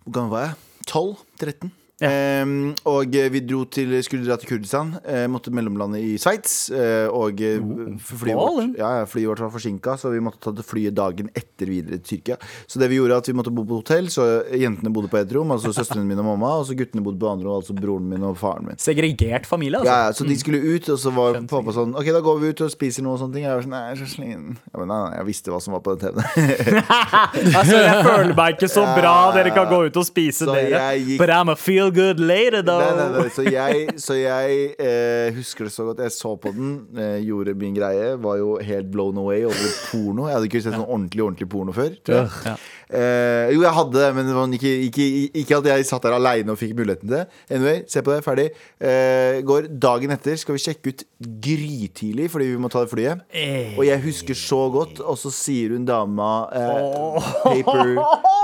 Hvor 0.04 0.12
gammel 0.12 0.30
var 0.38 0.46
jeg? 0.48 0.54
12? 0.88 1.16
13? 1.40 1.72
Ehm, 2.02 2.72
og 2.90 3.14
vi 3.30 3.40
dro 3.46 3.60
til, 3.70 3.92
skulle 4.02 4.26
dra 4.26 4.34
til 4.40 4.48
Kurdistan. 4.50 4.94
Eh, 5.06 5.26
måtte 5.30 5.52
mellomlande 5.54 6.00
i 6.02 6.16
Sveits. 6.18 6.70
Eh, 6.74 7.06
og 7.14 7.38
eh, 7.44 7.60
flyet, 8.02 8.34
vårt, 8.34 8.74
ja, 8.80 8.88
flyet 9.06 9.28
vårt 9.30 9.42
var 9.44 9.52
forsinka, 9.54 9.94
så 10.00 10.10
vi 10.10 10.18
måtte 10.24 10.40
ta 10.42 10.50
det 10.58 10.64
flyet 10.66 10.96
dagen 10.98 11.30
etter 11.38 11.70
videre 11.70 12.00
til 12.02 12.18
Tyrkia. 12.18 12.38
Så 12.66 12.80
det 12.82 12.88
vi 12.90 12.98
gjorde 12.98 13.20
at 13.22 13.28
vi 13.30 13.36
måtte 13.38 13.52
bo 13.54 13.62
på 13.68 13.78
hotell. 13.78 14.10
Så 14.10 14.26
jentene 14.58 14.90
bodde 14.94 15.10
på 15.12 15.20
ett 15.20 15.30
rom, 15.36 15.54
altså 15.54 15.70
søstrene 15.76 16.06
mine 16.08 16.18
og 16.24 16.28
mamma. 16.32 16.50
Og 16.60 16.66
så 16.68 16.76
guttene 16.78 17.04
bodde 17.06 17.20
på 17.22 17.30
andre 17.30 17.46
rom, 17.48 17.60
altså 17.62 17.76
broren 17.78 18.10
min 18.10 18.26
og 18.26 18.36
faren 18.42 18.66
min. 18.72 18.80
Segregert 18.82 19.46
familie, 19.46 19.78
altså. 19.84 19.92
Ja, 19.94 20.10
ja, 20.10 20.16
så 20.18 20.26
de 20.28 20.38
skulle 20.40 20.60
ut, 20.64 20.90
og 20.90 20.98
så 21.00 21.14
var 21.14 21.38
pappa 21.50 21.72
sånn 21.76 21.94
Ok, 21.94 22.10
da 22.14 22.20
går 22.24 22.40
vi 22.42 22.50
ut 22.54 22.64
og 22.66 22.72
spiser 22.74 23.06
noe 23.06 23.14
og 23.14 23.22
sånne 23.22 23.38
ting. 23.38 23.46
Jeg 23.46 23.54
var 23.54 23.64
sånn, 23.68 23.76
nei, 23.76 23.84
jeg 23.86 23.94
er 23.94 24.02
så 24.02 24.10
sliten. 24.16 24.58
Jeg, 24.74 24.90
jeg 25.20 25.28
visste 25.30 25.54
hva 25.54 25.62
som 25.62 25.76
var 25.78 25.84
på 25.86 25.94
den 25.94 26.08
TV-en. 26.08 26.82
Altså, 27.54 27.76
jeg 27.78 28.04
føler 28.04 28.34
meg 28.36 28.54
ikke 28.56 28.68
så 28.72 28.84
bra. 28.98 29.14
Dere 29.36 29.52
kan 29.54 29.68
gå 29.70 29.78
ut 29.88 29.96
og 30.00 30.06
spise, 30.08 30.44
Så 30.46 30.52
dere. 30.54 30.82
gikk- 30.98 31.20
But 31.22 31.30
I'm 31.34 31.50
a 31.52 31.56
feel 31.56 31.83
good 31.90 32.20
later, 32.20 32.62
though. 32.62 32.80
Nei, 32.80 32.94
nei, 32.98 33.08
nei. 33.18 33.30
Så 33.34 33.44
jeg, 33.46 33.98
så 34.00 34.16
jeg 34.18 34.74
eh, 34.78 35.34
husker 35.36 35.68
det 35.68 35.74
så 35.74 35.88
godt. 35.88 36.02
Jeg 36.04 36.14
så 36.14 36.34
på 36.40 36.52
den, 36.54 36.76
eh, 36.98 37.18
gjorde 37.26 37.56
min 37.58 37.74
greie. 37.76 38.14
Var 38.20 38.38
jo 38.40 38.56
helt 38.62 38.90
blown 38.92 39.18
away 39.20 39.44
over 39.48 39.74
porno. 39.90 40.28
Jeg 40.28 40.38
hadde 40.38 40.50
ikke 40.50 40.64
sett 40.64 40.76
sånn 40.76 40.86
ordentlig 40.86 41.24
ordentlig 41.26 41.50
porno 41.52 41.74
før. 41.76 41.96
Tror 42.04 42.20
jeg. 42.22 42.32
Ja. 42.46 42.56
Eh, 42.94 43.54
jo, 43.54 43.62
jeg 43.64 43.74
hadde 43.78 43.98
det, 43.98 44.10
men 44.14 44.28
det 44.28 44.36
var 44.36 44.56
ikke, 44.58 44.74
ikke, 44.88 45.06
ikke 45.42 45.58
at 45.58 45.70
jeg 45.72 45.88
satt 45.88 46.04
der 46.06 46.16
aleine 46.18 46.54
og 46.54 46.60
fikk 46.60 46.76
muligheten 46.78 47.08
til 47.08 47.16
det. 47.16 47.24
Anyway, 47.50 47.82
se 47.90 48.02
på 48.04 48.14
det. 48.14 48.20
Ferdig. 48.26 48.48
Eh, 48.78 49.40
går 49.46 49.68
dagen 49.82 50.14
etter 50.14 50.38
skal 50.40 50.56
vi 50.56 50.62
sjekke 50.62 50.92
ut 50.92 51.04
grytidlig 51.44 52.28
fordi 52.32 52.50
vi 52.52 52.60
må 52.60 52.70
ta 52.72 52.84
det 52.84 52.92
flyet. 52.92 53.24
Eh. 53.34 53.74
Og 53.78 53.86
jeg 53.88 54.02
husker 54.04 54.38
så 54.38 54.60
godt, 54.72 55.00
og 55.02 55.18
så 55.20 55.32
sier 55.34 55.74
hun 55.74 55.86
dama 55.88 56.30
eh, 56.54 57.32
paper, 57.42 57.94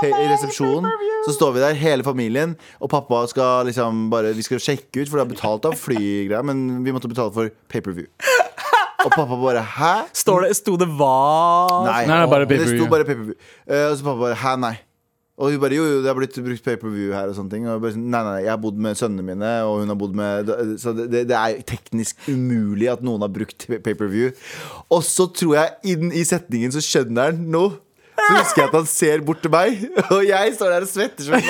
pa 0.01 0.11
i 0.11 0.27
resepsjonen. 0.31 0.89
Så 1.21 1.35
står 1.35 1.51
vi 1.53 1.61
der, 1.61 1.75
hele 1.77 2.01
familien, 2.01 2.55
og 2.81 2.89
pappa 2.89 3.19
skal 3.31 3.65
liksom 3.69 4.05
bare 4.11 4.35
Vi 4.37 4.45
skal 4.45 4.61
sjekke 4.63 5.01
ut, 5.01 5.09
for 5.09 5.19
det 5.19 5.25
er 5.25 5.33
betalt 5.33 5.67
av 5.69 5.77
flygreier, 5.79 6.45
men 6.47 6.83
vi 6.85 6.93
måtte 6.95 7.11
betale 7.11 7.33
for 7.35 7.51
pay-per-view. 7.71 8.07
Og 9.01 9.09
pappa 9.15 9.37
bare 9.39 9.65
Hæ? 9.65 9.93
Står 10.13 10.45
det, 10.45 10.53
sto 10.59 10.77
det 10.77 10.87
hva? 10.93 11.17
Nei, 11.87 12.05
Nei, 12.09 12.21
bare 12.29 12.47
det 12.49 12.61
sto 12.69 12.87
bare 12.91 13.07
pay-per-view. 13.07 13.37
Eh, 13.65 13.87
og 13.89 13.97
så 13.97 14.05
pappa 14.05 14.27
bare 14.27 14.39
Hæ, 14.43 14.55
nei. 14.61 14.75
Og 15.41 15.49
hun 15.49 15.61
bare 15.63 15.73
jo, 15.73 15.83
jo, 15.89 16.01
det 16.03 16.09
har 16.11 16.17
blitt 16.19 16.35
brukt 16.45 16.65
pay-per-view 16.65 17.13
her 17.15 17.31
og 17.31 17.37
sånne 17.37 17.49
ting. 17.49 17.63
Og 17.65 17.73
jeg 17.73 17.81
bare, 17.81 17.97
nei, 17.97 18.09
nei, 18.11 18.21
nei, 18.27 18.41
jeg 18.45 18.51
har 18.53 18.59
bodd 18.61 18.81
med 18.85 18.99
sønnene 18.99 19.25
mine, 19.25 19.51
og 19.65 19.79
hun 19.81 19.93
har 19.93 19.97
bodd 19.97 20.17
med 20.19 20.51
Så 20.81 20.93
det, 20.97 21.07
det, 21.09 21.23
det 21.31 21.37
er 21.39 21.63
teknisk 21.71 22.19
umulig 22.29 22.91
at 22.91 23.01
noen 23.05 23.25
har 23.25 23.31
brukt 23.33 23.65
pay-per-view. 23.71 24.35
Og 24.93 25.01
så 25.07 25.25
tror 25.33 25.55
jeg 25.57 25.95
inn 25.95 26.13
i 26.13 26.21
setningen 26.27 26.75
så 26.75 26.83
skjønner 26.85 27.31
han 27.31 27.41
noe. 27.55 27.79
Så 28.27 28.33
husker 28.37 28.61
jeg 28.61 28.67
at 28.69 28.75
han 28.77 28.87
ser 28.89 29.21
bort 29.25 29.41
til 29.43 29.51
meg, 29.53 29.69
og 30.15 30.21
jeg 30.27 30.53
står 30.57 30.69
der 30.75 30.81
og 30.85 30.91
svetter 30.91 31.23
som 31.27 31.33
en. 31.37 31.43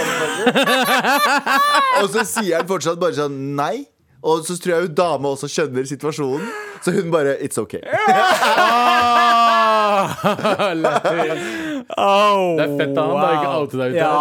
Og 2.02 2.08
så 2.14 2.22
sier 2.28 2.54
han 2.60 2.68
fortsatt 2.70 3.00
bare 3.02 3.16
sånn 3.20 3.38
nei. 3.58 3.78
Og 4.22 4.36
så 4.46 4.54
tror 4.62 4.74
jeg 4.76 4.82
hun 4.86 4.96
dama 4.98 5.28
også 5.34 5.48
skjønner 5.50 5.84
situasjonen, 5.90 6.46
så 6.86 6.90
hun 6.94 7.08
bare 7.14 7.32
It's 7.42 7.58
OK. 7.58 7.74
Lættis. 11.98 12.58
Det 12.58 12.66
er 12.66 12.78
fett 12.80 12.98
av 13.02 13.12
han, 13.12 13.22
da, 13.22 13.30
ikke 13.36 13.52
oute 13.62 13.80
deg 13.82 13.92
ut 13.92 13.98
Ja. 14.00 14.12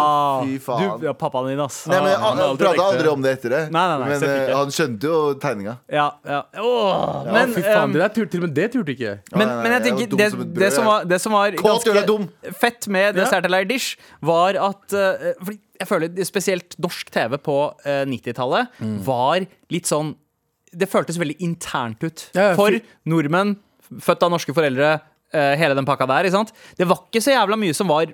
Fy 0.43 0.53
Du, 0.57 0.59
faen. 0.65 1.03
ja, 1.05 1.13
pappaen 1.13 1.47
din, 1.51 1.59
ass. 1.63 1.77
Nei, 1.87 1.99
men 2.03 2.11
han 2.21 2.37
har 2.41 2.47
Han 2.51 2.57
prata 2.59 2.85
aldri 2.91 3.07
om 3.11 3.21
det 3.25 3.31
etter 3.37 3.49
det. 3.55 3.61
Nei, 3.71 3.85
nei, 3.91 3.97
nei, 4.01 4.09
men 4.11 4.25
eh, 4.29 4.53
han 4.55 4.71
skjønte 4.75 5.09
jo 5.11 5.19
tegninga. 5.41 5.77
Ja, 5.91 6.07
ja. 6.27 6.41
Oh, 6.59 7.23
ja. 7.25 7.31
men, 7.35 7.53
fy 7.55 7.61
faen, 7.65 7.83
um, 7.89 7.93
det 7.95 8.01
der 8.03 8.13
tur, 8.15 8.25
til 8.31 8.41
og 8.43 8.47
med 8.47 8.55
det 8.57 8.67
turte 8.73 8.95
ikke 8.95 9.13
men, 9.35 9.41
Nei, 9.41 9.45
nei, 9.47 9.55
men 9.63 9.71
jeg 9.71 9.81
jeg 9.81 9.87
tenker 9.89 10.11
dum 10.11 10.19
det, 10.21 10.59
det, 10.61 10.71
som 10.75 10.85
var, 10.91 11.05
det 11.09 11.21
som 11.23 11.35
var 11.37 11.57
ganske 11.61 12.05
du 12.07 12.15
fett 12.59 12.87
med 12.91 13.11
Ja. 13.11 13.17
Dessert 13.23 13.45
eller 13.49 13.65
dish, 13.69 13.95
var 14.21 14.57
at 14.59 14.93
uh, 14.97 15.31
Fordi 15.41 15.59
jeg 15.81 15.87
føler 15.89 16.25
spesielt 16.27 16.75
norsk 16.81 17.09
TV 17.13 17.37
på 17.41 17.57
uh, 17.85 18.03
90-tallet 18.05 18.67
Mm. 18.81 18.97
var 19.05 19.45
litt 19.73 19.87
sånn 19.89 20.13
Det 20.73 20.87
føltes 20.89 21.17
veldig 21.19 21.35
internt 21.43 22.03
ut. 22.05 22.27
Ja, 22.35 22.51
ja, 22.51 22.55
For 22.55 22.77
nordmenn, 23.09 23.55
født 23.99 24.23
av 24.23 24.31
norske 24.31 24.53
foreldre, 24.55 24.93
eh, 24.93 25.07
hele 25.33 25.75
den 25.77 25.87
pakka 25.87 26.05
der. 26.09 26.27
Det 26.77 26.87
var 26.87 27.05
ikke 27.07 27.21
så 27.23 27.31
jævla 27.35 27.57
mye 27.59 27.73
som 27.77 27.87
var 27.91 28.11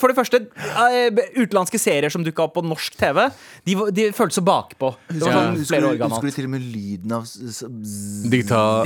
for 0.00 0.10
det 0.10 0.16
første, 0.18 0.40
eh, 0.56 1.22
utenlandske 1.38 1.78
serier 1.80 2.10
som 2.12 2.24
dukka 2.26 2.44
opp 2.48 2.54
på 2.58 2.64
norsk 2.66 2.96
TV, 2.98 3.28
de, 3.68 3.76
de 3.94 4.06
føltes 4.16 4.38
så 4.40 4.44
bakpå. 4.46 4.92
Det 5.08 5.20
var 5.22 5.36
sånn 5.38 5.56
Husker 5.60 5.76
flere 5.76 5.92
du, 5.92 6.00
gammelt. 6.02 6.18
husker 6.18 6.32
du 6.32 6.36
til 6.40 6.48
og 6.48 6.52
med 6.56 6.66
lyden 6.72 7.12
av 7.16 7.24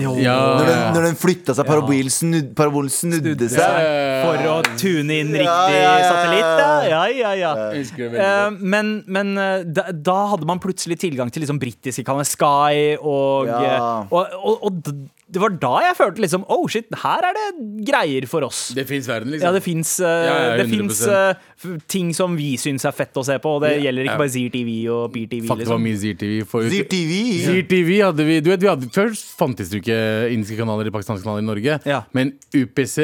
Jo. 0.04 0.12
Ja, 0.20 0.36
Når 0.58 0.66
den, 0.70 0.82
når 0.96 1.06
den 1.10 1.18
flytta 1.20 1.54
seg, 1.56 1.66
parabolen 1.68 2.12
snudde, 2.12 2.52
snudde 2.92 3.48
seg. 3.52 3.88
For 4.26 4.48
å 4.52 4.56
tune 4.80 5.18
inn 5.22 5.32
riktig 5.34 5.46
Ja, 5.46 5.66
ja, 5.72 5.96
ja, 5.96 6.12
satellitt. 6.12 6.52
ja. 6.60 6.72
Ja, 6.86 7.02
ja, 7.10 7.32
ja. 7.40 7.52
Eh, 7.72 8.50
men 8.60 8.94
men 9.06 9.34
eh, 9.38 9.64
da, 9.66 9.88
da 9.92 10.18
hadde 10.32 10.46
man 10.48 10.60
plutselig 10.62 10.98
tilgang 11.02 11.30
til 11.32 11.42
liksom 11.44 11.58
britiske 11.62 12.04
kanaler 12.06 12.26
Sky, 12.28 12.96
og, 13.00 13.46
Ja. 13.46 14.04
og, 14.10 14.34
og, 14.36 14.64
og 14.70 14.82
det 15.26 15.40
var 15.42 15.50
da 15.58 15.72
jeg 15.82 15.96
følte 15.98 16.22
liksom 16.22 16.44
Oh 16.54 16.68
shit, 16.70 16.86
her 17.02 17.24
er 17.26 17.34
det 17.34 17.46
greier 17.88 18.26
for 18.30 18.44
oss. 18.46 18.68
Det 18.76 18.84
fins 18.88 19.08
verden, 19.10 19.32
liksom. 19.34 19.48
Ja, 19.48 19.52
det 19.56 19.62
fins 19.64 19.96
Ja, 20.00 20.12
ja, 20.22 20.65
det 20.66 20.76
100%. 20.76 20.76
finnes, 20.76 21.00
eh, 21.08 21.78
ting 21.88 22.12
som 22.14 22.36
vi 22.36 22.56
syns 22.60 22.84
er 22.84 22.92
fett 22.92 23.14
å 23.16 23.24
se 23.24 23.38
på, 23.38 23.56
og 23.56 23.62
det 23.62 23.70
yeah. 23.76 23.84
gjelder 23.86 24.04
ikke 24.10 24.18
bare 24.18 24.32
Zir 24.34 24.50
TV 24.50 24.88
og 24.92 25.12
Beer 25.14 25.26
TV. 25.30 25.46
Fuck, 25.46 25.58
det 25.58 25.68
var 25.68 25.78
Liksom. 25.78 25.86
mye 25.86 26.18
TV 26.18 26.44
forut- 26.44 26.70
ZTV. 26.70 27.16
ZTV 27.46 27.90
hadde 28.02 28.24
vi 28.26 28.40
Du 28.40 28.50
vet, 28.50 28.60
vi 28.60 28.68
hadde 28.68 28.90
Først 28.92 29.36
fantes 29.38 29.68
det 29.70 29.82
ikke 29.82 30.32
indiske 30.32 30.56
kanaler 30.58 30.86
i 30.86 30.90
pakistanske 30.90 31.24
kanaler 31.24 31.42
i 31.42 31.46
Norge. 31.46 31.80
Ja. 31.86 32.02
Men 32.12 32.34
UPC, 32.54 32.98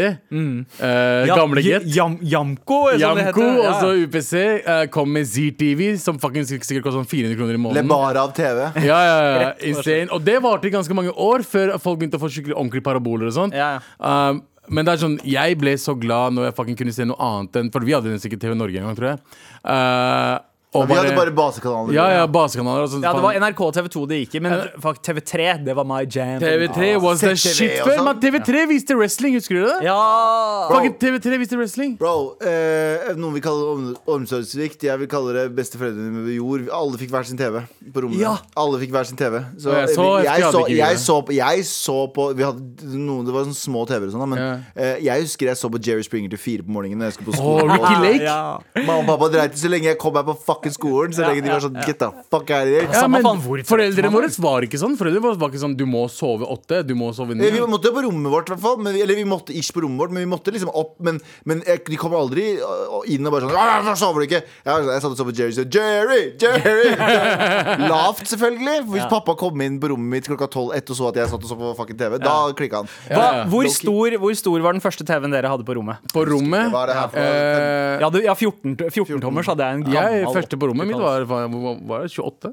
eh, 0.80 1.26
Ja, 1.26 1.36
gamle 1.36 1.62
Get 1.62 1.86
Jam, 1.86 2.18
Jamko, 2.22 2.90
som 2.90 2.98
det 2.98 3.00
Jamko 3.00 3.42
heter. 3.42 3.58
og 3.58 3.64
Ja. 3.64 3.80
så 3.80 3.92
UPC 4.04 4.62
uh, 4.66 4.86
kom 4.86 5.12
med 5.12 5.26
ZTV, 5.26 5.96
som 5.98 6.18
fucking 6.18 6.44
sikkert 6.44 6.82
koster 6.82 7.00
sånn 7.02 7.08
400 7.08 7.36
kroner 7.36 7.54
i 7.54 7.62
måneden. 7.62 7.88
Lebara 7.88 8.16
av 8.26 8.32
TV. 8.34 8.72
Ja, 8.82 8.98
ja, 9.04 9.40
ja, 9.40 9.48
og 9.52 9.62
insane. 9.62 10.08
Og 10.12 10.24
det 10.24 10.40
varte 10.42 10.66
i 10.66 10.70
ganske 10.70 10.94
mange 10.94 11.12
år 11.14 11.42
før 11.46 11.78
folk 11.80 11.98
begynte 12.00 12.18
å 12.18 12.22
få 12.22 12.28
skikkelig 12.30 12.54
ordentlige 12.56 12.82
paraboler 12.84 13.26
og 13.28 13.32
sånn. 13.36 13.52
Ja, 13.52 13.80
Um, 14.02 14.42
men 14.70 14.86
det 14.86 14.92
er 14.92 15.02
sånn, 15.02 15.18
jeg 15.26 15.56
ble 15.58 15.72
så 15.80 15.96
glad 15.98 16.36
når 16.36 16.48
jeg 16.48 16.56
fucking 16.58 16.78
kunne 16.78 16.94
se 16.94 17.06
noe 17.08 17.18
annet 17.18 17.58
enn 17.58 17.70
For 17.74 17.82
vi 17.82 17.96
hadde 17.96 18.12
nesten 18.12 18.30
ikke 18.30 18.38
TV 18.44 18.54
Norge 18.54 18.78
engang, 18.78 18.94
tror 18.98 19.08
jeg. 19.10 19.22
Uh, 19.66 20.36
og 20.74 20.88
Vi 20.88 20.94
hadde 20.94 21.14
bare 21.16 21.30
basekanaler. 21.36 21.92
Ja, 21.92 22.06
ja, 22.10 22.26
basekanaler. 22.26 22.86
sånn, 22.88 23.02
Ja, 23.04 23.12
det 23.12 23.22
var 23.22 23.34
NRK 23.34 23.60
og 23.66 23.74
TV2 23.76 24.06
det 24.08 24.18
gikk 24.22 24.34
i, 24.36 24.40
men 24.40 24.68
fuck, 24.80 25.02
TV3, 25.04 25.64
det 25.64 25.74
var 25.76 25.84
my 25.84 26.02
jam. 26.08 26.40
TV3 26.40 26.96
was 27.02 27.20
the 27.20 27.34
shit 27.36 27.78
før. 27.84 27.96
sånn. 27.98 28.04
Men 28.06 28.20
TV3 28.20 28.66
viste 28.70 28.96
wrestling, 28.96 29.34
husker 29.36 29.54
du 29.60 29.66
det? 29.66 29.82
Ja! 29.84 30.68
Fuck, 30.72 30.98
TV3 30.98 31.38
viste 31.42 31.56
wrestling. 31.60 31.96
Bro, 32.00 32.36
eh, 32.40 33.12
noen 33.16 33.34
vil 33.34 33.42
kalle 33.44 33.60
det 33.60 33.68
om, 33.74 33.96
omsorgssvikt. 34.16 34.82
Jeg 34.88 34.98
vil 35.02 35.08
kalle 35.12 35.32
det 35.36 35.44
besteforeldrene 35.56 36.24
ved 36.24 36.36
jord. 36.38 36.68
Alle 36.72 36.96
fikk 36.98 37.10
hver 37.12 37.24
sin 37.28 37.36
TV 37.36 37.60
på 37.92 38.02
rommet. 38.06 38.18
Ja. 38.22 38.36
Alle 38.56 38.78
fikk 38.80 38.90
hver 38.96 39.04
sin 39.06 39.16
TV. 39.20 39.42
Så, 39.58 39.72
jeg 39.76 39.88
så- 39.94 40.22
jeg, 40.24 40.40
jeg 40.40 40.52
så, 40.52 40.64
jeg, 40.68 40.96
så 40.98 41.18
på, 41.26 41.32
jeg 41.36 41.64
så 41.68 41.98
på 42.14 42.34
Vi 42.36 42.42
hadde 42.44 42.96
noen, 42.96 43.26
Det 43.26 43.32
var 43.34 43.44
sånne 43.44 43.60
små 43.60 43.86
TV-er 43.86 44.06
og 44.08 44.12
sånn, 44.14 44.20
da, 44.24 44.26
men 44.26 44.38
Ja. 44.38 44.58
eh, 44.76 44.96
jeg 45.04 45.22
husker 45.22 45.46
jeg 45.52 45.56
så 45.56 45.68
på 45.70 45.78
Jerry 45.84 46.02
Springer 46.02 46.30
til 46.30 46.38
fire 46.38 46.62
på 46.62 46.68
morgenen 46.72 46.98
når 46.98 47.10
jeg 47.12 47.14
skulle 47.18 47.32
på 47.32 47.36
Åh, 47.36 47.60
skolen. 47.60 47.70
Ricky 47.76 47.96
Lake. 48.02 48.22
Ja. 48.22 48.58
Mamma 48.86 48.98
og 49.02 49.06
pappa 49.18 49.28
dreit 49.32 49.52
i 49.52 49.60
så 49.60 49.68
lenge 49.68 49.84
jeg 49.92 49.98
kom 49.98 50.14
meg 50.14 50.24
på 50.24 50.36
fucking 50.62 50.74
skolen. 50.76 51.12
Så 51.14 51.26
lenge 51.26 51.42
de 51.42 51.50
var 51.52 51.62
sånn 51.64 51.78
Get 51.82 51.98
the 51.98 52.08
fuck 52.30 52.50
out 52.50 52.66
of 52.66 52.72
here. 52.72 52.86
Ja, 52.92 53.06
men 53.10 53.22
foreldrene 53.66 54.10
våre 54.12 54.30
var 54.42 54.62
ikke 54.66 54.78
sånn. 54.80 54.94
Foreldrene 54.98 55.22
våre 55.24 55.38
var 55.40 55.50
ikke 55.52 55.62
sånn 55.62 55.76
Du 55.78 55.84
må 55.88 56.04
sove 56.12 56.46
åtte, 56.46 56.82
du 56.86 56.94
må 56.98 57.10
sove 57.16 57.34
ni. 57.36 57.50
Vi 57.52 57.60
måtte 57.68 57.92
på 57.94 58.04
rommet 58.06 58.32
vårt, 58.32 58.48
i 58.50 58.54
hvert 58.54 58.62
fall. 58.62 58.78
Men, 58.82 58.96
eller 58.96 59.18
vi 59.18 59.24
måtte 59.28 59.54
ish 59.56 59.72
på 59.74 59.82
rommet 59.84 59.98
vårt, 60.04 60.14
men 60.14 60.22
vi 60.24 60.30
måtte 60.30 60.54
liksom 60.54 60.70
opp. 60.72 60.94
Men, 61.02 61.18
men 61.48 61.62
jeg, 61.66 61.82
de 61.88 61.98
kommer 62.00 62.20
aldri 62.22 62.46
øh, 62.58 63.00
inn 63.12 63.26
og 63.28 63.34
bare 63.34 63.48
sånn 63.48 63.56
«Ah, 63.58 63.80
Hvorfor 63.82 63.98
sover 63.98 64.22
du 64.22 64.28
ikke? 64.28 64.42
Jeg, 64.66 64.86
jeg 64.92 65.02
satt 65.04 65.12
og 65.12 65.18
så 65.18 65.26
på 65.28 65.34
Jerry 65.36 65.52
og 65.52 65.58
sa 65.58 65.66
Jerry! 65.72 66.20
Jerry! 66.42 66.92
Lavt, 67.92 68.24
selvfølgelig. 68.30 68.76
Hvis 68.92 69.02
Ja. 69.02 69.08
pappa 69.10 69.34
kom 69.38 69.60
inn 69.64 69.78
på 69.82 69.90
rommet 69.92 70.10
mitt 70.18 70.28
klokka 70.28 70.48
tolv 70.52 70.74
ett 70.76 70.88
og 70.92 70.96
så 70.98 71.08
at 71.10 71.18
jeg 71.22 71.30
satt 71.32 71.42
og 71.42 71.48
så 71.50 71.56
på 71.58 71.72
fucking 71.78 71.98
TV, 71.98 72.18
da 72.22 72.36
klikka 72.56 72.82
han. 72.82 72.90
Hva, 73.10 73.26
hvor, 73.50 73.66
stor, 73.72 74.16
hvor 74.22 74.34
stor 74.38 74.60
var 74.64 74.76
den 74.76 74.82
første 74.84 75.04
TV-en 75.08 75.32
dere 75.34 75.50
hadde 75.52 75.66
på 75.66 75.76
rommet? 75.78 76.02
På 76.12 76.24
rommet 76.28 76.70
Hva 76.72 76.84
er 76.86 76.92
det 76.92 76.98
her 77.00 77.08
for 77.12 77.20
Uh, 77.22 78.00
Ja, 78.02 78.08
du, 78.12 78.18
ja 78.24 78.32
14, 78.34 78.76
14 78.90 79.20
tommers 79.22 79.46
hadde 79.50 79.64
jeg 79.66 79.78
en 79.78 79.82
gammel 79.86 80.16
Jeg, 80.16 80.26
på 80.58 80.68
rommet 80.70 80.86
mitt 80.86 80.96
var, 80.96 81.24
var, 81.28 81.48
var 81.88 82.08
28. 82.08 82.52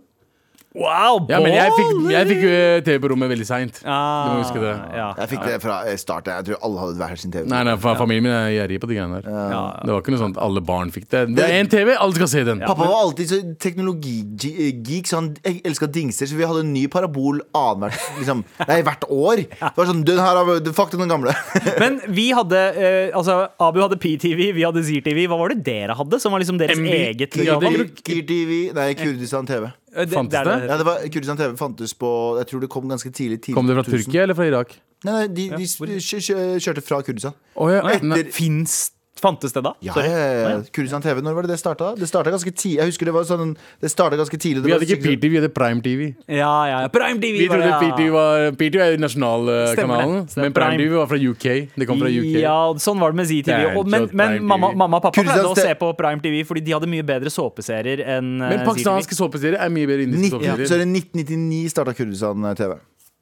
Wow, 0.80 1.26
Ja, 1.28 1.40
men 1.44 1.52
jeg 1.54 1.74
fikk, 1.76 1.92
jeg 2.14 2.28
fikk 2.30 2.44
eh, 2.48 2.80
TV 2.88 3.00
på 3.04 3.10
rommet 3.12 3.30
veldig 3.34 3.48
seint. 3.50 3.82
Ah, 3.84 4.30
Du 4.30 4.38
må 4.38 4.44
huske 4.46 4.62
det. 4.64 4.74
Ja. 4.96 5.10
Jeg 5.20 5.32
fikk 5.34 5.44
det 5.50 5.58
fra 5.64 5.80
starten. 6.00 6.38
Jeg 6.40 6.48
tror 6.50 6.62
alle 6.70 6.84
hadde 6.86 7.00
hver 7.02 7.20
sin 7.20 7.34
TV. 7.36 7.46
Nei, 7.52 7.62
nei, 7.68 7.76
fa- 7.84 7.96
familien 8.00 8.24
min 8.30 8.36
er 8.36 8.50
gjerrig 8.56 8.80
på 8.84 8.88
de 8.92 8.96
greiene 8.98 9.20
der. 9.20 9.28
Ja. 9.30 9.64
Det 9.84 9.92
var 9.92 10.04
ikke 10.06 10.14
noe 10.16 10.22
sånt 10.24 10.38
at 10.40 10.44
alle 10.48 10.64
barn 10.66 10.94
fikk 10.96 11.10
det. 11.12 11.26
Det 11.36 11.44
er 11.46 11.56
én 11.60 11.70
TV, 11.72 11.94
alle 12.00 12.16
skal 12.16 12.32
se 12.32 12.44
den. 12.48 12.64
Pappa 12.64 12.88
var 12.88 13.02
alltid 13.04 13.32
så 13.34 13.42
teknologigeek, 13.60 15.08
så 15.10 15.20
han 15.20 15.30
elska 15.44 15.88
dingser. 15.92 16.30
Så 16.30 16.38
vi 16.40 16.48
hadde 16.48 16.64
en 16.66 16.74
ny 16.74 16.86
parabol 16.92 17.42
annethvert 17.56 18.20
liksom, 18.22 18.44
Nei, 18.70 18.80
hvert 18.88 19.06
år. 19.10 19.44
Det 19.60 19.74
var 19.78 19.90
sånn, 19.90 20.04
den 20.08 20.20
her 20.24 20.72
Fuck 20.80 20.92
den 20.96 21.10
gamle. 21.12 21.34
Men 21.82 22.00
vi 22.14 22.30
hadde 22.36 22.60
eh, 22.78 23.18
Altså, 23.18 23.42
Abu 23.62 23.82
hadde 23.84 23.98
PTV, 24.00 24.50
vi 24.56 24.64
hadde 24.66 24.84
ZTV. 24.86 25.26
Hva 25.32 25.38
var 25.40 25.54
det 25.54 25.64
dere 25.68 25.96
hadde, 25.98 26.20
som 26.24 26.34
var 26.36 26.42
liksom 26.44 26.60
deres 26.62 26.80
MB. 26.80 26.90
eget 27.12 27.38
Ja, 27.44 27.58
det, 27.62 27.74
Kyr 28.06 28.24
TV, 28.30 28.60
Nei, 28.78 28.92
Kurdistan 29.00 29.48
TV. 29.50 29.70
Eh, 29.96 30.06
det- 30.06 30.14
Fantes 30.14 30.44
det? 30.44 30.46
det? 30.62 30.70
Ja, 30.70 30.78
det 30.78 30.86
var, 30.86 30.98
Kurdistan 31.10 31.38
TV 31.38 31.56
fantes 31.58 31.94
på 31.94 32.38
Jeg 32.38 32.48
tror 32.48 32.60
det 32.62 32.70
kom 32.70 32.88
ganske 32.90 33.10
tidlig. 33.12 33.42
tidlig 33.42 33.56
Kom 33.56 33.68
det 33.68 33.76
fra 33.76 33.84
2000. 33.84 34.06
Tyrkia 34.06 34.22
eller 34.24 34.34
fra 34.36 34.46
Irak? 34.46 34.76
Nei, 35.06 35.12
nei 35.14 35.28
de, 35.28 35.50
de 35.50 35.64
kjø- 35.66 36.60
kjørte 36.60 36.82
fra 36.84 37.02
Kurdistan. 37.02 37.34
Oh, 37.56 37.70
ja. 37.72 37.82
Etter-. 37.82 38.32
Fins 38.32 38.92
Fantes 39.20 39.54
det 39.56 39.62
da? 39.66 39.74
Ja, 39.84 39.94
ja. 40.00 40.54
Kurdistan 40.76 41.04
TV, 41.04 41.22
når 41.26 41.36
var 41.38 41.46
det 41.48 41.52
det 41.54 41.60
starta? 41.62 41.92
Det 42.00 42.08
starta 42.10 42.32
ganske 42.34 42.52
tidlig. 42.52 42.78
Jeg 42.80 42.92
husker 42.92 43.10
det 43.10 43.14
var 43.16 43.26
sånn 43.28 43.56
Det 43.82 43.92
starta 43.92 44.18
ganske 44.20 44.38
tidlig. 44.40 44.64
Det 44.64 44.70
Vi 44.70 44.74
hadde 44.76 44.88
ikke 44.88 45.04
PTV, 45.04 45.30
vi 45.34 45.40
hadde 45.42 45.52
Prime 45.54 45.84
TV. 45.86 46.06
Ja, 46.28 46.54
ja. 46.70 46.80
Prime 46.94 47.20
TV 47.22 47.42
Vi 47.44 47.48
trodde 47.52 47.70
ja. 47.70 47.80
PTV 47.84 48.10
var 48.16 48.46
PTV 48.60 48.84
er 48.86 48.98
nasjonalkanalen, 49.04 50.28
men 50.36 50.54
Prime. 50.56 50.78
TV 50.80 50.96
var 50.96 51.10
fra 51.12 51.20
UK. 51.20 51.48
Det 51.76 51.88
kom 51.90 52.00
fra 52.02 52.12
UK. 52.14 52.38
Ja, 52.42 52.58
sånn 52.82 53.00
var 53.02 53.14
det 53.16 53.22
med 53.22 53.30
ZTV. 53.32 53.84
Men 53.90 54.10
men 54.14 54.38
mamma, 54.46 54.72
mamma 54.74 55.02
og 55.02 55.08
pappa 55.10 55.24
pleide 55.24 55.48
å 55.50 55.56
se 55.58 55.74
på 55.80 55.92
Prime 56.00 56.24
TV 56.24 56.44
fordi 56.48 56.64
de 56.66 56.76
hadde 56.78 56.90
mye 56.90 57.06
bedre 57.06 57.32
såpeserier 57.34 58.04
enn 58.18 58.36
ZTV 58.40 58.56
Men 58.56 58.66
pakistanske 58.68 59.18
såpeserier 59.18 59.60
er 59.60 59.74
mye 59.74 59.90
bedre 59.90 60.08
indiske 60.08 60.40
19, 60.40 60.40
så 60.40 60.54
såpeserier. 60.56 60.76
er 60.76 60.86
det 60.86 60.90
1999 61.04 61.74
starta 61.76 61.96
Kurdistan 61.98 62.50
TV. 62.56 62.76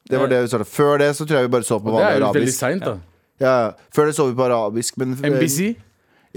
Det 0.08 0.20
var 0.22 0.32
det 0.32 0.42
vi 0.46 0.48
startet. 0.48 0.70
Før 0.72 1.02
det 1.02 1.10
så 1.18 1.26
tror 1.28 1.42
jeg 1.42 1.50
vi 1.50 1.54
bare 1.58 1.68
så 1.68 1.80
på 1.84 1.92
Det 1.92 2.00
er 2.00 2.08
jo 2.08 2.14
veldig 2.14 2.30
arabisk. 2.30 2.60
seint, 2.60 2.86
da. 2.86 2.96
Ja, 3.40 3.54
ja. 3.66 3.72
Før 3.94 4.08
det 4.10 4.16
så 4.16 4.26
vi 4.30 4.36
på 4.38 4.46
arabisk. 4.48 4.98
Men, 4.98 5.18
MBC. 5.20 5.76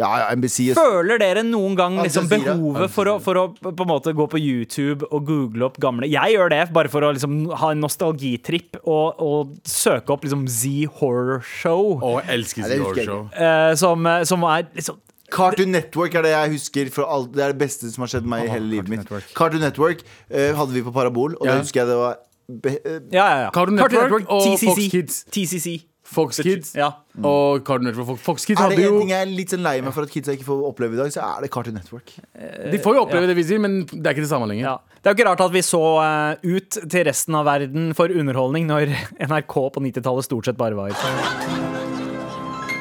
Ja, 0.00 0.10
ja, 0.22 0.28
NBC. 0.36 0.70
Føler 0.78 1.20
dere 1.20 1.44
noen 1.46 1.76
gang 1.78 1.98
liksom 2.00 2.28
behovet 2.30 2.92
for 2.94 3.10
å, 3.10 3.16
for 3.22 3.40
å 3.40 3.44
på 3.60 3.72
en 3.74 3.90
måte 3.90 4.14
gå 4.16 4.26
på 4.32 4.40
YouTube 4.40 5.08
og 5.10 5.26
google 5.28 5.68
opp 5.68 5.76
gamle 5.82 6.08
Jeg 6.10 6.36
gjør 6.36 6.52
det 6.54 6.62
bare 6.74 6.90
for 6.92 7.04
å 7.04 7.12
liksom 7.16 7.42
ha 7.60 7.72
en 7.74 7.84
nostalgitripp 7.84 8.80
og, 8.80 9.20
og 9.20 9.54
søke 9.68 10.14
opp 10.14 10.24
liksom 10.26 10.46
Z 10.50 10.88
Horror 11.00 11.44
Show, 11.46 11.98
Å, 12.00 12.16
jeg 12.22 12.38
elsker 12.38 12.66
husker 12.70 13.02
jeg 13.02 13.10
Show. 13.10 13.28
Uh, 13.36 13.72
som, 13.78 14.08
eh, 14.08 14.24
som 14.28 14.44
er 14.48 14.66
liksom 14.72 15.00
Cartoon 15.30 15.70
Network 15.70 16.16
er 16.18 16.26
det 16.26 16.32
jeg 16.32 16.56
husker. 16.56 16.88
For 16.90 17.06
alt, 17.06 17.30
det 17.36 17.44
er 17.44 17.52
det 17.54 17.60
beste 17.60 17.90
som 17.92 18.02
har 18.02 18.10
skjedd 18.10 18.26
meg 18.26 18.48
i 18.48 18.50
hele 18.50 18.66
livet 18.66 18.90
mitt. 18.90 19.04
Network. 19.04 19.28
Cartoon 19.36 19.62
Network 19.62 20.02
uh, 20.02 20.50
hadde 20.58 20.74
vi 20.74 20.82
på 20.82 20.94
Parabol, 20.94 21.36
og 21.38 21.46
Ja. 21.46 21.54
da 21.54 21.62
husker 21.62 21.84
jeg 21.84 21.92
det 21.92 22.00
var 22.00 22.18
be, 22.50 22.72
eh, 22.84 22.98
Ja, 23.12 23.26
ja, 23.28 23.38
ja. 23.44 23.50
Cartoon 23.54 23.76
Network 23.78 24.26
og 24.26 24.42
TCC. 24.42 24.66
Fox 24.66 24.90
Kids. 24.90 25.24
TCC. 25.30 25.76
Fox 26.10 26.40
Kids 26.42 26.72
Ja. 26.74 26.88
og 27.22 27.60
Cartoon 27.64 27.86
Network. 27.86 28.18
Fox- 28.18 28.44
Kids 28.48 28.60
Er 28.60 28.68
det 28.74 28.78
en 28.88 28.98
ting 28.98 29.10
jeg 29.12 29.22
er 29.22 29.30
litt 29.30 29.52
sånn 29.54 29.62
lei 29.62 29.76
meg 29.80 29.94
for 29.94 30.02
at 30.02 30.10
kidsa 30.10 30.32
ikke 30.34 30.46
får 30.48 30.64
oppleve 30.72 30.96
i 30.96 31.00
dag, 31.00 31.12
så 31.14 31.22
er 31.22 31.42
det 31.44 31.50
Cartoon 31.54 31.74
Network. 31.78 32.10
De 32.34 32.78
får 32.82 32.96
jo 32.98 33.04
oppleve 33.04 33.26
det 33.30 33.36
vi 33.38 33.44
sier, 33.46 33.60
men 33.62 33.84
det 33.86 34.02
er 34.06 34.14
ikke 34.16 34.24
det 34.26 34.32
samme 34.32 34.48
lenger. 34.50 34.64
Ja. 34.66 34.76
Det 35.00 35.06
er 35.06 35.14
jo 35.14 35.18
ikke 35.20 35.28
rart 35.30 35.40
at 35.46 35.52
vi 35.54 35.62
så 35.62 35.82
eh, 36.02 36.56
ut 36.56 36.80
til 36.90 37.04
resten 37.06 37.34
av 37.38 37.46
verden 37.46 37.94
for 37.94 38.08
underholdning 38.10 38.66
når 38.66 38.90
NRK 39.30 39.54
på 39.76 39.84
90-tallet 39.86 40.24
stort 40.26 40.50
sett 40.50 40.58
bare 40.60 40.74
var 40.74 40.90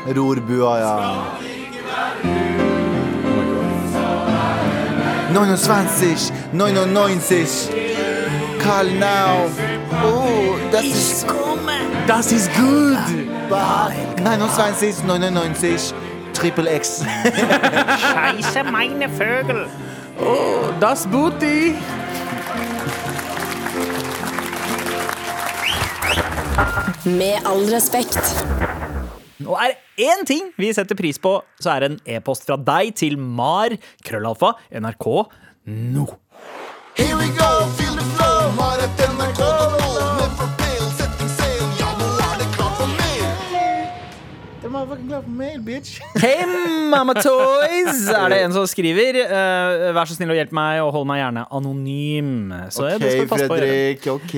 Rorbua, 0.10 0.74
ja. 0.82 0.96
Noino 5.34 5.56
Svansich, 5.56 6.32
Noino 6.54 6.86
Noinsish. 6.86 7.70
Call 8.60 8.90
now. 9.00 9.79
Oh, 9.92 10.58
das 10.72 10.86
ist 10.86 11.26
Das 12.08 12.32
is 12.32 12.48
good! 12.50 12.98
Nein, 14.24 14.42
Svansich, 14.50 15.04
Noino 15.04 15.30
Noinsish. 15.32 15.94
X. 16.42 17.04
Scheisse 17.04 18.64
meine 18.64 19.10
Vögel. 19.10 19.68
Das 20.80 21.06
booty! 21.08 21.76
Med 27.04 27.46
all 27.46 27.66
respekt. 27.74 28.46
Og 29.46 29.58
er 29.58 29.76
én 29.98 30.26
ting 30.28 30.52
vi 30.58 30.72
setter 30.74 30.96
pris 30.96 31.20
på, 31.20 31.40
så 31.60 31.72
er 31.72 31.80
det 31.80 31.92
en 31.92 32.00
e-post 32.18 32.46
fra 32.48 32.58
deg 32.60 32.96
til 33.00 33.18
mar, 33.18 33.72
krøllalfa, 34.06 34.54
nrk, 34.80 35.08
no. 35.66 36.08
Here 36.98 37.16
we 37.16 37.28
go, 37.40 37.89
For 45.20 45.28
mail, 45.28 45.60
bitch. 45.60 46.00
Hey, 46.24 46.46
Mama 46.88 47.14
Toys! 47.14 48.06
Er 48.08 48.32
det 48.32 48.38
en 48.46 48.54
som 48.56 48.64
skriver. 48.70 49.18
Uh, 49.28 49.90
vær 49.96 50.08
så 50.08 50.16
snill 50.16 50.32
å 50.32 50.38
hjelpe 50.38 50.56
meg, 50.56 50.80
og 50.86 50.94
hold 50.96 51.08
meg 51.10 51.20
gjerne 51.20 51.44
anonym. 51.58 52.54
Så 52.72 52.86
OK, 52.86 52.94
det 53.02 53.12
skal 53.12 53.28
passe 53.34 53.50
Fredrik, 53.52 54.06
på. 54.06 54.16
OK. 54.16 54.36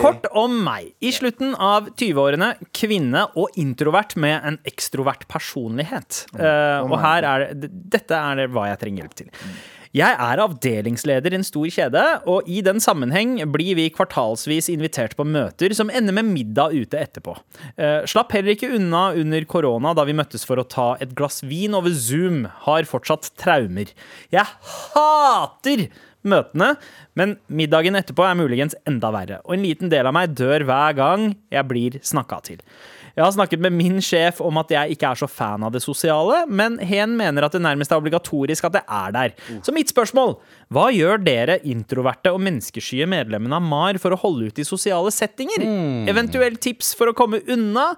Kort 0.00 0.26
om 0.34 0.56
meg. 0.66 0.90
I 0.98 1.12
slutten 1.14 1.54
av 1.54 1.92
20-årene 1.92 2.50
kvinne 2.74 3.22
og 3.38 3.54
introvert 3.60 4.16
med 4.18 4.50
en 4.50 4.58
ekstrovert 4.66 5.28
personlighet. 5.30 6.24
Eh, 6.34 6.82
og 6.82 6.98
her 7.04 7.30
er 7.30 7.48
det, 7.54 7.70
dette 7.94 8.18
er 8.18 8.42
det 8.42 8.50
hva 8.56 8.66
jeg 8.72 8.82
trenger 8.82 9.04
hjelp 9.04 9.18
til. 9.22 9.30
Jeg 9.96 10.12
er 10.20 10.40
avdelingsleder 10.42 11.32
i 11.32 11.38
en 11.38 11.46
stor 11.46 11.70
kjede, 11.72 12.00
og 12.28 12.44
i 12.52 12.58
den 12.64 12.82
sammenheng 12.84 13.38
blir 13.48 13.78
vi 13.78 13.86
kvartalsvis 13.94 14.68
invitert 14.68 15.14
på 15.16 15.24
møter 15.24 15.72
som 15.78 15.88
ender 15.88 16.12
med 16.18 16.28
middag 16.34 16.74
ute 16.76 17.00
etterpå. 17.00 17.32
Eh, 17.80 18.02
slapp 18.04 18.34
heller 18.36 18.52
ikke 18.52 18.74
unna 18.76 19.06
under 19.16 19.46
korona 19.48 19.94
da 19.96 20.04
vi 20.04 20.16
møttes 20.18 20.44
for 20.44 20.60
å 20.60 20.66
ta 20.68 20.88
et 21.00 21.14
glass 21.16 21.40
vin 21.48 21.76
over 21.78 21.94
Zoom. 21.96 22.44
Har 22.66 22.84
fortsatt 22.90 23.30
traumer. 23.40 23.94
Jeg 24.34 24.44
hater 24.92 25.86
møtene, 26.28 26.74
men 27.16 27.38
middagen 27.48 27.96
etterpå 27.96 28.26
er 28.26 28.36
muligens 28.36 28.76
enda 28.90 29.14
verre. 29.14 29.40
Og 29.46 29.56
en 29.56 29.64
liten 29.64 29.92
del 29.92 30.10
av 30.10 30.16
meg 30.18 30.36
dør 30.36 30.66
hver 30.68 30.98
gang 30.98 31.30
jeg 31.54 31.70
blir 31.72 31.98
snakka 32.04 32.42
til. 32.50 32.60
Jeg 33.16 33.24
har 33.24 33.32
snakket 33.32 33.62
med 33.64 33.72
min 33.72 33.96
sjef 34.04 34.42
om 34.44 34.58
at 34.60 34.72
jeg 34.74 34.92
ikke 34.92 35.08
er 35.08 35.20
så 35.22 35.28
fan 35.30 35.64
av 35.64 35.72
det 35.72 35.80
sosiale, 35.80 36.42
men 36.52 36.76
hen 36.84 37.14
mener 37.16 37.46
at 37.46 37.54
det 37.56 37.62
nærmest 37.64 37.92
er 37.94 38.02
obligatorisk 38.02 38.68
at 38.68 38.76
det 38.76 38.82
er 38.84 39.14
der. 39.16 39.34
Så 39.64 39.72
mitt 39.72 39.88
spørsmål 39.88 40.36
hva 40.74 40.90
gjør 40.92 41.22
dere 41.24 41.56
introverte 41.64 42.32
og 42.34 42.42
menneskeskye 42.44 43.08
medlemmene 43.08 43.56
av 43.56 43.64
MAR 43.64 44.00
for 44.02 44.12
å 44.12 44.20
holde 44.20 44.50
ut 44.50 44.60
i 44.60 44.68
sosiale 44.68 45.12
settinger? 45.14 45.64
Eventuelt 46.12 46.60
tips 46.60 46.92
for 46.98 47.08
å 47.08 47.16
komme 47.16 47.40
unna? 47.48 47.88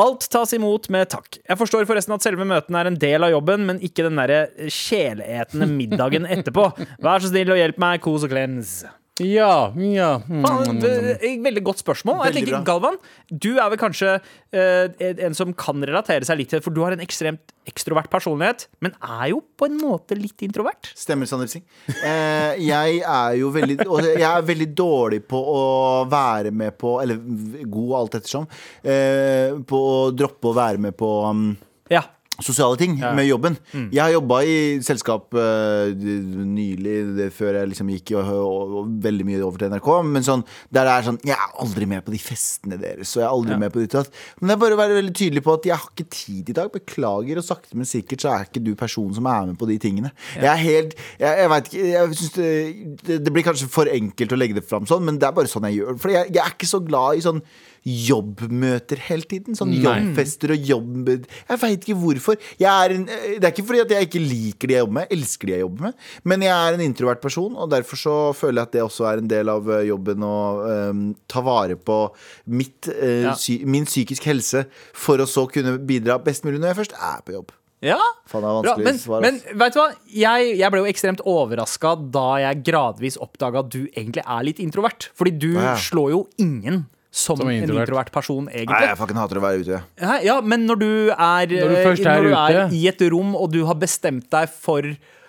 Alt 0.00 0.28
tas 0.32 0.56
imot 0.56 0.88
med 0.92 1.10
takk. 1.12 1.40
Jeg 1.44 1.60
forstår 1.60 1.88
forresten 1.88 2.16
at 2.16 2.24
selve 2.24 2.48
møtene 2.48 2.80
er 2.80 2.90
en 2.90 3.00
del 3.00 3.28
av 3.28 3.36
jobben, 3.36 3.68
men 3.68 3.82
ikke 3.84 4.08
den 4.08 4.20
derre 4.20 4.70
sjeletende 4.72 5.68
middagen 5.68 6.28
etterpå. 6.28 6.70
Vær 7.04 7.20
så 7.20 7.32
snill 7.32 7.52
og 7.52 7.60
hjelp 7.60 7.80
meg, 7.82 8.00
kos 8.04 8.24
og 8.24 8.32
klems. 8.32 8.78
Ja, 9.24 9.72
ja. 9.80 10.08
Mm. 10.28 10.42
Faen, 10.44 10.80
det 10.82 10.92
Veldig 11.46 11.62
godt 11.64 11.80
spørsmål. 11.80 12.18
Jeg 12.28 12.36
tenker, 12.36 12.56
bra. 12.58 12.64
Galvan, 12.68 12.98
du 13.32 13.54
er 13.56 13.70
vel 13.72 13.80
kanskje 13.80 14.10
eh, 14.52 15.06
en 15.24 15.36
som 15.36 15.54
kan 15.56 15.80
relatere 15.80 16.26
seg 16.28 16.40
litt 16.40 16.50
til 16.52 16.60
For 16.64 16.74
du 16.74 16.82
har 16.84 16.92
en 16.92 17.04
ekstremt 17.04 17.54
ekstrovert 17.66 18.10
personlighet, 18.12 18.66
men 18.84 18.92
er 19.02 19.30
jo 19.32 19.40
på 19.58 19.66
en 19.66 19.78
måte 19.80 20.14
litt 20.18 20.44
introvert. 20.46 20.92
Stemmer, 20.94 21.26
Sander 21.26 21.48
Singh. 21.50 21.64
Eh, 21.96 22.60
jeg 22.62 23.00
er 23.00 23.38
jo 23.40 23.50
veldig 23.54 23.78
og 23.86 24.04
Jeg 24.04 24.26
er 24.28 24.44
veldig 24.52 24.68
dårlig 24.76 25.22
på 25.26 25.40
å 25.40 25.64
være 26.10 26.52
med 26.54 26.76
på 26.78 26.98
Eller 27.02 27.18
god 27.64 27.94
alt 28.02 28.18
ettersom. 28.20 28.46
Eh, 28.84 29.56
på 29.66 29.80
å 29.80 29.96
droppe 30.14 30.52
å 30.52 30.56
være 30.56 30.82
med 30.88 30.96
på 30.98 31.10
um, 31.24 31.48
Ja. 31.92 32.04
Sosiale 32.44 32.76
ting 32.80 32.96
med 33.00 33.26
jobben. 33.26 33.56
Mm. 33.72 33.88
Jeg 33.94 34.02
har 34.02 34.12
jobba 34.14 34.40
i 34.44 34.56
selskap 34.84 35.34
uh, 35.36 35.88
nylig, 35.92 36.96
det, 37.16 37.28
før 37.36 37.60
jeg 37.60 37.70
liksom 37.72 37.92
gikk 37.94 38.14
og, 38.18 38.30
og, 38.34 38.74
og 38.80 38.90
veldig 39.04 39.26
mye 39.28 39.42
over 39.46 39.62
til 39.62 39.72
NRK. 39.72 39.90
Men 40.08 40.26
sånn, 40.26 40.44
der 40.74 40.86
det 40.86 40.94
er 40.94 41.06
sånn 41.08 41.20
Jeg 41.26 41.36
er 41.36 41.54
aldri 41.62 41.88
med 41.90 42.04
på 42.06 42.14
de 42.14 42.20
festene 42.22 42.78
deres. 42.80 43.14
Og 43.16 43.22
jeg 43.22 43.26
er 43.26 43.34
aldri 43.34 43.58
med 43.60 43.74
på 43.74 43.82
ditt. 43.82 43.96
Men 44.40 44.50
det 44.50 44.56
er 44.56 44.62
bare 44.64 44.80
være 44.80 44.98
veldig 45.00 45.14
tydelig 45.16 45.44
på 45.46 45.56
at 45.56 45.68
jeg 45.70 45.76
har 45.76 45.92
ikke 45.92 46.08
tid 46.16 46.52
i 46.52 46.56
dag. 46.60 46.72
Beklager, 46.76 47.40
og 47.40 47.46
sakte, 47.46 47.78
men 47.78 47.88
sikkert 47.88 48.24
så 48.24 48.34
er 48.34 48.48
ikke 48.48 48.64
du 48.64 48.72
personen 48.78 49.16
som 49.16 49.30
er 49.30 49.52
med 49.52 49.60
på 49.60 49.70
de 49.70 49.78
tingene. 49.82 50.12
Jeg 50.36 50.50
er 50.52 50.62
helt 50.62 50.96
Jeg, 51.20 51.32
jeg 51.40 51.50
vet 51.52 51.70
ikke 51.70 51.86
jeg 51.86 52.16
synes 52.18 52.34
det, 52.36 52.50
det, 53.06 53.16
det 53.24 53.32
blir 53.32 53.46
kanskje 53.46 53.70
for 53.72 53.90
enkelt 53.90 54.34
å 54.34 54.38
legge 54.38 54.58
det 54.58 54.66
fram 54.66 54.86
sånn, 54.88 55.04
men 55.06 55.20
det 55.20 55.28
er 55.28 55.36
bare 55.36 55.50
sånn 55.50 55.66
jeg 55.70 55.80
gjør. 55.80 55.98
For 56.02 56.12
jeg, 56.12 56.30
jeg 56.34 56.42
er 56.42 56.54
ikke 56.54 56.68
så 56.68 56.82
glad 56.84 57.18
i 57.18 57.24
sånn 57.24 57.42
jobbmøter 57.86 59.00
hele 59.06 59.26
tiden. 59.30 59.56
Sånn 59.58 59.70
Nei. 59.70 59.82
jobbfester 59.84 60.52
og 60.56 60.70
jobb... 60.70 61.10
Jeg 61.12 61.60
veit 61.62 61.84
ikke 61.86 61.98
hvorfor. 62.00 62.38
En, 62.58 63.04
det 63.06 63.38
er 63.38 63.52
ikke 63.52 63.66
fordi 63.68 63.82
at 63.84 63.94
jeg 63.94 64.08
ikke 64.08 64.22
liker 64.22 64.70
de 64.70 64.76
jeg 64.76 64.82
jobber 64.84 64.98
med, 64.98 65.12
elsker 65.14 65.48
de 65.48 65.54
jeg 65.54 65.62
jobber 65.62 65.88
med, 65.88 66.06
men 66.26 66.46
jeg 66.46 66.54
er 66.54 66.76
en 66.76 66.84
introvert 66.86 67.22
person, 67.22 67.54
og 67.54 67.70
derfor 67.72 68.00
så 68.00 68.16
føler 68.36 68.60
jeg 68.60 68.68
at 68.68 68.74
det 68.76 68.86
også 68.86 69.06
er 69.10 69.22
en 69.22 69.30
del 69.30 69.52
av 69.52 69.70
eh, 69.70 69.84
jobben 69.90 70.24
å 70.26 70.38
um, 70.90 71.04
ta 71.30 71.42
vare 71.46 71.78
på 71.78 72.00
mitt, 72.50 72.90
uh, 72.90 73.04
Ja. 73.26 73.36
sy 73.38 73.60
min 73.68 73.86
psykisk 73.88 74.26
helse, 74.28 74.66
for 74.96 75.22
å 75.22 75.28
så 75.30 75.46
kunne 75.50 75.76
bidra 75.86 76.18
best 76.22 76.44
mulig 76.46 76.60
når 76.60 76.72
jeg 76.72 76.80
først 76.82 76.98
er 76.98 77.22
på 77.26 77.36
jobb. 77.38 77.54
Ja, 77.84 78.00
Bra, 78.32 78.74
men, 78.80 78.96
men 79.20 79.38
vet 79.60 79.74
du 79.74 79.78
hva? 79.78 79.90
Jeg, 80.08 80.52
jeg 80.56 80.72
ble 80.72 80.80
jo 80.80 80.88
ekstremt 80.90 81.20
overraska 81.28 81.92
da 82.12 82.28
jeg 82.40 82.62
gradvis 82.66 83.18
oppdaga 83.20 83.60
at 83.60 83.68
du 83.74 83.82
egentlig 83.84 84.24
er 84.24 84.46
litt 84.48 84.62
introvert. 84.64 85.10
Fordi 85.14 85.34
du 85.36 85.50
ja. 85.52 85.74
slår 85.78 86.14
jo 86.14 86.22
ingen 86.40 86.86
som, 87.16 87.38
Som 87.40 87.48
en 87.48 87.54
introvert. 87.62 87.86
introvert 87.88 88.10
person, 88.12 88.44
Nei, 88.52 88.64
jeg 88.84 88.96
fucking 89.00 89.16
hater 89.16 89.38
å 89.40 89.44
være 89.46 89.62
ute. 89.64 89.78
Ja, 90.04 90.16
ja, 90.20 90.34
men 90.44 90.66
når 90.68 90.80
du 90.82 90.88
er, 91.14 91.46
Når 91.48 91.70
du 91.72 91.76
eh, 91.78 91.84
først 91.86 92.04
er 92.04 92.18
når 92.20 92.26
du 92.28 92.34
er 92.36 92.74
i 92.76 92.82
et 92.90 93.04
rom, 93.14 93.30
og 93.40 93.50
du 93.54 93.62
har 93.64 93.78
bestemt 93.80 94.28
deg 94.34 94.50
for 94.52 94.82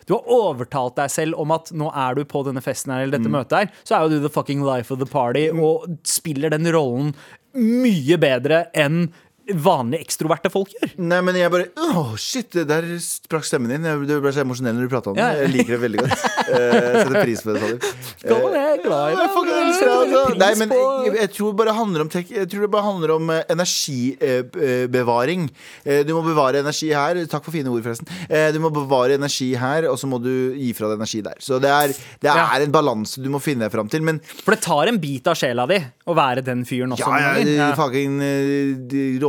Du 0.07 0.13
har 0.15 0.27
overtalt 0.31 0.95
deg 0.99 1.09
selv 1.11 1.35
om 1.39 1.51
at 1.55 1.71
nå 1.75 1.87
er 1.91 2.15
du 2.15 2.21
på 2.27 2.43
denne 2.47 2.61
festen 2.63 2.91
her, 2.93 3.01
eller 3.05 3.17
dette 3.17 3.27
Mm. 3.27 3.35
møtet 3.39 3.57
her, 3.59 3.71
så 3.83 3.95
er 3.97 4.03
jo 4.05 4.09
du 4.17 4.21
the 4.27 4.31
fucking 4.31 4.61
life 4.63 4.91
of 4.91 4.99
the 4.99 5.05
party, 5.05 5.49
og 5.51 5.87
spiller 6.07 6.49
den 6.53 6.63
rollen 6.71 7.13
mye 7.57 8.17
bedre 8.21 8.65
enn 8.77 9.09
vanlige 9.55 10.03
ekstroverte 10.07 10.49
folk 10.51 10.71
gjør. 10.75 10.91
Nei, 10.97 11.21
men 11.23 11.35
jeg 11.39 11.51
bare 11.53 11.67
Åh, 11.77 12.15
shit, 12.19 12.51
der 12.67 12.83
sprakk 13.03 13.45
stemmen 13.47 13.69
din. 13.71 13.85
Du 14.07 14.15
ble 14.23 14.31
så 14.35 14.41
emosjonell 14.43 14.75
når 14.75 14.87
du 14.87 14.91
prata 14.91 15.09
om 15.13 15.15
det. 15.17 15.27
Jeg 15.43 15.53
liker 15.55 15.75
det 15.77 15.81
veldig 15.87 16.03
godt. 16.03 16.25
Eh, 16.47 17.03
setter 17.03 17.17
pris 17.25 17.41
på 17.43 17.51
det. 17.57 17.59
Galvan, 18.23 18.53
jeg 18.55 18.69
er 18.71 18.77
glad 18.79 19.09
i 19.11 19.15
deg. 19.17 19.23
altså. 19.27 20.21
Nei, 20.39 20.51
men 20.55 20.69
jeg, 20.71 21.11
jeg 21.19 21.29
tror 21.35 21.49
det 21.51 21.57
bare 21.59 21.73
handler 21.75 22.05
om 22.05 22.11
Jeg 22.15 22.47
tror 22.53 22.61
det 22.63 22.69
bare 22.71 22.85
handler 22.85 23.11
om 23.17 23.31
eh, 23.35 23.41
energibevaring. 23.51 25.43
Eh, 25.83 26.05
du 26.07 26.13
må 26.15 26.21
bevare 26.25 26.61
energi 26.63 26.89
her. 26.95 27.19
Takk 27.29 27.43
for 27.43 27.51
fine 27.55 27.67
ord, 27.71 27.83
forresten. 27.83 28.07
Eh, 28.31 28.47
du 28.55 28.59
må 28.63 28.71
bevare 28.71 29.17
energi 29.19 29.49
her, 29.59 29.89
og 29.91 29.99
så 29.99 30.07
må 30.07 30.21
du 30.23 30.31
gi 30.55 30.71
fra 30.77 30.87
deg 30.93 31.01
energi 31.01 31.19
der. 31.25 31.35
Så 31.43 31.59
det 31.63 31.71
er, 31.73 31.91
det 32.23 32.31
Ja. 32.31 32.47
er 32.55 32.63
en 32.63 32.71
balanse 32.71 33.19
du 33.23 33.27
må 33.33 33.41
finne 33.43 33.67
deg 33.67 33.71
fram 33.75 33.89
til. 33.91 34.01
Men 34.07 34.21
For 34.43 34.55
det 34.55 34.61
tar 34.63 34.87
en 34.87 34.99
bit 35.03 35.27
av 35.27 35.35
sjela 35.35 35.67
di 35.67 35.79
å 36.07 36.15
være 36.17 36.41
den 36.47 36.63
fyren 36.67 36.95
også. 36.95 37.11
ja, 37.11 37.35
ja, 37.35 37.43
Ja. 37.57 37.69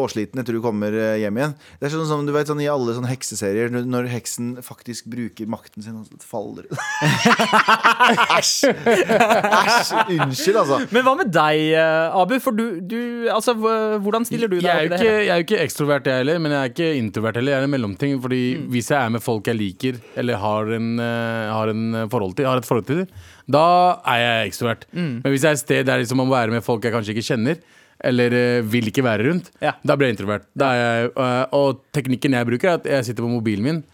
Råsliten 0.09 0.41
etter 0.41 0.57
du 0.57 0.61
kommer 0.65 0.93
eh, 0.97 1.19
hjem 1.23 1.37
igjen. 1.39 1.55
Det 1.79 1.87
er 1.87 1.95
sånn 1.95 2.09
som 2.09 2.25
du 2.27 2.33
vet 2.33 2.49
sånn 2.49 2.61
i 2.65 2.69
alle 2.73 2.95
sånne 2.97 3.13
hekseserier, 3.13 3.69
når- 3.71 3.87
når 3.89 4.09
heksen 4.17 4.57
faktisk 4.65 5.07
bruker 5.13 5.47
makten 5.47 5.83
sin, 5.85 5.97
og 6.01 6.07
så 6.09 6.19
faller 6.25 6.65
det. 6.69 6.79
Æsj! 8.39 8.73
Æsj! 8.73 9.93
Unnskyld, 10.19 10.59
altså. 10.61 10.79
Men 10.95 11.05
hva 11.07 11.15
med 11.19 11.31
deg, 11.35 11.63
eh, 11.79 12.17
Abu? 12.19 12.37
For 12.43 12.57
du, 12.57 12.81
du 12.81 12.99
altså, 13.33 13.55
Hvordan 13.59 14.27
stiller 14.29 14.49
du 14.51 14.59
deg 14.59 14.67
Jeg 14.67 14.75
er, 14.75 14.89
jo 14.89 14.97
ikke, 14.99 15.13
jeg 15.13 15.29
er 15.35 15.41
jo 15.43 15.47
ikke 15.47 15.61
ekstrovert, 15.65 16.09
jeg 16.09 16.23
heller, 16.23 16.41
men 16.43 16.55
jeg 16.55 16.61
er 16.61 16.73
ikke 16.73 16.91
introvert 17.03 17.39
heller. 17.41 17.55
Jeg 17.55 17.63
er 17.65 17.69
en 17.69 17.75
mellomting. 17.77 18.19
Fordi 18.23 18.43
Mm. 18.59 18.69
hvis 18.73 18.89
jeg 18.91 18.99
er 19.05 19.11
med 19.13 19.21
folk 19.23 19.47
jeg 19.51 19.57
liker, 19.59 19.99
eller 20.17 20.37
har, 20.41 20.71
en, 20.73 20.87
eh, 21.01 21.51
har, 21.53 21.69
en 21.69 22.09
forhold 22.11 22.35
til, 22.39 22.47
har 22.49 22.57
et 22.63 22.65
forhold 22.67 22.87
til, 22.89 23.03
da 23.51 23.65
er 24.07 24.19
jeg 24.23 24.49
ekstrovert. 24.53 24.87
Mm. 24.93 25.21
Men 25.25 25.33
hvis 25.33 25.43
jeg 25.45 25.51
er 25.51 25.59
et 25.59 25.63
sted 25.65 25.85
der 25.87 25.99
liksom 26.03 26.17
må 26.23 26.27
være 26.31 26.51
med 26.55 26.65
folk 26.65 26.83
jeg 26.85 26.93
kanskje 26.95 27.15
ikke 27.17 27.27
kjenner, 27.35 27.61
eller 28.05 28.35
eh, 28.39 28.63
vil 28.63 28.91
ikke 28.91 29.03
være 29.05 29.27
rundt, 29.29 29.51
Ja. 29.65 29.73
da 29.85 29.97
blir 29.97 30.09
jeg 30.11 30.19
introvert. 30.19 30.47
Da 30.57 30.71
er 30.75 30.81
jeg, 30.83 31.11
eh, 31.17 31.45
og 31.59 31.83
teknikken 31.93 32.37
jeg 32.39 32.47
bruker, 32.47 32.69
er 32.69 32.81
at 32.81 32.85
jeg 32.87 33.05
sitter 33.11 33.27
på 33.27 33.33
mobilen 33.37 33.65
min 33.65 33.85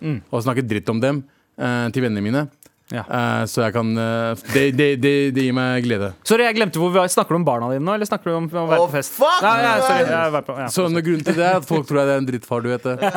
Mm. 0.00 0.22
og 0.32 0.40
snakker 0.40 0.64
dritt 0.64 0.88
om 0.88 0.96
dem 0.96 1.18
uh, 1.60 1.90
til 1.92 2.00
vennene 2.00 2.22
mine. 2.24 2.46
Ja. 2.90 3.02
Uh, 3.04 3.42
så 3.46 3.66
jeg 3.66 3.74
kan 3.74 3.90
uh, 4.00 4.32
det, 4.54 4.62
det, 4.78 4.86
det, 5.02 5.12
det 5.36 5.44
gir 5.44 5.52
meg 5.54 5.84
glede. 5.84 6.08
Sorry, 6.24 6.46
jeg 6.48 6.56
glemte 6.56 6.80
hvor 6.80 6.88
vi 6.90 6.98
var. 6.98 7.10
Snakker 7.12 7.36
du 7.36 7.38
om 7.42 7.44
barna 7.44 7.68
dine 7.70 7.84
nå, 7.84 7.98
eller 7.98 8.08
snakker 8.08 8.32
du 8.32 8.38
om 8.38 8.48
å 8.48 8.64
være 8.70 8.80
på 8.86 8.94
fest? 8.96 9.12
fuck, 9.18 9.44
Nei, 9.44 9.52
ja, 9.62 9.74
sorry, 9.84 10.08
jeg 10.08 10.46
på, 10.48 10.56
ja. 10.56 10.70
Så 10.72 10.88
grunnen 10.88 11.26
til 11.28 11.36
det 11.36 11.46
er 11.46 11.60
at 11.60 11.68
folk 11.68 11.86
tror 11.86 12.00
jeg 12.00 12.14
er 12.14 12.22
en 12.22 12.30
drittfar, 12.32 12.64
du 12.64 12.72
vet 12.72 12.88
det. 12.88 12.96
Eh, 12.96 13.12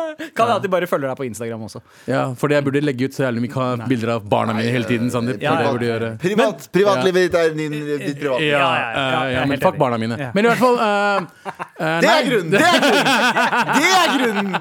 Kan 0.18 0.46
hende 0.46 0.58
at 0.60 0.66
de 0.66 0.72
bare 0.72 0.90
følger 0.90 1.12
deg 1.12 1.18
på 1.20 1.28
Instagram 1.28 1.66
også. 1.68 1.82
Ja, 2.10 2.24
fordi 2.38 2.58
jeg 2.58 2.68
burde 2.68 2.84
legge 2.84 3.10
ut 3.10 3.18
så 3.18 3.26
jævlig 3.28 3.46
mye 3.48 3.88
bilder 3.90 4.16
av 4.16 4.28
barna 4.32 4.56
mine 4.58 4.74
hele 4.74 4.90
tiden. 4.90 5.12
Sandeep. 5.14 5.42
Ja, 5.44 5.56
ja. 5.64 5.74
gjøre. 5.82 6.12
Privat, 6.22 6.68
privatlivet 6.74 7.28
ditt 7.28 7.38
er 7.40 7.56
din, 7.58 7.76
ditt 7.90 8.20
private. 8.20 8.46
Ja, 8.46 8.62
ja, 8.62 8.86
ja, 8.96 9.24
eh, 9.26 9.34
ja, 9.36 9.46
men 9.50 9.62
fuck 9.64 9.80
barna 9.82 10.00
mine. 10.02 10.18
Ja. 10.20 10.32
Men 10.36 10.48
i 10.48 10.52
hvert 10.52 10.62
fall 10.62 10.80
uh, 10.80 11.26
uh, 11.82 11.98
Det 12.04 12.12
er 12.12 12.30
grunnen! 12.30 12.56
Det 12.56 12.62
er 12.62 12.80
grunnen! 12.86 13.12
Det 13.82 13.92
er 13.98 14.16
grunnen! 14.16 14.56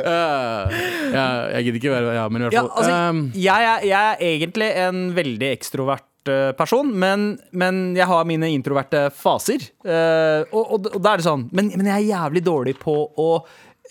uh, 0.00 0.82
ja, 1.16 1.26
jeg 1.56 1.68
gidder 1.68 1.80
ikke 1.80 1.94
være 1.94 2.18
Ja, 2.18 2.26
men 2.28 2.42
i 2.42 2.48
hvert 2.48 2.56
Ja, 2.58 2.66
fall 2.66 2.76
altså, 2.82 3.40
jeg, 3.46 3.70
er, 3.72 3.86
jeg 3.86 4.12
er 4.12 4.28
egentlig 4.32 4.70
en 4.86 5.08
veldig 5.16 5.50
ekstrovert 5.54 6.06
person, 6.58 6.88
men, 6.90 7.36
men 7.54 7.76
jeg 7.94 8.08
har 8.10 8.24
mine 8.26 8.48
introverte 8.50 9.04
faser. 9.14 9.62
Uh, 9.86 10.42
og, 10.50 10.62
og, 10.64 10.88
og 10.90 10.98
da 10.98 11.12
er 11.12 11.22
det 11.22 11.26
sånn 11.28 11.46
men, 11.54 11.70
men 11.76 11.86
jeg 11.86 12.00
er 12.00 12.08
jævlig 12.16 12.42
dårlig 12.48 12.74
på 12.82 12.96
å 13.14 13.28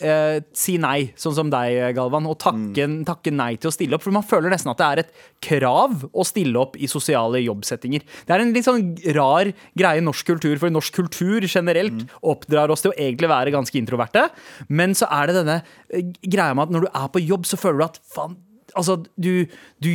eh, 0.01 0.39
si 0.55 0.77
nei, 0.81 1.11
sånn 1.19 1.35
som 1.37 1.51
deg, 1.53 1.95
Galvan, 1.97 2.27
og 2.29 2.37
takke, 2.41 2.87
takke 3.07 3.33
nei 3.33 3.55
til 3.59 3.71
å 3.71 3.75
stille 3.75 3.97
opp. 3.97 4.05
For 4.05 4.15
man 4.15 4.25
føler 4.27 4.53
nesten 4.53 4.71
at 4.73 4.81
det 4.81 4.87
er 4.87 5.03
et 5.03 5.13
krav 5.45 6.05
å 6.11 6.25
stille 6.27 6.59
opp 6.61 6.77
i 6.79 6.89
sosiale 6.91 7.41
jobbsettinger. 7.43 8.05
Det 8.25 8.35
er 8.35 8.43
en 8.43 8.53
litt 8.55 8.67
sånn 8.67 8.95
rar 9.17 9.51
greie 9.77 10.01
i 10.01 10.05
norsk 10.05 10.33
kultur, 10.33 10.57
for 10.61 10.73
norsk 10.73 10.95
kultur 11.01 11.45
generelt 11.47 12.05
oppdrar 12.21 12.73
oss 12.73 12.85
til 12.85 12.93
å 12.93 12.97
egentlig 12.97 13.31
være 13.31 13.55
ganske 13.55 13.79
introverte. 13.79 14.27
Men 14.69 14.95
så 14.97 15.09
er 15.13 15.29
det 15.29 15.39
denne 15.41 15.61
eh, 15.89 16.11
greia 16.23 16.55
med 16.55 16.67
at 16.67 16.75
når 16.75 16.87
du 16.87 16.91
er 16.91 17.13
på 17.13 17.23
jobb, 17.25 17.47
så 17.49 17.59
føler 17.59 17.83
du 17.83 17.87
at 17.89 18.01
faen 18.15 18.37
Altså, 18.75 18.97
du, 19.17 19.45
du 19.81 19.89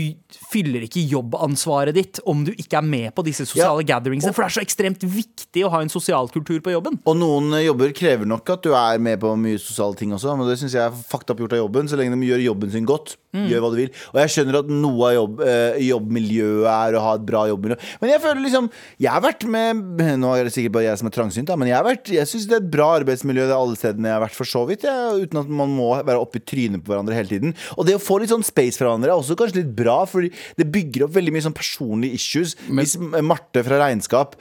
fyller 0.50 0.84
ikke 0.86 1.02
jobbansvaret 1.10 1.94
ditt 1.96 2.20
om 2.28 2.44
du 2.46 2.52
ikke 2.54 2.78
er 2.80 2.86
med 2.86 3.14
på 3.16 3.24
disse 3.26 3.44
sosiale 3.48 3.84
gatherings. 3.86 4.24
For 4.30 4.42
det 4.44 4.48
er 4.50 4.56
så 4.58 4.64
ekstremt 4.64 5.04
viktig 5.04 5.64
å 5.66 5.70
ha 5.74 5.80
en 5.84 5.92
sosial 5.92 6.28
kultur 6.32 6.60
på 6.64 6.72
jobben. 6.74 6.98
Og 7.04 7.16
noen 7.20 7.52
jobber 7.64 7.92
krever 7.96 8.28
nok 8.30 8.48
at 8.56 8.62
du 8.66 8.72
er 8.76 8.98
med 9.02 9.20
på 9.22 9.34
mye 9.40 9.58
sosiale 9.60 9.96
ting 10.00 10.12
også. 10.16 10.36
Men 10.38 10.48
det 10.48 10.58
syns 10.60 10.76
jeg 10.76 10.84
er 10.86 10.96
fucked 11.10 11.30
up 11.34 11.42
gjort 11.44 11.56
av 11.58 11.62
jobben. 11.64 11.88
Så 11.90 11.98
lenge 12.00 12.16
de 12.20 12.28
gjør 12.30 12.44
jobben 12.50 12.72
sin 12.72 12.88
godt. 12.88 13.16
Gjør 13.30 13.62
hva 13.62 13.68
du 13.70 13.76
vil. 13.78 13.90
Og 14.10 14.16
jeg 14.24 14.32
skjønner 14.34 14.56
at 14.58 14.70
noe 14.74 15.06
av 15.06 15.14
jobb, 15.14 15.40
eh, 15.46 15.76
jobbmiljøet 15.86 16.66
er 16.70 16.96
å 16.98 17.02
ha 17.04 17.12
et 17.18 17.26
bra 17.26 17.44
jobbmiljø. 17.50 17.76
Men 18.00 18.10
jeg 18.14 18.22
føler 18.24 18.42
liksom 18.46 18.70
Jeg 19.00 19.10
har 19.12 19.22
vært 19.22 19.44
med 19.48 20.00
Nå 20.20 20.30
er 20.36 20.44
det 20.48 20.52
sikkert 20.54 20.72
bare 20.74 20.88
jeg 20.88 20.98
som 21.00 21.06
er 21.08 21.14
trangsynt, 21.14 21.46
da, 21.46 21.56
men 21.56 21.68
jeg, 21.70 21.76
har 21.76 21.84
vært- 21.86 22.10
jeg 22.12 22.26
syns 22.26 22.46
det 22.48 22.56
er 22.56 22.62
et 22.64 22.70
bra 22.70 22.88
arbeidsmiljø 23.00 23.46
det 23.46 23.54
er 23.54 23.58
alle 23.60 23.76
stedene 23.78 24.08
jeg 24.10 24.16
har 24.18 24.22
vært, 24.26 24.34
for 24.36 24.44
så 24.44 24.62
vidt. 24.68 24.82
Jeg, 24.82 25.26
uten 25.28 25.40
at 25.40 25.48
man 25.48 25.70
må 25.76 25.88
være 26.04 26.20
oppi 26.20 26.40
trynet 26.42 26.82
på 26.84 26.92
hverandre 26.92 27.14
hele 27.16 27.28
tiden. 27.30 27.54
Og 27.78 27.86
det 27.86 27.94
å 27.96 28.02
få 28.02 28.18
litt 28.20 28.30
sånn 28.30 28.44
space 28.44 28.69
fra 28.78 28.90
hverandre 28.90 29.10
er 29.10 29.18
også 29.18 29.36
kanskje 29.38 29.62
litt 29.62 29.74
bra, 29.76 30.04
Fordi 30.06 30.30
det 30.58 30.68
bygger 30.70 31.06
opp 31.06 31.14
veldig 31.16 31.34
mye 31.34 31.46
sånn 31.48 31.56
personlige 31.56 32.20
issues. 32.20 32.56
Hvis 32.68 32.98
Marte 33.00 33.64
fra 33.66 33.80
regnskap 33.82 34.36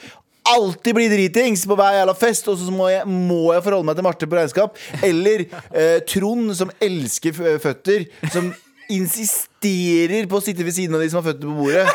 alltid 0.50 0.96
blir 0.98 1.12
dritings 1.12 1.66
på 1.70 1.76
hver 1.78 2.00
jævla 2.00 2.16
fest, 2.18 2.48
og 2.50 2.58
så 2.58 2.72
må 2.74 2.90
jeg, 2.90 3.06
må 3.06 3.54
jeg 3.54 3.64
forholde 3.66 3.90
meg 3.90 4.00
til 4.00 4.08
Marte 4.08 4.30
på 4.30 4.40
regnskap. 4.40 4.80
Eller 5.06 5.46
eh, 5.80 6.00
Trond, 6.10 6.54
som 6.58 6.72
elsker 6.82 7.36
føtter, 7.62 8.08
som 8.34 8.50
insisterer 9.00 10.30
på 10.30 10.40
å 10.40 10.44
sitte 10.44 10.66
ved 10.66 10.76
siden 10.78 10.98
av 10.98 11.04
de 11.04 11.12
som 11.12 11.22
har 11.22 11.30
føtter 11.32 11.46
på 11.46 11.60
bordet. 11.64 11.86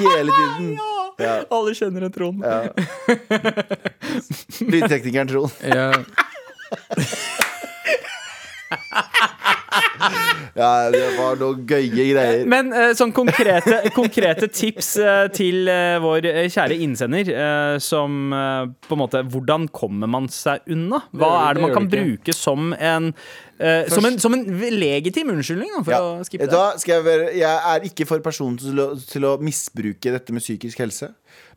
Hele 0.00 0.30
tiden. 0.40 0.74
Ja. 1.20 1.42
Alle 1.52 1.74
kjenner 1.76 2.06
en 2.06 2.10
Trond. 2.10 2.40
Lydteknikeren 4.64 5.28
Trond. 5.28 5.52
Ja. 5.60 5.92
Ja, 10.62 10.90
det 10.92 11.00
var 11.16 11.38
noen 11.40 11.62
gøye 11.68 11.88
greier. 12.12 12.42
Men 12.50 12.72
eh, 12.76 12.90
sånn 12.98 13.12
konkrete, 13.16 13.78
konkrete 13.96 14.48
tips 14.52 14.90
eh, 15.00 15.22
til 15.32 15.68
eh, 15.72 15.96
vår 16.02 16.26
kjære 16.52 16.76
innsender, 16.84 17.30
som 17.82 18.18
på 18.32 18.96
en 18.96 19.00
måte 19.00 19.22
Hvordan 19.32 19.68
kommer 19.72 20.10
man 20.10 20.28
seg 20.32 20.66
unna? 20.72 21.00
Hva 21.16 21.30
er 21.46 21.56
det 21.56 21.64
man 21.64 21.72
det 21.72 21.78
kan 21.78 21.88
det 21.88 22.02
bruke 22.02 22.34
som 22.36 22.72
en 22.76 23.08
eh, 23.62 23.88
som, 23.92 24.04
en, 24.08 24.18
som 24.20 24.34
en 24.36 24.44
legitim 24.76 25.30
unnskyldning 25.32 25.72
da, 25.78 25.82
for 25.86 25.94
Ja. 25.96 26.02
å 26.20 26.26
skippe 26.26 26.44
det? 26.46 26.52
Da 26.52 26.76
skal 26.82 26.98
jeg, 26.98 27.06
være, 27.08 27.32
jeg 27.38 27.64
er 27.72 27.88
ikke 27.88 28.08
for 28.10 28.24
personen 28.24 28.58
til 28.60 28.82
å, 28.82 28.90
til 29.08 29.28
å 29.28 29.36
misbruke 29.42 30.12
dette 30.18 30.34
med 30.36 30.44
psykisk 30.44 30.82
helse. 30.84 31.12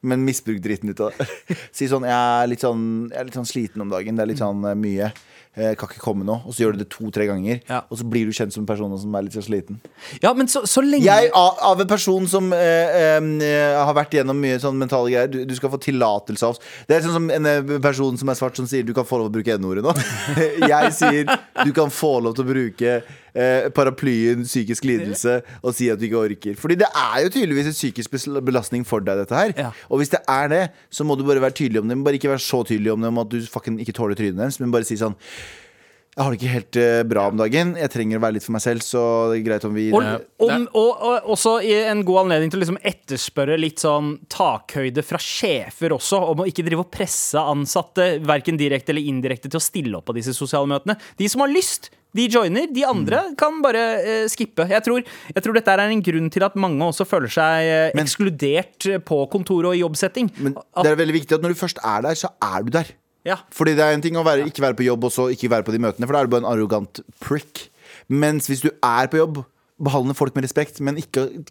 Men 0.05 0.22
misbruk 0.24 0.59
dritten 0.63 0.91
ut 0.93 1.01
av 1.01 1.16
det. 1.18 1.26
Si 1.76 1.88
sånn 1.91 2.05
jeg, 2.07 2.16
er 2.16 2.47
litt 2.51 2.63
sånn 2.63 2.84
jeg 3.11 3.20
er 3.20 3.28
litt 3.28 3.38
sånn 3.39 3.49
sliten 3.49 3.84
om 3.84 3.91
dagen. 3.91 4.16
Det 4.16 4.24
er 4.24 4.32
litt 4.32 4.43
sånn 4.43 4.61
mye. 4.80 5.11
Jeg 5.56 5.78
kan 5.80 5.89
ikke 5.89 6.03
komme 6.03 6.26
nå. 6.28 6.38
Og 6.43 6.56
så 6.56 6.66
gjør 6.66 6.76
du 6.76 6.82
det 6.84 6.89
to-tre 6.91 7.28
ganger. 7.30 7.62
Ja. 7.70 7.82
Og 7.89 7.99
så 7.99 8.08
blir 8.10 8.28
du 8.28 8.36
kjent 8.36 8.53
som 8.53 8.64
en 8.64 8.70
person 8.70 8.91
som 8.99 9.16
er 9.16 9.26
litt 9.26 9.38
sliten. 9.45 9.80
Ja, 10.24 10.34
men 10.36 10.49
så, 10.51 10.66
så 10.68 10.84
lenge 10.84 11.06
Jeg, 11.06 11.32
av, 11.36 11.60
av 11.72 11.84
en 11.84 11.89
person 11.89 12.28
som 12.30 12.51
eh, 12.56 12.97
eh, 13.16 13.76
har 13.80 13.95
vært 13.95 14.18
gjennom 14.18 14.39
mye 14.41 14.60
sånn 14.62 14.78
mentale 14.80 15.12
greier 15.14 15.32
Du, 15.32 15.41
du 15.47 15.56
skal 15.58 15.72
få 15.74 15.80
tillatelse 15.84 16.47
av 16.47 16.56
oss. 16.56 16.64
Det 16.89 16.97
er 16.97 17.06
sånn 17.06 17.18
som 17.18 17.30
en 17.34 17.51
eh, 17.51 17.76
person 17.84 18.20
som 18.20 18.32
er 18.32 18.39
svart, 18.39 18.60
som 18.60 18.68
sier 18.70 18.88
du 18.88 18.93
kan 18.97 19.08
få 19.08 19.22
lov 19.22 19.32
å 19.32 19.36
bruke 19.38 19.56
n-ordet 19.60 19.86
nå. 19.86 19.95
Jeg 20.76 20.95
sier 20.97 21.30
du 21.64 21.72
kan 21.76 21.93
få 21.93 22.18
lov 22.26 22.36
til 22.36 22.45
å 22.45 22.51
bruke 22.51 22.97
eh, 23.36 23.67
paraplyen 23.75 24.45
psykisk 24.47 24.88
lidelse 24.88 25.39
og 25.61 25.75
si 25.75 25.89
at 25.91 25.99
du 25.99 26.07
ikke 26.07 26.23
orker. 26.23 26.55
Fordi 26.59 26.79
det 26.79 26.89
er 26.89 27.25
jo 27.25 27.33
tydeligvis 27.36 27.71
en 27.71 27.77
psykisk 27.77 28.15
belastning 28.45 28.88
for 28.88 29.03
deg, 29.05 29.21
dette 29.23 29.36
her. 29.36 29.53
Ja. 29.59 29.73
Og 29.89 30.01
hvis 30.01 30.13
det 30.15 30.23
er 30.31 30.49
det, 30.51 30.63
så 30.89 31.07
må 31.07 31.19
du 31.19 31.25
bare 31.27 31.43
være 31.43 31.59
tydelig 31.61 31.83
om 31.83 31.91
det. 31.91 31.97
Men 31.99 32.07
bare 32.07 32.19
ikke 32.19 32.33
være 32.33 32.45
så 32.45 32.63
tydelig 32.67 32.95
om 32.95 33.03
det 33.03 33.13
om 33.13 33.21
at 33.25 33.31
du 33.31 33.39
fucking 33.51 33.79
ikke 33.83 33.95
tåler 33.95 34.17
trynet 34.17 34.41
deres, 34.41 34.59
men 34.63 34.73
bare 34.73 34.88
si 34.88 34.99
sånn 34.99 35.17
jeg 36.15 36.23
har 36.23 36.31
det 36.31 36.38
ikke 36.39 36.51
helt 36.53 36.77
eh, 36.79 37.01
bra 37.03 37.25
om 37.27 37.39
dagen. 37.41 37.73
Jeg 37.75 37.91
trenger 37.91 38.21
å 38.21 38.23
være 38.23 38.38
litt 38.38 38.45
for 38.45 38.55
meg 38.55 38.61
selv, 38.63 38.83
så 38.88 39.01
det 39.27 39.41
er 39.41 39.47
greit 39.49 39.65
om 39.67 39.73
vi 39.75 39.89
Og, 39.91 40.05
om, 40.47 40.67
og, 40.71 41.01
og 41.03 41.27
også 41.36 41.57
i 41.67 41.73
en 41.89 42.05
god 42.07 42.21
anledning 42.21 42.53
til 42.53 42.61
å 42.61 42.63
liksom 42.63 42.79
etterspørre 42.88 43.57
litt 43.59 43.83
sånn 43.83 44.13
takhøyde 44.31 45.03
fra 45.03 45.19
sjefer 45.19 45.91
også, 45.91 46.21
om 46.31 46.45
å 46.45 46.47
ikke 46.47 46.63
drive 46.63 46.86
og 46.86 46.93
presse 46.93 47.43
ansatte, 47.43 48.07
verken 48.23 48.55
direkte 48.61 48.95
eller 48.95 49.11
indirekte, 49.11 49.51
til 49.51 49.59
å 49.59 49.65
stille 49.65 49.99
opp 49.99 50.07
på 50.07 50.15
disse 50.15 50.31
sosiale 50.38 50.71
møtene. 50.71 50.95
De 51.19 51.27
som 51.27 51.43
har 51.43 51.51
lyst, 51.51 51.91
de 52.16 52.28
joiner. 52.32 52.68
De 52.74 52.86
andre 52.88 53.20
Mm. 53.30 53.36
kan 53.38 53.61
bare 53.61 53.84
eh, 54.01 54.28
skippe. 54.32 54.66
Jeg 54.72 54.82
tror, 54.86 55.03
jeg 55.36 55.43
tror 55.43 55.53
dette 55.53 55.72
er 55.76 55.80
en 55.89 56.01
grunn 56.01 56.30
til 56.32 56.43
at 56.47 56.55
mange 56.55 56.80
også 56.88 57.05
føler 57.05 57.28
seg 57.30 57.63
eh, 57.68 57.91
Men- 57.95 58.05
ekskludert 58.05 58.88
eh, 58.88 58.99
på 58.99 59.20
kontoret 59.30 59.66
og 59.72 59.76
i 59.76 59.82
jobbsetting. 59.84 60.32
Men 60.39 60.55
At- 60.76 60.84
det 60.84 60.91
er 60.93 61.01
veldig 61.03 61.18
viktig 61.22 61.36
at 61.36 61.41
når 61.41 61.49
du 61.55 61.59
først 61.59 61.80
er 61.84 62.01
der, 62.07 62.16
så 62.16 62.30
er 62.41 62.63
du 62.63 62.72
der. 62.72 62.86
ja. 63.26 63.36
Fordi 63.51 63.76
det 63.76 63.84
er 63.84 63.91
en 63.93 64.01
ting 64.01 64.16
å 64.16 64.24
være, 64.24 64.45
ikke 64.47 64.61
være 64.61 64.76
på 64.78 64.86
jobb 64.86 65.03
og 65.03 65.11
så 65.11 65.30
ikke 65.34 65.49
være 65.49 65.63
på 65.66 65.72
de 65.74 65.80
møtene, 65.80 66.05
for 66.07 66.13
da 66.13 66.20
er 66.22 66.26
du 66.26 66.30
bare 66.32 66.45
en 66.45 66.51
arrogant 66.57 66.99
prick. 67.20 67.70
Mens 68.09 68.47
hvis 68.47 68.61
du 68.61 68.70
er 68.84 69.07
på 69.07 69.18
jobb, 69.18 69.43
behandle 69.82 70.13
folk 70.16 70.36
med 70.36 70.43
respekt, 70.45 70.80
men 70.80 70.95
ikke 70.97 71.43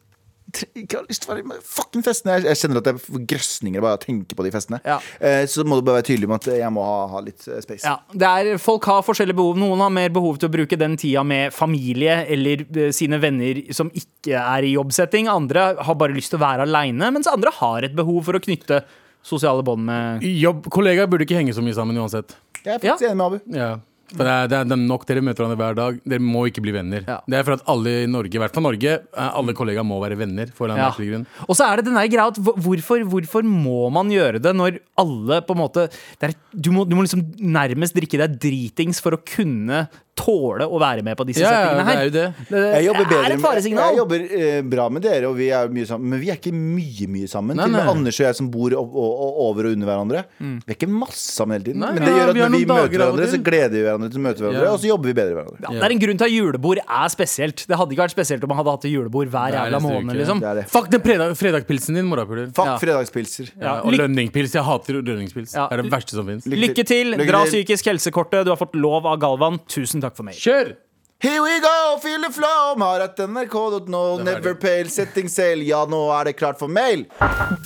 ikke 0.55 0.99
har 1.01 1.07
lyst 1.09 1.25
til 1.25 1.31
å 1.31 1.35
være 1.35 1.47
med 1.51 1.63
fucking 1.67 2.05
festene. 2.07 2.37
Jeg, 2.37 2.45
jeg 2.51 2.59
kjenner 2.61 2.79
at 2.83 2.89
jeg 2.91 3.01
får 3.03 3.23
grøsninger 3.33 3.83
bare 3.83 3.97
av 3.97 3.99
å 3.99 4.03
tenke 4.05 4.37
på 4.39 4.45
de 4.47 4.53
festene. 4.55 4.81
Ja. 4.87 4.99
Eh, 5.19 5.47
så 5.51 5.65
må 5.67 5.79
du 5.81 5.87
bare 5.87 5.99
være 6.03 6.07
tydelig 6.11 6.29
med 6.31 6.37
at 6.43 6.49
jeg 6.61 6.73
må 6.75 6.85
ha, 6.87 6.99
ha 7.15 7.23
litt 7.25 7.47
eh, 7.49 7.61
space. 7.65 7.83
Ja, 7.89 7.97
det 8.13 8.29
er, 8.31 8.59
Folk 8.63 8.87
har 8.91 9.03
forskjellige 9.07 9.39
behov. 9.41 9.57
Noen 9.59 9.83
har 9.83 9.91
mer 9.95 10.13
behov 10.15 10.39
til 10.39 10.51
å 10.51 10.55
bruke 10.55 10.79
den 10.79 10.95
tida 11.01 11.25
med 11.27 11.55
familie 11.57 12.21
eller 12.31 12.63
eh, 12.69 12.93
sine 12.95 13.19
venner 13.23 13.63
som 13.75 13.91
ikke 13.97 14.39
er 14.43 14.69
i 14.69 14.75
jobbsetting. 14.77 15.31
Andre 15.33 15.73
har 15.81 15.99
bare 15.99 16.15
lyst 16.15 16.31
til 16.35 16.39
å 16.41 16.45
være 16.45 16.69
aleine, 16.69 17.11
mens 17.15 17.31
andre 17.31 17.51
har 17.63 17.89
et 17.89 17.97
behov 17.97 18.23
for 18.29 18.39
å 18.39 18.43
knytte 18.45 18.83
sosiale 19.25 19.65
bånd 19.65 19.87
med 19.89 20.23
Jobb, 20.29 20.67
kollegaer 20.73 21.09
burde 21.09 21.25
ikke 21.25 21.39
henge 21.41 21.55
så 21.57 21.63
mye 21.65 21.75
sammen 21.77 21.97
uansett. 21.97 22.37
Jeg 22.65 22.77
er 22.77 22.81
faktisk 22.83 23.07
Ja. 23.07 23.11
enig 23.11 23.17
med 23.17 23.27
Abu. 23.27 23.39
Ja. 23.57 23.71
For 24.13 24.21
det 24.27 24.33
er, 24.35 24.49
det, 24.53 24.59
er, 24.59 24.73
er 24.77 24.81
nok 24.85 25.07
dere 25.09 25.23
møter 25.25 25.45
hverandre 25.45 25.61
hver 25.61 25.79
dag. 25.79 25.99
Dere 26.13 26.25
må 26.25 26.45
ikke 26.51 26.63
bli 26.65 26.75
venner. 26.77 27.05
Ja. 27.09 27.19
Det 27.27 27.39
er 27.39 27.47
for 27.47 27.57
at 27.57 27.65
alle 27.73 27.95
i 28.03 28.11
Norge, 28.11 28.37
i 28.37 28.43
hvert 28.43 28.55
fall 28.55 28.67
Norge, 28.67 28.99
eh, 29.01 29.31
alle 29.41 29.55
kollegaer 29.57 29.87
må 29.87 30.01
være 30.03 30.19
venner. 30.21 30.53
For 30.55 30.69
en 30.69 30.77
Ja. 30.81 30.91
grunn. 30.95 31.27
Og 31.49 31.57
så 31.57 31.65
er 31.71 31.81
det 31.81 31.87
denne 31.89 32.05
greia 32.09 32.29
at 32.29 32.39
hvorfor, 32.39 33.05
hvorfor 33.09 33.43
må 33.49 33.91
man 33.95 34.11
gjøre 34.13 34.41
det 34.43 34.55
når 34.55 34.79
alle 35.01 35.41
på 35.43 35.57
en 35.57 35.63
måte 35.63 35.89
det 36.21 36.31
er, 36.31 36.35
du, 36.55 36.71
må, 36.75 36.85
du 36.89 36.95
må 36.97 37.03
liksom 37.07 37.25
nærmest 37.41 37.95
drikke 37.97 38.21
deg 38.21 38.39
dritings 38.41 39.01
for 39.03 39.17
å 39.17 39.23
kunne 39.25 39.87
tåle 40.15 40.67
å 40.71 40.79
være 40.79 41.03
med 41.03 41.17
på 41.19 41.27
disse 41.27 41.43
Ja, 41.43 41.51
ja, 41.51 41.59
settingene 41.59 41.85
det 41.85 41.89
her. 41.89 41.99
er 41.99 42.05
jo 42.05 42.13
det. 42.15 42.27
Jeg 42.75 42.85
jobber, 42.87 43.07
bedre, 43.11 43.25
er 43.25 43.59
et 43.59 43.67
jeg 43.67 43.97
jobber 43.99 44.27
eh, 44.39 44.61
bra 44.75 44.85
med 44.95 45.03
dere, 45.03 45.31
og 45.31 45.37
vi 45.39 45.49
er 45.51 45.73
mye 45.75 45.89
sammen 45.91 46.13
men 46.15 46.21
vi 46.23 46.31
er 46.31 46.39
ikke 46.39 46.53
mye 46.55 47.09
mye 47.11 47.31
sammen. 47.31 47.59
Nei, 47.59 47.67
Til 47.67 47.75
og 47.75 47.81
med. 47.81 47.91
Anders 47.95 48.21
og 48.21 48.27
jeg 48.29 48.39
som 48.39 48.51
bor 48.55 48.77
over 48.79 49.67
og 49.67 49.73
under 49.73 49.89
hverandre. 49.91 50.23
Vi 50.39 50.71
er 50.71 50.77
ikke 50.77 50.91
masse 50.93 51.35
sammen 51.35 51.59
hele 51.59 51.67
tiden. 51.71 51.83
Nei, 51.83 51.91
men 51.97 52.05
det 52.07 52.13
ja, 52.13 52.19
gjør 52.21 52.31
at 52.31 52.37
vi 52.39 52.45
når 52.45 52.55
vi 52.55 52.63
møter 52.71 52.95
hverandre, 52.95 53.29
så 53.35 53.41
gleder 53.49 53.75
vi 53.75 53.94
hverandre 53.95 54.11
til 54.13 54.21
å 54.21 54.25
møte 54.27 54.43
hverandre, 54.45 54.69
og 54.75 54.81
så 54.83 54.91
jobber 54.91 55.11
vi 55.11 55.15
bedre 55.17 55.39
hverandre. 55.39 55.63
Ja, 55.65 55.73
det 55.79 55.87
er 55.89 55.95
en 55.97 56.03
grunn 56.05 56.19
til 56.21 56.27
at 56.29 56.35
julebord 56.35 56.81
er 56.85 57.09
spesielt. 57.15 57.65
Det 57.71 57.79
hadde 57.81 57.95
ikke 57.97 58.05
vært 58.05 58.17
spesielt 58.19 58.45
om 58.45 58.53
man 58.53 58.59
hadde 58.61 58.75
hatt 58.75 58.87
julebord 58.91 59.31
hver 59.33 59.55
er 59.55 59.59
jævla 59.71 59.81
måned. 59.87 60.17
liksom 60.19 60.41
Det 60.43 60.51
er 60.51 60.55
det. 60.61 60.67
Fuck 60.75 60.91
den 60.91 61.05
fredag, 61.07 61.35
fredagspilsen 61.39 61.95
din, 62.01 62.07
morapuler. 62.11 62.47
Fuck 62.55 62.67
Ja. 62.67 62.79
fredagspilser. 62.83 63.53
Ja, 63.61 63.81
og 63.87 63.93
lønningpils. 63.95 64.53
Jeg 64.59 64.65
hater 64.67 65.01
lønningspils. 65.01 65.55
Ja. 65.55 65.69
Det 65.71 65.79
er 65.79 65.83
det 65.83 65.93
verste 65.93 66.11
som 66.19 66.27
fins. 66.27 66.45
Lykke 66.47 66.85
til! 66.85 67.15
Dra 67.25 67.45
psykisk 67.47 67.85
helsekortet. 67.87 68.45
Du 68.45 68.51
har 68.51 68.59
fått 68.61 68.75
lov 68.75 69.07
av 69.07 69.19
Galvan. 69.23 69.61
Tusen 69.69 70.01
takk 70.03 70.17
for 70.17 70.25
mail. 70.25 70.35
Kjør! 70.35 70.75
Here 71.21 71.41
we 71.41 71.61
go, 71.61 71.97
feel 72.03 72.21
the 72.21 72.29
flow, 72.31 72.75
marat 72.77 73.17
nrk.no, 73.17 74.19
Det 74.19 74.29
er 74.29 74.41
never 74.43 74.55
pale, 74.61 74.91
setting 74.91 75.29
sail. 75.29 75.63
Ja, 75.65 75.87
nå 75.87 76.11
er 76.21 76.25
det 76.29 76.37
klart 76.37 76.59
for 76.59 76.69
mail. 76.69 77.07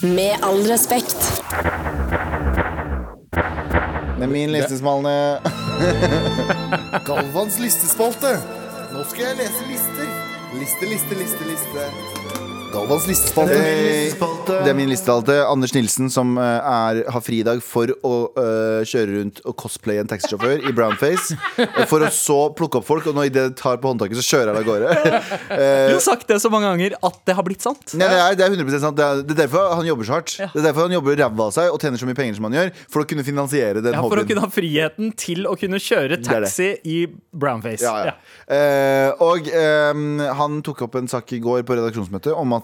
Med 0.04 0.38
all 0.44 0.62
respekt. 0.68 1.16
Med 4.18 4.28
min 4.30 4.52
listesmalne 4.52 5.40
Galvans 7.08 7.58
listespalte. 7.62 8.34
Nå 8.92 9.04
skal 9.10 9.30
jeg 9.30 9.42
lese 9.42 9.66
lister. 9.70 10.14
Liste, 10.58 10.88
liste, 10.90 11.20
liste, 11.20 11.50
liste. 11.52 12.17
Galvans 12.72 13.06
listespalte. 13.08 13.56
Det 14.48 14.68
er 14.70 14.76
min 14.76 14.90
listespalte. 14.90 15.34
Anders 15.48 15.72
Nilsen 15.72 16.10
som 16.12 16.34
eh, 16.40 16.68
er, 16.68 17.00
har 17.08 17.22
fridag 17.24 17.62
for 17.64 17.90
å 18.04 18.12
eh, 18.38 18.84
kjøre 18.88 19.14
rundt 19.14 19.40
og 19.48 19.56
cosplaye 19.60 20.02
en 20.02 20.10
taxisjåfør 20.10 20.66
i 20.68 20.72
brownface. 20.76 21.36
For 21.88 22.04
å 22.04 22.10
så 22.12 22.38
plukke 22.56 22.80
opp 22.80 22.86
folk, 22.88 23.08
og 23.08 23.16
når 23.16 23.30
idet 23.30 23.46
tar 23.60 23.80
på 23.80 23.92
håndtaket, 23.92 24.20
så 24.20 24.36
kjører 24.36 24.52
han 24.52 24.60
av 24.60 24.68
gårde. 24.68 24.96
Du 25.88 25.94
har 25.94 26.02
sagt 26.04 26.28
det 26.28 26.36
så 26.42 26.50
mange 26.52 26.68
ganger 26.68 26.94
at 27.04 27.16
det 27.26 27.34
har 27.38 27.44
blitt 27.46 27.64
sant. 27.64 27.94
Nei, 27.96 28.06
det, 28.10 28.18
er, 28.20 28.36
det 28.38 28.44
er 28.44 28.56
100 28.56 28.82
sant. 28.82 28.98
Det 28.98 29.04
er, 29.04 29.22
det 29.24 29.34
er 29.34 29.40
derfor 29.44 29.72
han 29.78 29.88
jobber 29.88 30.08
så 30.08 30.16
hardt. 30.18 30.34
Ja. 30.36 30.48
Det 30.52 30.60
er 30.60 30.66
derfor 30.68 30.88
han 30.88 30.94
jobber 30.94 31.16
ræva 31.18 31.46
av 31.48 31.54
seg 31.56 31.72
og 31.72 31.80
tjener 31.82 32.00
så 32.00 32.08
mye 32.08 32.18
penger 32.18 32.38
som 32.38 32.48
han 32.48 32.58
gjør, 32.58 32.72
for 32.92 33.04
å 33.04 33.08
kunne 33.08 33.24
finansiere 33.26 33.82
den 33.84 33.96
Ja, 33.96 34.02
for 34.04 34.20
å 34.20 34.26
kunne 34.28 34.44
ha 34.44 34.50
friheten 34.52 35.12
til 35.18 35.48
å 35.48 35.54
kunne 35.58 35.80
kjøre 35.82 36.18
er 36.18 36.20
det. 36.20 36.28
taxi 36.28 36.68
i 36.88 36.98
brownface. 37.08 37.84
Ja, 37.86 38.12
ja. 38.12 38.16
Uh, 38.48 39.24
og 39.28 39.48
um, 39.52 40.04
han 40.40 40.60
tok 40.66 40.84
opp 40.88 40.98
en 41.00 41.08
sak 41.10 41.32
i 41.36 41.40
går 41.42 41.64
på 41.68 41.76
redaksjonsmøtet 41.78 42.34
om 42.36 42.56
at 42.56 42.57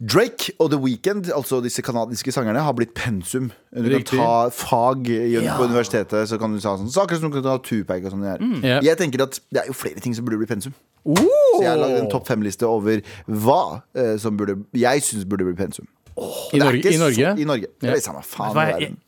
Drake 0.00 0.54
og 0.58 0.70
The 0.72 0.78
Weeknd, 0.80 1.26
altså 1.36 1.58
disse 1.60 1.82
kanadiske 1.84 2.32
sangerne, 2.32 2.62
har 2.64 2.72
blitt 2.72 2.94
pensum. 2.96 3.50
Du 3.74 3.82
Riktig. 3.84 4.16
kan 4.16 4.22
ta 4.24 4.48
fag 4.48 5.10
i, 5.12 5.34
på 5.44 5.66
universitetet, 5.68 6.28
så 6.30 6.38
kan 6.40 6.54
du 6.54 6.60
ta 6.62 6.72
sånne 6.80 6.88
saker 6.94 7.20
som 7.20 7.28
du 7.28 7.36
kan 7.36 7.44
ta 7.44 7.58
Tupac 7.60 8.06
og 8.08 8.14
sånn. 8.14 8.24
Mm. 8.40 8.62
Ja. 8.64 8.78
Jeg 8.80 8.96
tenker 9.02 9.26
at 9.26 9.36
det 9.52 9.60
er 9.60 9.68
jo 9.68 9.76
flere 9.76 10.00
ting 10.00 10.16
som 10.16 10.24
burde 10.24 10.40
bli 10.40 10.48
pensum. 10.48 10.72
Så 11.04 11.60
jeg 11.60 11.68
har 11.68 11.76
lagd 11.82 11.98
en 12.00 12.08
topp 12.12 12.26
fem-liste 12.32 12.64
over 12.68 13.02
hva 13.28 13.60
eh, 13.92 14.16
som 14.20 14.36
burde, 14.40 14.56
jeg 14.72 15.04
syns 15.04 15.28
burde 15.28 15.44
bli 15.50 15.54
pensum. 15.60 15.84
I 16.16 16.56
Det 16.56 16.60
er 16.60 16.64
Norge? 16.64 16.80
ikke 16.80 16.94
I 16.96 17.00
Norge? 17.04 17.28
Så, 17.36 17.36
I 17.44 17.44
Norge. 17.52 17.68
Ja. 17.82 17.86
Det 17.90 17.96
er 18.00 18.04
samme 18.08 18.24
faen 18.24 18.56
Hva 18.56 18.64
i 18.64 18.72
verden. 18.72 18.98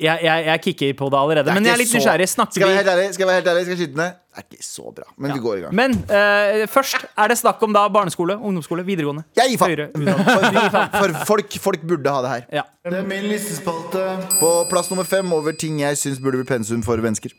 Jeg, 0.00 0.22
jeg, 0.24 0.44
jeg 0.46 0.60
kicker 0.64 0.94
på 0.96 1.10
det 1.12 1.18
allerede. 1.18 1.44
Det 1.50 1.54
Men 1.58 1.66
jeg 1.66 1.74
er 1.74 1.78
litt 1.82 1.90
så- 1.90 1.98
nysgjerrig. 1.98 2.28
Snakker 2.32 2.54
Skal 2.54 2.62
jeg 2.62 2.70
vi 2.70 2.76
være 2.78 2.86
helt 2.86 2.94
ærlig? 2.94 3.14
Skal 3.14 3.26
jeg 3.26 3.28
være 3.28 3.40
helt 3.42 3.50
ærlig? 3.52 3.62
Skal 3.66 3.74
jeg 3.76 3.82
skyte 3.82 3.98
ned? 3.98 4.12
Er 4.40 4.46
ikke 4.56 4.64
så 4.64 4.90
bra. 4.96 5.04
Men 5.20 5.34
vi 5.36 5.42
går 5.44 5.58
i 5.58 5.62
gang. 5.66 5.74
Men 5.76 5.96
eh, 6.08 6.64
først 6.70 7.04
er 7.04 7.32
det 7.32 7.36
snakk 7.40 7.62
om 7.66 7.74
da 7.76 7.84
barneskole, 7.92 8.38
ungdomsskole, 8.38 8.84
videregående. 8.86 9.26
Jeg 9.36 9.52
gir 9.52 9.60
faen. 9.60 9.74
Høyere 9.74 9.88
utdanning. 9.92 10.70
For, 10.72 10.96
for 10.96 11.26
folk, 11.34 11.56
folk 11.68 11.84
burde 11.92 12.14
ha 12.14 12.24
det 12.24 12.32
her. 12.34 12.46
Ja. 12.60 12.64
Det 12.88 13.00
er 13.02 13.08
min 13.10 13.28
listespalte. 13.28 14.04
På 14.40 14.52
plass 14.70 14.88
nummer 14.92 15.04
fem 15.08 15.32
over 15.36 15.52
ting 15.60 15.82
jeg 15.82 15.98
syns 16.00 16.22
burde 16.22 16.40
bli 16.40 16.48
pensum 16.48 16.82
for 16.86 17.00
mennesker. 17.04 17.34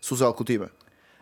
Sosial 0.00 0.32
kutyme. 0.38 0.70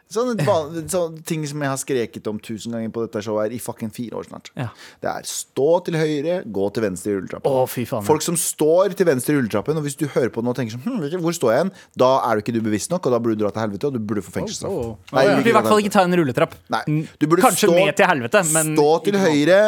Sånne, 0.09 0.41
sånne 0.89 1.21
ting 1.29 1.43
som 1.45 1.61
jeg 1.61 1.69
har 1.69 1.79
skreket 1.81 2.29
om 2.31 2.39
tusen 2.41 2.73
ganger 2.73 2.93
på 2.95 3.03
dette 3.05 3.21
showet 3.27 3.51
her 3.51 3.57
i 3.57 3.59
fucking 3.61 3.91
fire 3.93 4.17
år 4.17 4.25
snart. 4.31 4.49
Ja. 4.57 4.71
Det 5.05 5.11
er 5.11 5.27
stå 5.29 5.67
til 5.85 5.99
høyre, 6.01 6.39
gå 6.49 6.69
til 6.73 6.87
venstre 6.87 7.13
i 7.13 7.17
rulletrappen. 7.19 7.53
Å, 7.53 7.67
fy 7.69 7.85
faen. 7.91 8.07
Folk 8.09 8.25
som 8.25 8.39
står 8.41 8.97
til 8.97 9.09
venstre 9.11 9.35
i 9.35 9.39
rulletrappen, 9.39 9.77
og 9.77 9.85
hvis 9.85 9.99
du 10.01 10.07
hører 10.15 10.33
på 10.33 10.41
den 10.41 10.49
og 10.49 10.57
tenker 10.57 10.79
sånn 10.79 10.87
hm, 10.87 11.21
Hvor 11.21 11.37
står 11.37 11.53
jeg 11.53 11.65
hen? 11.67 11.73
Da 12.01 12.09
er 12.25 12.39
du 12.41 12.45
ikke 12.45 12.57
du 12.57 12.63
bevisst 12.65 12.95
nok, 12.95 13.05
og 13.05 13.17
da 13.17 13.21
burde 13.21 13.37
du 13.37 13.45
dra 13.45 13.53
til 13.53 13.67
helvete, 13.67 13.91
og 13.93 13.99
du 13.99 14.01
burde 14.01 14.25
få 14.25 14.33
fengselsstraff. 14.39 14.73
Oh, 14.73 14.95
oh. 14.97 15.13
Nei, 15.13 15.27
Du 15.29 15.35
burde 15.37 15.53
i 15.53 15.57
hvert 15.59 15.71
fall 15.75 15.85
ikke 15.85 15.95
ta 15.99 16.07
en 16.09 16.19
rulletrapp. 16.23 16.57
Nei. 16.73 16.83
Du 17.21 17.29
burde 17.29 17.45
Kanskje 17.45 17.69
stå, 17.69 17.77
med 17.77 18.01
til 18.01 18.11
helvete, 18.15 18.45
men 18.57 18.73
Stå 18.81 18.89
til 19.11 19.21
høyre, 19.27 19.61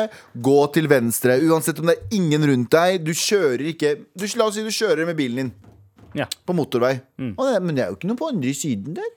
gå 0.48 0.58
til 0.78 0.88
venstre. 0.96 1.36
Uansett 1.52 1.84
om 1.84 1.92
det 1.92 1.98
er 2.00 2.16
ingen 2.16 2.48
rundt 2.54 2.72
deg. 2.72 3.04
Du 3.04 3.12
kjører 3.12 3.68
ikke 3.74 3.94
du, 4.16 4.24
La 4.40 4.48
oss 4.48 4.56
si 4.56 4.64
du 4.64 4.72
kjører 4.72 5.04
med 5.12 5.20
bilen 5.20 5.44
din 5.44 5.52
Ja. 6.16 6.24
på 6.46 6.56
motorvei. 6.56 6.96
Mm. 7.20 7.34
Nei, 7.36 7.58
men 7.60 7.76
det 7.76 7.84
er 7.84 7.92
jo 7.92 8.00
ikke 8.00 8.08
noe 8.08 8.18
på 8.18 8.32
andre 8.32 8.56
siden 8.56 8.96
der. 8.96 9.16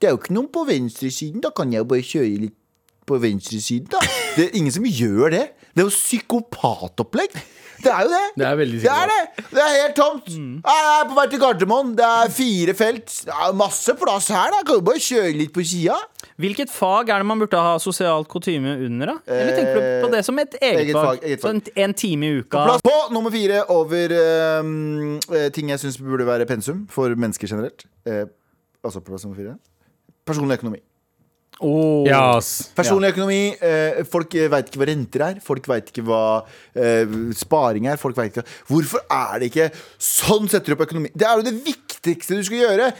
Det 0.00 0.08
er 0.08 0.14
jo 0.14 0.20
ikke 0.20 0.36
noen 0.36 0.50
på 0.52 0.66
venstresiden. 0.68 1.42
Da 1.44 1.52
kan 1.54 1.72
jeg 1.72 1.84
jo 1.84 1.88
bare 1.90 2.04
kjøre 2.04 2.36
litt 2.46 2.56
på 3.04 3.18
venstresiden, 3.20 3.88
da. 3.92 4.00
Det 4.36 4.48
er 4.48 4.56
ingen 4.58 4.72
som 4.72 4.86
gjør 4.88 5.34
det. 5.34 5.44
Det 5.74 5.82
er 5.82 5.88
jo 5.88 5.92
psykopatopplegg. 5.92 7.36
Det 7.84 7.92
er 7.92 8.06
jo 8.06 8.10
det. 8.12 8.22
Det 8.38 8.46
er 8.48 8.56
veldig 8.56 8.78
Det 8.80 8.90
er 8.90 9.10
det! 9.10 9.44
Det 9.50 9.62
er 9.62 9.72
helt 9.82 9.96
tomt. 9.98 10.28
Mm. 10.38 10.54
Jeg 10.64 10.84
er 10.90 11.08
på 11.08 11.16
vei 11.18 11.24
til 11.32 11.40
Gardermoen. 11.42 11.90
Det 11.98 12.06
er 12.06 12.30
fire 12.32 12.74
felt. 12.78 13.16
Det 13.26 13.34
er 13.46 13.56
masse 13.58 13.94
plass 14.00 14.28
her. 14.32 14.54
da 14.54 14.62
Kan 14.66 14.78
jo 14.80 14.84
bare 14.86 15.02
kjøre 15.04 15.34
litt 15.36 15.52
på 15.54 15.64
sida. 15.68 15.98
Hvilket 16.40 16.72
fag 16.72 17.12
er 17.12 17.22
det 17.22 17.28
man 17.28 17.42
burde 17.42 17.60
ha 17.66 17.74
sosialt 17.82 18.30
kutyme 18.30 18.76
under? 18.86 19.12
da? 19.12 19.16
Eller 19.26 19.58
tenker 19.58 19.76
du 19.76 20.06
på 20.06 20.12
det 20.14 20.22
som 20.26 20.38
et 20.42 20.56
eget, 20.60 20.80
eget 20.80 20.96
fag? 20.96 21.10
fag, 21.10 21.28
eget 21.28 21.44
Så 21.44 21.52
en, 21.52 21.60
en 21.84 21.94
time 21.94 22.30
i 22.30 22.40
uka? 22.40 22.64
Plass 22.70 22.86
på 22.86 22.96
nummer 23.14 23.34
fire 23.34 23.64
over 23.74 24.16
eh, 24.16 25.50
ting 25.54 25.74
jeg 25.74 25.84
syns 25.84 26.00
burde 26.00 26.26
være 26.26 26.48
pensum 26.48 26.86
for 26.90 27.14
mennesker 27.14 27.50
generelt. 27.50 27.86
Uh, 28.08 28.24
altså 28.84 29.00
på 29.00 29.12
plass 29.12 29.28
nummer 29.28 29.38
fire. 29.38 29.58
Personlig 30.24 30.60
økonomi. 30.60 30.82
Oh. 31.62 32.02
Yes. 32.02 32.72
Personlig 32.74 32.74
Personlig 32.74 33.10
økonomi, 33.12 33.40
eh, 33.62 34.02
Folk 34.10 34.34
veit 34.50 34.70
ikke 34.70 34.80
hva 34.80 34.88
renter 34.90 35.24
er. 35.28 35.36
Folk 35.44 35.68
veit 35.70 35.90
ikke 35.92 36.02
hva 36.06 36.22
eh, 36.74 37.14
sparing 37.38 37.86
er. 37.90 38.00
Folk 38.00 38.18
vet 38.18 38.32
ikke 38.32 38.46
Hvorfor 38.70 39.04
er 39.06 39.38
det 39.38 39.50
ikke 39.52 39.68
sånn 40.02 40.50
setter 40.50 40.72
du 40.72 40.76
opp 40.76 40.86
økonomi? 40.88 41.12
Det 41.14 41.28
er 41.28 41.38
jo 41.38 41.46
det 41.46 41.54
viktigste 41.64 42.40
du 42.40 42.42
skal 42.46 42.58
gjøre. 42.58 42.90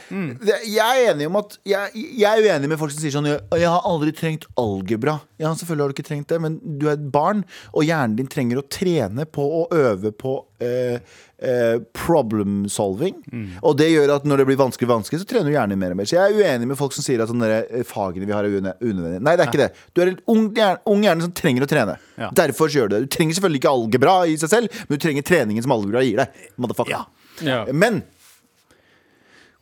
Det, 0.41 0.61
jeg 0.71 1.03
er 1.03 1.11
enig 1.11 1.27
om 1.29 1.39
at 1.41 1.57
jeg, 1.67 2.05
jeg 2.21 2.31
er 2.31 2.47
uenig 2.47 2.71
med 2.71 2.79
folk 2.79 2.95
som 2.95 3.03
sier 3.03 3.13
sånn 3.13 3.29
Jeg, 3.29 3.43
jeg 3.59 3.69
har 3.69 3.85
aldri 3.91 4.15
trengt 4.15 4.47
algebra. 4.61 5.19
Ja, 5.41 5.51
selvfølgelig 5.51 5.83
har 5.83 5.91
du 5.91 5.97
ikke 5.97 6.07
trengt 6.07 6.31
det, 6.31 6.39
men 6.41 6.57
du 6.63 6.87
er 6.87 6.95
et 6.95 7.07
barn, 7.11 7.43
og 7.75 7.83
hjernen 7.83 8.15
din 8.17 8.31
trenger 8.31 8.61
å 8.61 8.67
trene 8.71 9.27
på 9.27 9.43
å 9.59 9.65
øve 9.75 10.13
på 10.15 10.37
eh, 10.63 11.03
eh, 11.41 11.79
problem 11.95 12.65
solving. 12.71 13.17
Og 13.61 13.77
det 13.79 13.89
gjør 13.91 14.15
at 14.17 14.27
når 14.27 14.41
det 14.41 14.47
blir 14.49 14.59
vanskelig, 14.59 14.89
vanskelig 14.89 15.21
så 15.21 15.29
trener 15.29 15.49
du 15.49 15.55
hjernen 15.55 15.81
mer 15.81 15.95
og 15.95 15.99
mer. 15.99 16.09
Så 16.09 16.17
jeg 16.17 16.31
er 16.31 16.39
uenig 16.39 16.69
med 16.71 16.79
folk 16.79 16.95
som 16.95 17.05
sier 17.05 17.23
at 17.23 17.33
eh, 17.49 17.83
fagene 17.87 18.27
vi 18.27 18.35
har 18.35 18.47
er 18.47 18.57
unødvendige. 18.59 19.23
Nei, 19.25 19.35
det 19.35 19.45
er 19.45 19.51
ikke 19.51 19.63
det. 19.65 19.71
Du 19.93 20.03
er 20.03 20.13
en 20.13 20.19
ung 20.31 20.47
hjerne, 20.55 20.81
ung 20.91 21.05
hjerne 21.05 21.27
som 21.27 21.35
trenger 21.35 21.65
å 21.65 21.69
trene. 21.69 21.97
Ja. 22.19 22.31
Derfor 22.43 22.71
gjør 22.71 22.89
du 22.89 22.97
det. 22.97 23.03
Du 23.05 23.15
trenger 23.17 23.37
selvfølgelig 23.37 23.63
ikke 23.63 23.75
algebra 23.75 24.17
i 24.29 24.37
seg 24.41 24.51
selv, 24.51 24.81
men 24.85 24.97
du 24.97 25.05
trenger 25.07 25.27
treningen 25.27 25.65
som 25.65 25.75
algebra 25.75 26.03
gir 26.05 26.23
deg. 26.23 26.43
Motherfucker. 26.61 27.07
Ja. 27.43 27.65
Men 27.75 28.03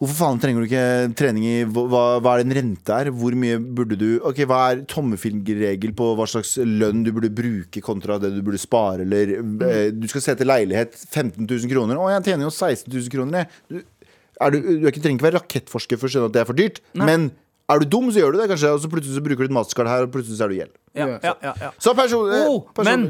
Hvorfor 0.04 0.18
faen 0.20 0.40
trenger 0.44 0.60
du 0.60 0.68
ikke 0.68 1.16
trening 1.16 1.44
i 1.48 1.54
hva, 1.64 1.84
hva- 2.20 2.34
er 2.34 2.42
det 2.44 2.48
en 2.50 2.56
rente 2.58 2.96
er? 3.00 3.10
Hvor 3.16 3.36
mye 3.40 3.56
burde 3.64 3.96
du 3.96 4.08
Ok, 4.28 4.42
Hva 4.50 4.58
er 4.74 4.82
tommefingerregel 4.92 5.94
på 5.96 6.10
hva 6.20 6.26
slags 6.28 6.58
lønn 6.60 7.06
du 7.06 7.12
burde 7.16 7.30
bruke 7.32 7.80
kontra 7.86 8.18
det 8.20 8.34
du 8.36 8.42
burde 8.44 8.60
spare, 8.60 9.06
eller 9.08 9.32
eh, 9.40 9.92
Du 9.96 10.04
skal 10.12 10.26
se 10.26 10.34
etter 10.36 10.50
leilighet 10.50 10.98
15 11.08 11.48
000 11.48 11.72
kroner. 11.72 11.96
Å, 12.04 12.10
jeg 12.18 12.26
tjener 12.28 12.50
jo 12.50 12.52
16 12.52 12.92
000 12.92 13.14
kroner, 13.16 13.46
jeg. 13.46 13.48
Du, 13.72 14.12
er 14.44 14.52
du, 14.52 14.60
du 14.60 14.84
er 14.84 14.92
ikke, 14.92 15.04
trenger 15.06 15.22
ikke 15.22 15.30
være 15.30 15.40
rakettforsker 15.40 16.02
for 16.02 16.10
å 16.10 16.14
skjønne 16.14 16.30
at 16.32 16.36
det 16.36 16.42
er 16.44 16.50
for 16.52 16.60
dyrt, 16.60 16.82
men 17.00 17.30
er 17.72 17.80
du 17.80 17.86
dum, 17.96 18.10
så 18.12 18.20
gjør 18.20 18.34
du 18.36 18.42
det, 18.42 18.50
kanskje. 18.52 18.74
Og 18.76 18.82
så 18.84 18.90
plutselig 18.92 19.16
så 19.16 19.24
bruker 19.24 19.46
du 19.46 19.52
et 19.54 19.56
mastercard 19.56 19.88
her, 19.88 20.04
og 20.10 20.12
plutselig 20.12 20.36
så 20.42 20.44
er 20.50 20.52
du 20.52 20.58
gjeld. 20.60 20.74
Ja, 21.00 21.08
ja, 21.24 21.54
ja. 21.64 21.70
Så 21.82 21.94
person, 21.96 22.28
Oh, 22.44 22.66
men 22.84 23.06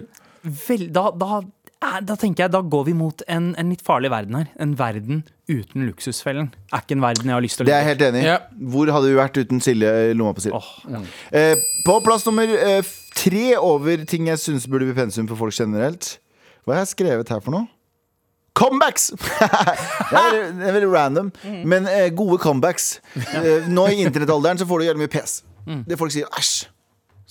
vel, 0.68 0.84
da, 0.94 1.08
da, 1.18 1.40
da 2.06 2.16
tenker 2.20 2.46
jeg 2.46 2.52
Da 2.54 2.62
går 2.62 2.84
vi 2.88 2.94
mot 2.98 3.22
en, 3.32 3.52
en 3.60 3.70
litt 3.74 3.84
farlig 3.86 4.12
verden 4.14 4.38
her. 4.40 4.50
En 4.62 4.76
verden 4.80 5.24
uten 5.52 5.86
luksusfellen. 5.90 6.50
Er 6.74 6.84
ikke 6.84 6.96
en 6.98 7.04
verden 7.04 7.30
jeg 7.30 7.36
har 7.36 7.44
lyst 7.44 7.60
til 7.60 7.66
å 7.66 7.70
Det 7.70 7.76
er 7.76 7.84
jeg 7.84 7.90
helt 7.92 8.04
enig 8.08 8.22
i. 8.24 8.26
Ja. 8.30 8.38
Hvor 8.74 8.92
hadde 8.96 9.12
vi 9.12 9.18
vært 9.20 9.40
uten 9.42 9.62
Silje 9.64 9.92
i 10.10 10.16
lomma 10.18 10.36
på 10.38 10.46
Silje? 10.46 10.60
Åh, 10.60 11.06
Eh, 11.34 11.56
på 11.86 11.96
plass 12.06 12.26
nummer 12.28 12.48
eh, 12.48 12.82
tre 13.18 13.46
over 13.60 14.04
ting 14.10 14.28
jeg 14.30 14.40
syns 14.42 14.68
burde 14.70 14.88
bli 14.90 14.96
pensum 14.98 15.28
for 15.30 15.40
folk 15.40 15.56
generelt. 15.58 16.18
Hva 16.64 16.78
har 16.78 16.86
jeg 16.86 16.94
skrevet 16.96 17.32
her 17.34 17.42
for 17.44 17.56
noe? 17.56 17.68
Comebacks! 18.54 19.10
det, 19.18 19.48
er 19.50 20.14
veldig, 20.14 20.44
det 20.60 20.68
er 20.70 20.76
veldig 20.78 20.92
random. 20.94 21.32
Men 21.66 21.88
eh, 21.90 22.12
gode 22.16 22.38
comebacks. 22.44 23.00
Eh, 23.18 23.66
nå 23.68 23.88
i 23.90 24.04
internettalderen 24.06 24.62
så 24.62 24.68
får 24.70 24.80
du 24.84 24.88
gjøre 24.92 25.02
mye 25.02 25.12
pes. 25.12 25.42
Det 25.88 25.98
folk 26.00 26.12
sier 26.14 26.28
æsj, 26.38 26.68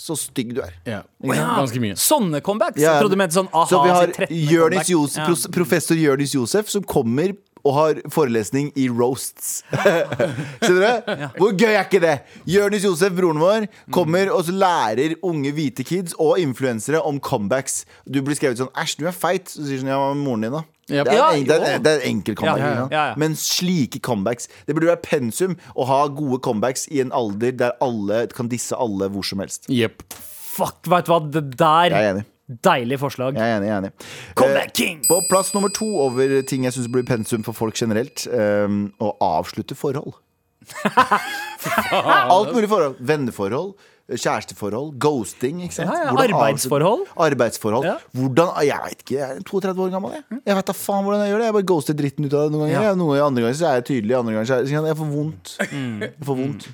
så 0.03 0.16
stygg 0.18 0.55
du 0.57 0.61
er. 0.64 0.74
Ja. 0.88 1.00
Ikke? 1.22 1.38
Ganske 1.38 1.80
mye. 1.84 1.94
Sånne 2.00 2.40
comebacks? 2.42 2.80
Ja, 2.82 2.96
Jeg 2.96 3.05
trodde 3.05 3.14
du 3.16 3.20
mente 3.22 3.38
sånn 3.38 3.48
aha, 3.53 3.66
Så 3.70 3.82
vi 3.84 3.94
har 3.94 4.07
sitt 4.11 4.16
13. 4.16 4.36
Jørnis. 4.50 4.90
Josef, 4.90 5.28
Ja. 5.28 5.50
professor 5.55 5.94
Jørnis 5.96 6.34
Josef 6.34 6.68
som 6.68 6.82
kommer 6.82 7.36
og 7.64 7.74
har 7.76 7.94
forelesning 8.11 8.72
i 8.74 8.88
roasts. 8.90 9.62
Skjønner 10.62 10.82
du? 11.07 11.26
Hvor 11.38 11.53
gøy 11.55 11.70
er 11.76 11.84
ikke 11.84 12.00
det? 12.03 12.14
Jonis 12.50 12.82
Josef, 12.86 13.14
broren 13.14 13.38
vår, 13.38 13.68
kommer 13.94 14.32
og 14.34 14.42
så 14.48 14.55
lærer 14.57 15.14
unge 15.22 15.53
hvite 15.55 15.84
kids 15.86 16.16
og 16.18 16.40
influensere 16.42 16.98
om 17.07 17.20
comebacks. 17.22 17.84
Du 18.03 18.18
blir 18.22 18.34
skrevet 18.38 18.59
sånn 18.59 18.72
'æsj, 18.74 18.96
du 18.98 19.07
er 19.07 19.14
feit'. 19.14 19.46
Så 19.55 19.62
sier 19.66 19.78
sånn 19.78 19.92
'ja, 19.92 19.98
hva 20.00 20.14
med 20.14 20.24
moren 20.26 20.42
din', 20.42 20.53
da? 20.59 20.64
Ja. 20.93 21.05
Det, 21.07 21.12
er 21.12 21.18
Ja, 21.18 21.28
en, 21.32 21.47
det, 21.49 21.57
er, 21.57 21.78
det 21.82 21.93
er 21.93 22.03
en 22.03 22.09
enkel 22.11 22.36
comeback. 22.38 22.61
Ja, 22.62 22.72
ja, 22.72 22.88
ja, 22.90 23.07
ja. 23.12 23.14
Men 23.20 23.36
slike 23.38 24.01
comebacks 24.05 24.49
Det 24.66 24.74
burde 24.76 24.90
være 24.90 25.01
pensum 25.05 25.57
å 25.74 25.86
ha 25.88 26.03
gode 26.12 26.40
comebacks 26.45 26.86
i 26.93 27.01
en 27.05 27.14
alder 27.16 27.57
der 27.57 27.78
alle 27.84 28.26
kan 28.34 28.51
disse 28.53 28.76
alle 28.76 29.09
hvor 29.12 29.26
som 29.26 29.43
helst. 29.43 29.70
Yep. 29.72 30.05
Fuck, 30.53 30.84
vet 30.93 31.09
du 31.09 31.14
hva, 31.14 31.20
det 31.32 31.47
der 31.57 31.95
Jeg 31.95 32.05
er 32.05 32.11
enig. 32.16 32.26
Deilig 32.66 32.99
forslag. 33.01 33.38
Jeg 33.38 33.49
er 33.49 33.57
enig. 33.57 33.68
jeg 33.70 33.76
er 33.76 33.78
enig 33.78 33.93
Comeback 34.36 34.68
Eh, 34.68 34.74
king! 34.76 34.99
På 35.09 35.22
plass 35.30 35.55
nummer 35.55 35.72
to 35.72 35.88
over 36.05 36.43
ting 36.49 36.66
jeg 36.66 36.74
syns 36.76 36.90
blir 36.93 37.07
pensum 37.09 37.45
for 37.47 37.57
folk 37.57 37.78
generelt, 37.78 38.26
um, 38.28 38.90
å 39.01 39.14
avslutte 39.24 39.78
forhold. 39.78 40.18
Alt 42.34 42.53
mulig 42.53 42.68
forhold. 42.68 42.99
Venneforhold, 43.01 43.72
kjæresteforhold, 44.11 44.92
ghosting. 45.00 45.62
Ikke 45.66 45.76
sant? 45.76 45.90
Ja, 45.90 46.09
ja, 46.09 46.14
Hvordan 46.14 46.34
arbeidsforhold. 46.34 47.05
Arbeidsforhold. 47.26 47.86
Ja. 47.86 47.94
Hvordan, 48.18 48.50
jeg 48.66 48.80
vet 48.88 49.05
ikke, 49.05 49.14
jeg 49.14 49.36
er 49.36 49.46
32 49.48 49.84
år 49.86 49.94
gammel. 49.94 50.16
Jeg, 50.16 50.40
jeg 50.46 50.59
vet 50.59 50.72
da 50.72 50.76
faen 50.76 51.07
hvordan 51.07 51.22
jeg 51.22 51.32
gjør 51.32 51.38
det. 51.42 51.46
Jeg 51.46 51.57
bare 51.59 51.68
ghoster 51.72 51.98
dritten 51.98 52.26
ut 52.26 52.34
av 52.34 52.44
det 52.44 52.57
noen 52.57 52.64
ganger. 52.66 52.74
Ja. 52.74 52.82
Jeg, 52.88 52.98
noen 53.00 53.14
ganger 53.14 53.28
andre 53.28 53.46
ganger 53.46 53.61
så 53.61 53.70
er 53.70 53.78
jeg 53.78 53.86
tydelig, 53.92 54.18
andre 54.18 54.36
ganger 54.36 54.50
så 54.50 54.59
er 54.59 54.68
jeg, 54.72 54.84
jeg 54.90 54.98
får 54.98 55.14
vondt. 55.14 55.55
Jeg 55.62 56.28
får 56.28 56.38
vondt. 56.42 56.68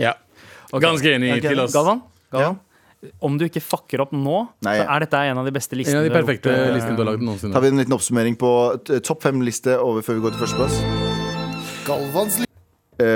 Ja. 0.00 0.12
Ganske 0.82 1.16
enig 1.16 1.32
okay. 1.36 1.48
til 1.48 1.64
oss. 1.64 1.74
Galvan, 1.74 2.04
Galvan. 2.32 2.60
Om 3.18 3.34
du 3.34 3.48
ikke 3.48 3.60
fucker 3.64 4.04
opp 4.04 4.12
nå, 4.14 4.44
Nei, 4.62 4.76
så 4.78 4.84
er 4.86 5.02
dette 5.02 5.24
en 5.32 5.40
av 5.42 5.48
de 5.48 5.54
beste 5.54 5.74
listene. 5.74 6.04
En 6.04 6.04
av 6.04 6.06
de 6.06 6.12
du 6.12 6.14
har 6.14 6.22
perfekte 6.22 6.52
gjort, 6.52 6.68
eh, 6.68 6.76
listene 6.76 6.94
du 6.94 7.02
har 7.02 7.10
lagd 7.10 7.26
noensinne. 7.26 7.56
Tar 7.56 7.64
vi 7.64 7.72
en 7.72 7.82
liten 7.82 7.96
oppsummering 7.98 8.38
på 8.38 8.52
topp 9.02 9.26
fem-liste 9.26 9.74
over 9.82 10.06
før 10.06 10.20
vi 10.20 10.24
går 10.28 10.36
til 10.36 10.46
førsteplass. 10.46 10.80
Galvans 11.88 12.38
li 12.38 12.46
Eh, 12.46 12.51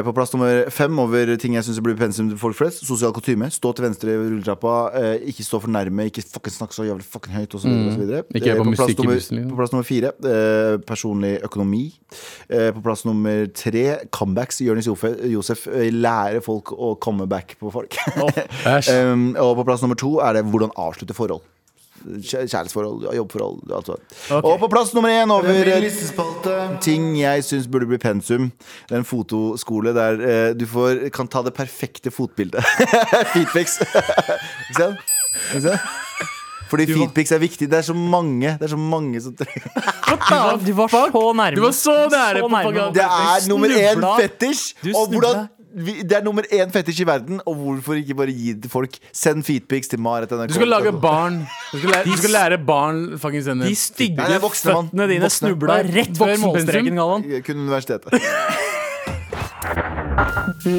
På 0.06 0.12
plass 0.16 0.32
nummer 0.34 0.68
fem 0.74 0.98
over 1.02 1.32
ting 1.40 1.54
jeg 1.56 1.64
syns 1.66 1.80
blir 1.84 1.96
pensum 1.98 2.28
til 2.30 2.38
folk 2.40 2.56
flest. 2.58 2.84
Sosial 2.86 3.12
kutyme. 3.16 3.48
Stå 3.52 3.72
til 3.76 3.86
venstre 3.86 4.12
i 4.12 4.18
rulletrappa. 4.18 4.74
Eh, 5.00 5.26
ikke 5.32 5.44
stå 5.46 5.60
for 5.62 5.72
nærme. 5.72 6.06
Ikke 6.10 6.22
snakke 6.24 6.74
så 6.76 6.86
jævlig 6.88 7.06
fucking 7.06 7.34
høyt. 7.36 7.54
Og 7.54 7.60
så 7.62 7.68
videre, 7.68 7.86
og 7.86 7.92
så 7.96 8.02
videre. 8.04 8.22
Ikke 8.34 8.50
hør 8.50 8.56
Eh, 8.56 8.62
på 8.62 8.68
plass 8.70 8.80
musikk 8.84 8.98
i 8.98 9.02
nummer- 9.02 9.14
bussen, 9.20 9.36
liksom. 9.40 9.50
På 9.50 9.56
plass 9.62 9.72
nummer 9.72 9.88
fire 9.90 10.12
eh, 10.32 10.76
personlig 10.92 11.32
økonomi. 11.46 11.82
Eh, 12.50 12.70
på 12.76 12.82
plass 12.82 13.04
nummer 13.08 13.46
tre 13.54 13.84
comebacks. 14.10 14.60
Jonis 14.60 14.86
Josef, 14.86 15.66
eh, 15.68 15.90
lærer 15.90 16.40
folk 16.42 16.72
å 16.72 16.94
komme 17.00 17.26
back 17.28 17.56
på 17.60 17.72
folk. 17.72 17.96
Oh, 18.16 18.30
og 19.46 19.56
på 19.60 19.64
plass 19.64 19.82
nummer 19.82 19.96
to 19.96 20.18
er 20.20 20.38
det 20.38 20.44
hvordan 20.46 20.70
avslutte 20.76 21.14
forhold. 21.16 21.42
Kjæ- 22.06 22.46
Kjærlighetsforhold, 22.46 23.06
jobbforhold, 23.16 23.72
Altså. 23.76 23.96
Okay. 24.30 24.48
Og 24.50 24.58
på 24.60 24.68
plass 24.68 24.94
nummer 24.94 25.10
én 25.10 25.30
over 25.30 25.42
ting 26.80 27.16
jeg 27.20 27.44
syns 27.44 27.66
burde 27.68 27.86
bli 27.86 27.98
pensum. 27.98 28.50
Det 28.88 28.94
er 28.94 29.02
en 29.02 29.04
fotoskole 29.04 29.94
der 29.94 30.20
eh, 30.20 30.54
du 30.54 30.66
får, 30.66 31.08
kan 31.14 31.28
ta 31.28 31.42
det 31.42 31.54
perfekte 31.54 32.10
fotbildet. 32.10 32.64
Feetpics. 33.34 33.78
Ikke 33.82 34.78
sant? 34.80 34.96
Ikke 35.54 35.62
sant? 35.68 35.80
Fordi 36.66 36.86
feetpics 36.90 37.30
er 37.32 37.38
viktig. 37.38 37.68
Det 37.70 37.78
er 37.78 37.82
så 37.86 37.94
mange 37.94 38.56
Det 38.58 38.66
er 38.66 38.72
så 38.72 38.76
mange 38.76 39.20
som 39.22 39.36
trenger 39.38 40.58
Du 40.66 40.72
var 40.74 40.88
så 40.90 41.04
nærme. 41.12 41.54
Du 41.56 41.62
var 41.62 41.70
så 41.76 41.94
nære 42.10 42.40
propaganda. 42.42 42.90
Det 42.94 43.04
er 43.04 43.48
nummer 43.48 43.68
én 43.68 44.06
fetisj! 44.20 44.74
Og 44.94 45.06
hvordan 45.12 45.46
vi, 45.74 46.02
det 46.02 46.12
er 46.16 46.22
nummer 46.24 46.46
én 46.52 46.70
fetisj 46.72 47.02
i 47.02 47.06
verden, 47.08 47.40
og 47.46 47.56
hvorfor 47.58 47.98
ikke 47.98 48.14
bare 48.16 48.32
gi 48.32 48.52
det 48.54 48.62
til 48.64 48.70
folk? 48.72 48.94
Send 49.12 49.44
feetpics 49.44 49.88
til 49.92 50.00
Marit. 50.00 50.30
Du 50.30 50.54
skal 50.54 50.68
lage 50.68 50.92
barn. 51.02 51.40
Du 51.72 51.78
skal 51.78 51.90
lære, 51.90 52.04
du 52.04 52.16
skal 52.16 52.30
lære 52.30 52.58
barn 52.66 53.18
fucking 53.18 53.44
De 53.62 53.74
stygge 53.76 54.16
Nei, 54.16 54.28
det 54.30 54.38
er 54.38 54.44
voksne, 54.44 54.72
føttene 54.72 55.08
dine 55.10 55.26
Voksne. 55.26 55.48
snubla 55.50 55.80
rett 55.82 56.16
før 56.18 56.36
målstreken. 56.44 56.94
Galvan. 56.96 57.26
Kun 57.46 57.64
universitetet. 57.66 58.12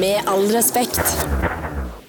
Med 0.00 0.24
all 0.26 0.48
respekt. 0.54 1.04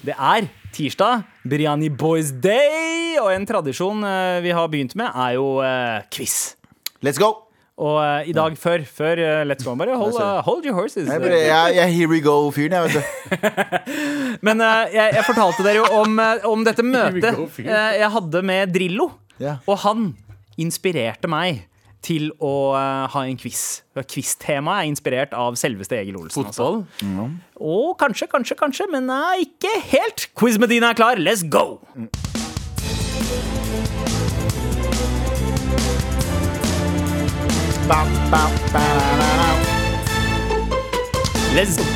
Det 0.06 0.16
er 0.16 0.48
tirsdag, 0.74 1.22
Biryani 1.50 1.90
Boys 1.90 2.32
Day, 2.32 3.20
og 3.22 3.34
en 3.36 3.46
tradisjon 3.46 4.04
eh, 4.08 4.40
vi 4.46 4.56
har 4.56 4.68
begynt 4.72 4.96
med, 4.96 5.12
er 5.14 5.36
jo 5.36 5.60
eh, 5.66 6.02
quiz. 6.14 6.56
Let's 7.04 7.20
go! 7.20 7.49
Og 7.80 7.96
uh, 7.96 8.28
i 8.28 8.34
dag, 8.36 8.56
før, 8.60 8.84
før 8.84 9.22
uh, 9.24 9.42
Let's 9.48 9.64
Go, 9.64 9.74
bare 9.80 9.96
hold, 9.96 10.18
uh, 10.20 10.42
hold 10.44 10.66
your 10.68 10.76
horses. 10.76 11.08
Jeg, 11.08 11.22
bare, 11.24 11.40
jeg, 11.40 11.76
jeg 11.78 11.84
er 11.86 11.94
here 11.96 12.12
we 12.12 12.20
go-fyren, 12.24 12.76
jeg, 12.76 12.84
vet 12.84 13.00
du. 13.00 13.80
Men 14.46 14.60
jeg, 14.66 15.14
jeg 15.16 15.24
fortalte 15.28 15.64
dere 15.64 15.80
jo 15.80 15.88
om, 16.02 16.20
om 16.52 16.68
dette 16.68 16.84
møtet 16.84 17.32
eh, 17.64 17.96
jeg 18.02 18.12
hadde 18.16 18.44
med 18.52 18.76
Drillo. 18.76 19.10
Yeah. 19.40 19.64
Og 19.72 19.80
han 19.86 20.10
inspirerte 20.60 21.32
meg 21.32 21.64
til 22.04 22.30
å 22.44 22.52
ha 23.12 23.24
en 23.28 23.40
quiz. 23.40 23.82
Quiz-temaet 23.96 24.86
er 24.86 24.92
inspirert 24.92 25.36
av 25.36 25.56
selveste 25.60 26.00
Egil 26.00 26.20
Olsen. 26.20 26.48
altså. 26.48 26.70
Mm. 27.04 27.40
Og 27.60 27.96
kanskje, 28.00 28.28
kanskje, 28.32 28.60
kanskje, 28.60 28.88
men 28.92 29.08
nei, 29.12 29.46
ikke 29.48 29.72
helt. 29.92 30.30
Quiz 30.40 30.60
Medina 30.60 30.92
er 30.94 31.00
klar. 31.00 31.20
Let's 31.20 31.44
go! 31.44 31.80
Ba, 31.96 32.39
Let's 37.90 37.98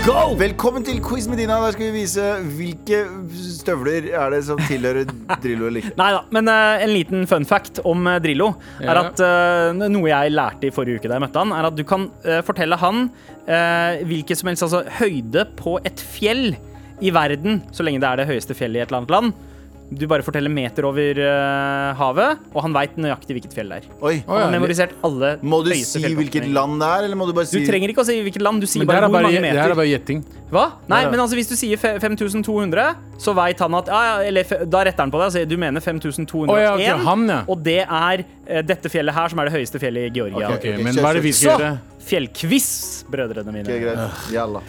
go! 0.02 0.34
Velkommen 0.40 0.82
til 0.82 0.98
quiz 1.06 1.28
med 1.30 1.38
Dina. 1.38 1.60
Der 1.62 1.76
skal 1.76 1.92
vi 1.92 2.00
vise 2.00 2.24
hvilke 2.56 3.04
støvler 3.38 4.08
er 4.10 4.34
det 4.34 4.40
som 4.48 4.58
tilhører 4.66 5.06
Drillo 5.44 5.68
eller 5.70 5.84
ikke. 5.84 5.94
Nei 6.02 6.08
da, 6.16 6.24
men 6.34 6.50
uh, 6.50 6.82
en 6.82 6.94
liten 6.96 7.30
fun 7.30 7.46
fact 7.46 7.78
om 7.86 8.10
uh, 8.10 8.18
Drillo 8.24 8.56
er 8.82 9.04
at 9.04 9.22
uh, 9.22 9.86
noe 9.86 10.10
jeg 10.10 10.34
lærte 10.34 10.72
i 10.72 10.74
forrige 10.74 10.98
uke 10.98 11.12
da 11.12 11.20
jeg 11.20 11.26
møtte 11.28 11.44
han, 11.46 11.54
er 11.54 11.70
at 11.70 11.78
du 11.78 11.86
kan 11.86 12.10
fortelle 12.42 12.74
han 12.82 13.14
uh, 13.46 14.02
hvilket 14.10 14.42
som 14.42 14.50
helst 14.50 14.66
altså, 14.66 14.82
høyde 14.98 15.46
på 15.62 15.78
et 15.86 16.02
fjell 16.18 16.58
i 17.06 17.14
verden, 17.14 17.62
så 17.70 17.86
lenge 17.86 18.02
det 18.02 18.10
er 18.10 18.24
det 18.24 18.32
høyeste 18.34 18.58
fjellet 18.58 18.82
i 18.82 18.88
et 18.88 18.90
eller 18.90 19.04
annet 19.04 19.18
land. 19.20 19.53
Du 19.94 20.06
bare 20.10 20.24
forteller 20.26 20.50
meter 20.50 20.86
over 20.90 21.20
eh, 21.22 21.94
havet, 22.00 22.40
og 22.54 22.62
han 22.66 22.74
veit 22.76 22.96
nøyaktig 22.98 23.36
hvilket 23.38 23.54
fjell 23.54 23.70
det 23.70 23.78
er. 23.84 23.88
Oi, 24.02 24.14
Han 24.28 24.42
har 24.46 24.52
memorisert 24.54 24.94
alle 25.06 25.34
Må 25.44 25.60
du 25.66 25.70
høyeste 25.72 26.00
si 26.00 26.02
fjelltoppene. 26.02 26.20
hvilket 26.24 26.48
land 26.56 26.80
det 26.82 26.90
er, 26.90 27.08
eller 27.08 27.20
må 27.20 27.28
du 27.30 27.34
bare 27.38 27.46
Du 27.52 27.66
trenger 27.68 27.94
ikke 27.94 28.02
å 28.04 28.08
si 28.08 28.16
hvilket 28.26 28.42
land, 28.46 28.62
du 28.64 28.68
sier 28.68 28.82
Men 28.84 28.88
det 28.90 28.96
her 28.96 29.02
bare 29.02 29.06
er 29.06 29.12
hvor 29.12 29.18
bare, 29.20 29.28
mange 29.30 29.42
det 29.42 29.50
her 29.50 29.56
meter. 29.60 29.72
er 29.72 29.80
bare 29.82 29.92
gjetting. 29.92 30.24
Hva? 30.54 30.66
Nei, 30.88 31.00
Ja, 31.02 31.06
ja. 31.08 31.12
men 31.12 31.20
altså 31.24 31.38
hvis 31.40 31.50
du 31.50 31.56
sier 31.58 31.78
fe- 31.82 31.96
5200, 32.00 32.96
så 33.18 33.34
veit 33.38 33.60
han 33.66 33.76
at 33.76 33.88
ja, 33.94 34.02
ja, 34.10 34.16
eller, 34.30 34.44
fe- 34.44 34.62
Da 34.70 34.84
retter 34.86 35.04
han 35.06 35.12
på 35.14 35.18
deg 35.22 35.28
og 35.28 35.34
sier 35.38 35.46
du 35.50 35.58
mener 35.58 35.82
5201. 35.82 36.50
Å, 36.50 36.58
ja, 36.62 36.74
ok, 36.76 37.06
han, 37.08 37.28
ja. 37.30 37.40
Og 37.50 37.64
det 37.64 37.80
er 37.86 38.26
eh, 38.48 38.62
dette 38.62 38.90
fjellet 38.94 39.14
her 39.18 39.30
som 39.34 39.40
er 39.40 39.50
det 39.50 39.56
høyeste 39.60 39.80
fjellet 39.82 40.10
i 40.10 40.14
Georgia. 40.20 40.48
Ok, 40.54 40.60
Ok, 40.64 40.84
men 40.84 40.94
kjør, 40.94 41.02
hva 41.06 41.10
er 41.14 41.20
det 41.22 41.24
vi 41.26 41.32
Så 41.34 41.44
skal 41.50 41.60
gjøre? 41.64 41.80
fjellquiz, 42.04 42.68
brødrene 43.12 43.52
mine. 43.56 43.68
Ok, 43.70 43.82
greit. 43.84 44.28
Jalla. 44.34 44.62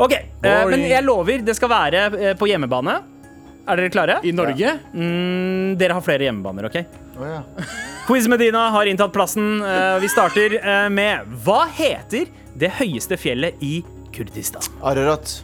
Ok, 0.00 0.12
eh, 0.16 0.66
Men 0.70 0.80
jeg 0.88 1.04
lover, 1.04 1.42
det 1.44 1.56
skal 1.56 1.68
være 1.68 2.04
eh, 2.16 2.34
på 2.40 2.48
hjemmebane. 2.48 3.00
Er 3.70 3.78
dere 3.78 3.92
klare? 3.92 4.18
I 4.26 4.32
Norge? 4.34 4.72
Mm, 4.94 5.76
dere 5.78 5.94
har 5.94 6.02
flere 6.04 6.26
hjemmebaner, 6.26 6.66
OK? 6.66 6.80
Oh, 7.20 7.26
ja. 7.28 7.42
Quiz 8.08 8.26
Medina 8.30 8.66
har 8.74 8.90
inntatt 8.90 9.12
plassen. 9.14 9.60
Eh, 9.62 9.98
Vi 10.02 10.08
starter 10.10 10.56
eh, 10.58 10.88
med 10.90 11.30
Hva 11.44 11.62
heter 11.70 12.26
det 12.58 12.72
høyeste 12.80 13.18
fjellet 13.20 13.60
i 13.62 13.80
Kurdistan? 14.14 14.66
Ararat. 14.82 15.36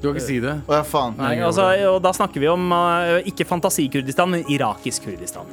Du 0.00 0.08
kan 0.10 0.18
ikke 0.18 0.26
si 0.26 0.36
det. 0.40 0.58
Å 0.68 0.74
ja, 0.78 0.84
faen. 0.84 1.14
Nei, 1.16 1.38
altså, 1.44 1.64
og 1.88 1.98
da 2.04 2.10
snakker 2.12 2.42
vi 2.42 2.48
om 2.52 2.72
uh, 2.76 3.22
ikke 3.24 3.46
fantasi-Kurdistan, 3.48 4.34
men 4.34 4.42
irakisk 4.52 5.06
Kurdistan. 5.08 5.48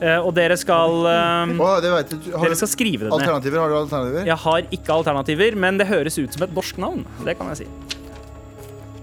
Uh, 0.00 0.18
og 0.26 0.32
dere 0.34 0.56
skal 0.58 0.96
uh, 1.06 1.52
oh, 1.62 1.76
det 1.82 1.92
vet 1.92 2.10
du. 2.10 2.32
Har 2.34 2.48
Dere 2.48 2.58
skal 2.58 2.70
skrive 2.72 3.04
det 3.04 3.12
ned. 3.12 3.14
alternativer? 3.20 3.60
Har 3.62 3.70
du 3.70 3.76
alternativer? 3.78 4.26
Jeg 4.26 4.38
har 4.46 4.66
ikke 4.74 4.96
alternativer, 4.96 5.58
men 5.66 5.78
det 5.78 5.86
høres 5.86 6.18
ut 6.18 6.34
som 6.34 6.46
et 6.48 6.56
norsk 6.56 6.82
navn. 6.82 7.06
Det 7.22 7.36
kan 7.38 7.52
jeg 7.52 7.62
si. 7.62 7.68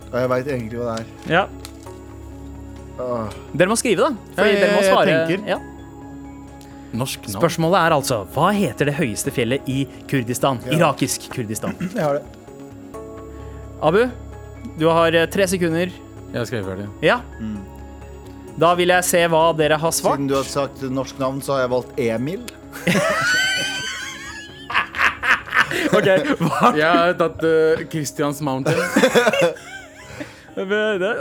Og 0.09 0.19
jeg 0.19 0.31
veit 0.33 0.51
egentlig 0.51 0.81
hva 0.81 0.97
det 0.97 0.97
er. 0.99 1.15
Ja. 1.31 1.45
Åh. 2.99 3.29
Dere 3.55 3.71
må 3.71 3.77
skrive, 3.79 4.09
da. 4.09 4.33
Fordi 4.35 4.49
jeg- 4.53 4.61
dere 4.61 4.75
må 4.75 4.81
jeg 4.83 4.91
svare. 4.93 5.13
tenker. 5.27 5.47
Ja. 5.47 5.59
Norsk 6.99 7.27
navn. 7.29 7.35
Spørsmålet 7.37 7.79
er 7.85 7.91
altså 7.95 8.27
hva 8.33 8.47
heter 8.51 8.85
det 8.89 8.95
høyeste 8.97 9.31
fjellet 9.31 9.67
i 9.69 9.83
Kurdistan? 10.09 10.59
Irakisk 10.73 11.29
Kurdistan. 11.33 11.75
Jeg 11.95 12.01
har 12.03 12.13
det. 12.19 12.23
Abu, 13.81 14.09
du 14.77 14.87
har 14.89 15.13
eh, 15.15 15.25
tre 15.31 15.45
sekunder. 15.47 15.91
Jeg 16.33 16.35
har 16.41 16.45
skrevet 16.49 16.65
ferdig. 16.67 16.87
Ja. 17.05 17.19
Da 18.59 18.73
vil 18.75 18.91
jeg 18.91 19.05
se 19.07 19.21
hva 19.31 19.45
dere 19.55 19.77
har 19.79 19.91
svart. 19.95 20.17
Siden 20.19 20.27
du 20.27 20.35
har 20.35 20.43
sagt 20.43 20.81
norsk 20.91 21.17
navn, 21.21 21.39
så 21.41 21.53
har 21.55 21.61
jeg 21.63 21.69
valgt 21.77 21.99
Emil. 21.99 22.41
Ok, 25.93 26.07
hva? 26.41 26.69
Jeg 26.77 26.85
har 26.89 27.13
tatt 27.17 27.43
uh, 27.45 27.81
Christians 27.91 28.41
Mountain. 28.45 28.77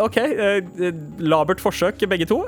OK. 0.01 0.17
eh, 0.17 0.93
Labert 1.19 1.61
forsøk, 1.61 2.03
begge 2.09 2.27
to. 2.27 2.45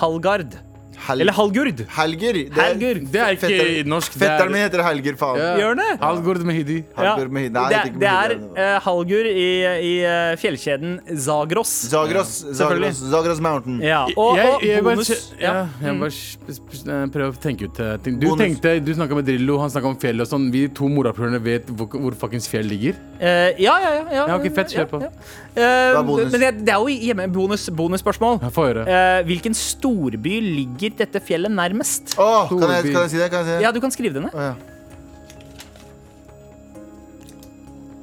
Hallgard. 0.00 0.58
Hel 1.06 1.24
Eller 1.24 1.36
Halgurd. 1.36 1.84
Helger. 1.96 2.38
Det 2.48 2.62
Helger. 2.62 3.00
Det 3.12 3.20
er 3.20 3.36
ikke 3.36 3.50
Fetter- 3.50 3.90
norsk. 3.90 4.12
Fetteren 4.18 4.48
er 4.48 4.54
min 4.54 4.62
heter 4.64 4.82
Helger, 4.86 5.16
faen. 5.20 5.40
Ja. 5.40 5.50
Gjør 5.60 5.78
det? 5.80 5.88
Halgurd 6.00 6.44
Mehidi. 6.48 6.78
Halgor 6.96 7.32
Mehidi. 7.34 7.54
Nei, 7.54 7.66
det, 7.72 7.94
det 8.00 8.10
er 8.10 8.36
uh, 8.38 8.60
eh, 8.64 8.76
Halgur 8.84 9.28
i, 9.30 9.48
i 9.88 9.92
uh, 10.04 10.34
fjellkjeden 10.40 10.98
Zagros. 11.26 11.72
Zagros, 11.92 12.34
ja. 12.46 12.54
Zagros, 12.60 13.02
Zagros 13.12 13.42
Mountain. 13.44 13.80
Ja, 13.84 14.04
og, 14.16 14.38
jeg, 14.38 14.52
og 14.54 14.66
jeg 14.68 14.84
bonus 14.84 15.12
Bare, 15.14 15.40
ja, 15.42 15.54
ja. 15.54 15.88
jeg 15.88 15.98
bare 16.00 17.08
prøver 17.14 17.32
å 17.32 17.40
tenke 17.42 17.68
ut 17.68 17.80
eh, 17.82 17.94
ting. 18.04 18.18
Du 18.20 18.28
Bonus. 18.28 18.42
tenkte, 18.44 18.74
du 18.84 18.92
snakka 18.96 19.18
med 19.18 19.28
Drillo, 19.28 19.58
han 19.62 19.72
snakka 19.72 19.90
om 19.90 19.98
fjell 20.00 20.22
og 20.24 20.28
sånn. 20.30 20.48
Vi 20.54 20.66
to 20.74 20.88
morapulerne 20.92 21.40
vet 21.42 21.68
hvor, 21.70 21.88
hvor 21.90 22.16
fuckings 22.18 22.48
fjell 22.50 22.68
ligger. 22.70 22.98
Uh, 23.18 23.54
ja, 23.60 23.76
ja, 23.80 23.92
ja, 23.94 24.04
ja. 24.10 24.24
Ja, 24.28 24.36
ok, 24.36 24.48
fett, 24.54 24.74
kjør 24.74 24.90
på. 24.90 25.02
Ja, 25.04 25.10
ja. 25.56 26.00
Hva? 26.00 26.02
Men 26.04 26.40
det, 26.42 26.50
det 26.66 26.74
er 26.74 26.82
jo 26.82 26.90
hjemme 27.08 27.28
bonus, 27.32 27.66
bonusspørsmål. 27.74 28.40
Eh, 28.44 29.20
hvilken 29.28 29.54
storby 29.56 30.38
ligger 30.44 30.83
dette 30.92 31.20
fjellet 31.24 31.52
nærmest? 31.52 32.14
Åh, 32.20 32.48
kan, 32.48 32.70
jeg, 32.76 32.92
kan 32.92 33.02
jeg 33.06 33.10
si 33.10 33.16
det? 33.20 33.30
Kan 33.32 33.38
jeg 33.40 33.46
si 33.46 33.52
det? 33.56 33.62
Ja, 33.64 33.70
du 33.72 33.80
kan 33.80 33.90
skrive 33.94 34.14
det 34.18 34.22
ned. 34.26 34.34
Å, 34.34 34.40
ja. 34.50 34.54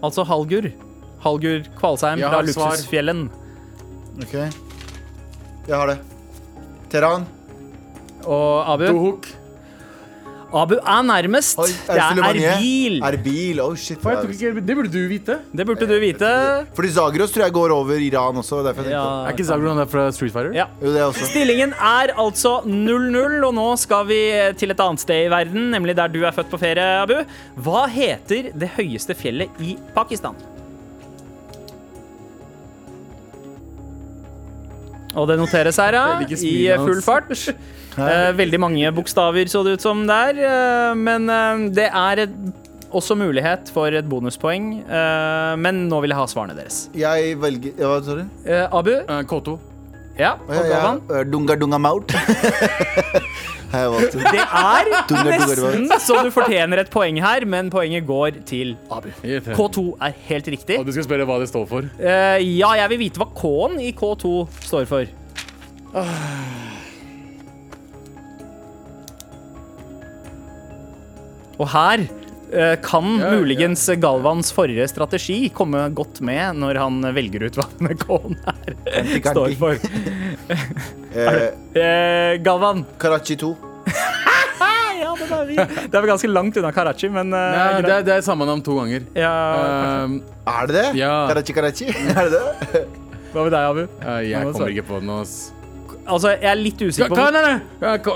Altså 0.02 0.24
Halgur. 0.26 0.72
Halgur 1.22 1.62
Kvalsheim 1.78 2.18
Jeg 2.20 2.26
fra 2.30 2.40
har 2.40 2.50
svar. 2.50 2.72
Luksusfjellen. 2.74 3.30
Ok. 4.22 4.34
Jeg 5.68 5.76
har 5.78 5.88
det. 5.92 6.00
Teheran. 6.90 7.28
Og 8.26 8.74
Abu? 8.74 8.88
Tohuk. 8.90 9.30
Abu 10.54 10.76
er 10.76 11.02
nærmest. 11.08 11.58
Oi, 11.60 11.68
Det 11.68 11.96
er 11.96 12.22
Erbil. 12.28 12.98
Erbil. 13.04 13.60
Oh, 13.64 13.76
shit. 13.76 14.00
Hva, 14.04 14.12
jeg 14.18 14.24
tok 14.26 14.32
ikke- 14.36 14.66
Det 14.68 14.76
burde 14.76 14.92
du 14.92 15.08
vite. 15.08 15.40
Det 15.56 15.66
burde 15.66 15.88
du 15.88 16.00
vite. 16.00 16.32
Fordi 16.76 16.90
Zagros 16.92 17.32
tror 17.32 17.44
jeg 17.46 17.54
går 17.54 17.72
over 17.72 17.94
Iran 17.96 18.36
også. 18.36 18.62
Derfor 18.66 18.84
jeg. 18.84 18.92
Ja, 18.92 19.26
Er 19.28 19.32
ikke 19.32 19.46
Zagros 19.46 19.70
han 19.70 19.80
er 19.80 19.86
fra 19.86 20.12
Street 20.12 20.32
Fighter? 20.34 20.52
Ja. 20.54 20.66
Jo, 20.82 20.94
det 20.94 21.02
også. 21.02 21.26
Stillingen 21.32 21.72
er 21.74 22.14
altså 22.18 22.62
0-0, 22.66 23.44
og 23.48 23.54
nå 23.54 23.78
skal 23.78 24.06
vi 24.08 24.22
til 24.58 24.72
et 24.72 24.80
annet 24.80 25.00
sted 25.00 25.26
i 25.26 25.30
verden, 25.30 25.72
nemlig 25.72 25.96
der 25.96 26.08
du 26.08 26.24
er 26.26 26.32
født 26.32 26.50
på 26.52 26.60
ferie, 26.60 27.02
Abu. 27.02 27.24
Hva 27.58 27.88
heter 27.88 28.52
det 28.58 28.70
høyeste 28.78 29.16
fjellet 29.16 29.50
i 29.60 29.78
Pakistan? 29.96 30.36
Og 35.16 35.28
det 35.28 35.38
noteres 35.42 35.80
her, 35.82 35.98
ja. 35.98 36.06
I 36.24 36.72
full 36.80 37.02
fart. 37.04 37.32
Eh, 38.00 38.30
veldig 38.38 38.60
mange 38.64 38.92
bokstaver 38.96 39.50
så 39.52 39.66
det 39.68 39.76
ut 39.76 39.84
som 39.84 40.06
der, 40.08 40.38
eh, 40.40 40.94
men 40.96 41.28
eh, 41.30 41.66
det 41.76 41.90
er 41.92 42.24
også 42.92 43.16
mulighet 43.20 43.72
for 43.74 43.92
et 43.96 44.08
bonuspoeng. 44.08 44.72
Eh, 44.84 45.56
men 45.60 45.86
nå 45.92 46.00
vil 46.04 46.14
jeg 46.14 46.22
ha 46.22 46.30
svarene 46.32 46.56
deres. 46.58 46.86
Jeg 46.96 47.36
velger 47.42 47.76
ja, 47.76 47.92
Hva 47.92 48.00
sa 48.06 48.18
du? 48.22 48.24
Eh, 48.46 48.66
Abu? 48.72 48.94
Eh, 49.02 49.22
K2. 49.28 49.58
Ja, 50.20 50.36
og 50.44 51.12
øh, 51.12 51.26
Dunga 51.32 51.56
Dunga 51.56 51.80
Maut. 51.80 52.12
Det 53.72 54.44
er 54.44 54.90
nesten 55.32 55.88
så 56.02 56.22
du 56.26 56.32
fortjener 56.34 56.84
et 56.84 56.92
poeng 56.92 57.20
her, 57.24 57.46
men 57.50 57.72
poenget 57.74 58.06
går 58.08 58.42
til 58.48 58.76
Abu. 58.92 59.10
K2 59.24 59.86
er 60.02 60.16
helt 60.28 60.52
riktig. 60.56 60.80
Og 60.80 60.88
du 60.88 60.94
skal 60.96 61.08
spørre 61.08 61.28
hva 61.30 61.40
det 61.42 61.50
står 61.52 61.68
for. 61.70 61.88
Uh, 62.00 62.38
ja, 62.44 62.74
jeg 62.82 62.94
vil 62.94 63.04
vite 63.06 63.22
hva 63.22 63.30
K-en 63.38 63.80
i 63.82 63.94
K2 63.96 64.34
står 64.68 64.90
for. 64.92 65.18
Og 71.62 71.68
her 71.70 72.08
kan 72.84 73.06
Ja, 73.16 73.30
ja. 73.30 73.32
muligens 73.40 73.86
Galvans 74.02 74.50
forrige 74.52 74.84
strategi 74.92 75.50
komme 75.56 75.86
godt 75.96 76.20
med 76.26 76.58
når 76.60 76.80
han 76.82 76.98
velger 77.16 77.46
ut 77.48 77.56
hva 77.62 77.68
K-en 78.02 78.36
her 78.44 78.76
står 79.32 79.56
for. 79.60 79.80
Eh, 81.12 81.50
Eh, 81.76 82.38
Galvan. 82.44 82.86
Karachi 83.00 83.36
2. 83.40 83.50
Ja, 85.02 85.16
det 85.18 85.28
er 85.34 85.46
vi. 85.50 85.56
Det 85.58 85.96
er 85.98 86.04
vel 86.04 86.10
ganske 86.12 86.30
langt 86.30 86.58
unna 86.62 86.70
Karachi, 86.76 87.10
men 87.12 87.34
eh, 87.34 87.56
Nei, 87.58 87.82
det, 87.84 87.94
er, 87.98 88.04
det 88.06 88.14
er 88.20 88.22
samme 88.26 88.46
navn 88.48 88.62
to 88.64 88.76
ganger. 88.78 89.08
ja, 89.18 89.32
uh, 90.06 90.14
Er 90.48 90.70
det 90.70 90.76
det? 90.78 90.86
Ja. 91.02 91.14
Karachi, 91.32 91.56
Karachi? 91.58 91.88
Er 92.16 92.30
det 92.30 92.38
det? 92.38 92.84
Hva 93.34 93.44
med 93.48 93.52
deg, 93.56 93.64
Abu? 93.64 93.82
uh, 94.06 94.20
jeg 94.28 94.52
kommer 94.54 94.72
ikke 94.76 94.86
på 94.92 95.00
det 95.02 95.08
nå. 95.10 95.18
Altså, 96.06 96.32
jeg 96.36 96.48
er 96.52 96.60
litt 96.62 96.80
usikker 96.86 97.12
på 97.12 97.18
ka, 98.06 98.16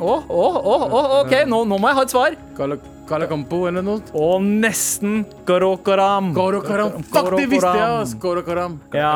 Å, 0.00 0.12
å, 0.32 0.44
å, 0.56 0.74
å, 0.88 1.00
OK, 1.20 1.32
nå, 1.44 1.58
nå 1.68 1.76
må 1.76 1.90
jeg 1.90 1.96
ha 1.98 2.02
et 2.06 2.12
svar. 2.14 2.36
kala, 2.56 2.78
kala 3.08 3.26
eller 3.68 3.82
noe. 3.84 4.00
Og 4.16 4.40
nesten 4.40 5.26
Gorokaram. 5.44 6.30
Gorokaram. 6.32 7.02
Fuck, 7.04 7.28
det 7.36 7.46
visste 7.50 7.74
jeg! 7.76 7.90
ass. 7.98 8.14
Gorokaram. 8.22 8.78
Ja. 8.96 9.10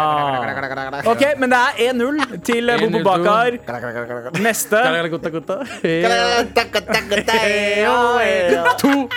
OK, 1.09 1.25
men 1.41 1.55
det 1.55 1.63
er 1.63 1.95
1-0 1.95 2.43
til 2.45 2.69
1-0 2.75 2.85
Bobo 2.85 3.05
Bakar. 3.09 3.57
Neste. 4.45 4.83
To. 8.85 9.09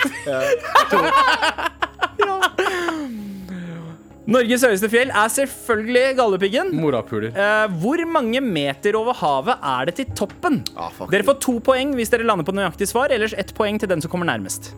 Norges 4.28 4.60
høyeste 4.60 4.90
fjell 4.92 5.08
er 5.08 5.30
selvfølgelig 5.32 6.16
Galdhøpiggen. 6.18 6.74
Morapuler. 6.76 7.30
Eh, 7.32 7.76
hvor 7.80 8.02
mange 8.12 8.42
meter 8.44 8.98
over 8.98 9.16
havet 9.16 9.54
er 9.70 9.88
det 9.88 9.94
til 9.96 10.10
toppen? 10.18 10.58
Ah. 10.76 10.92
Dere 11.08 11.24
får 11.24 11.38
to 11.40 11.54
poeng 11.64 11.94
hvis 11.96 12.12
dere 12.12 12.28
lander 12.28 12.44
på 12.44 12.52
nøyaktig 12.52 12.90
svar, 12.90 13.08
ellers 13.14 13.32
ett 13.40 13.54
poeng 13.56 13.80
til 13.80 13.88
den 13.88 14.04
som 14.04 14.12
kommer 14.12 14.28
nærmest. 14.28 14.74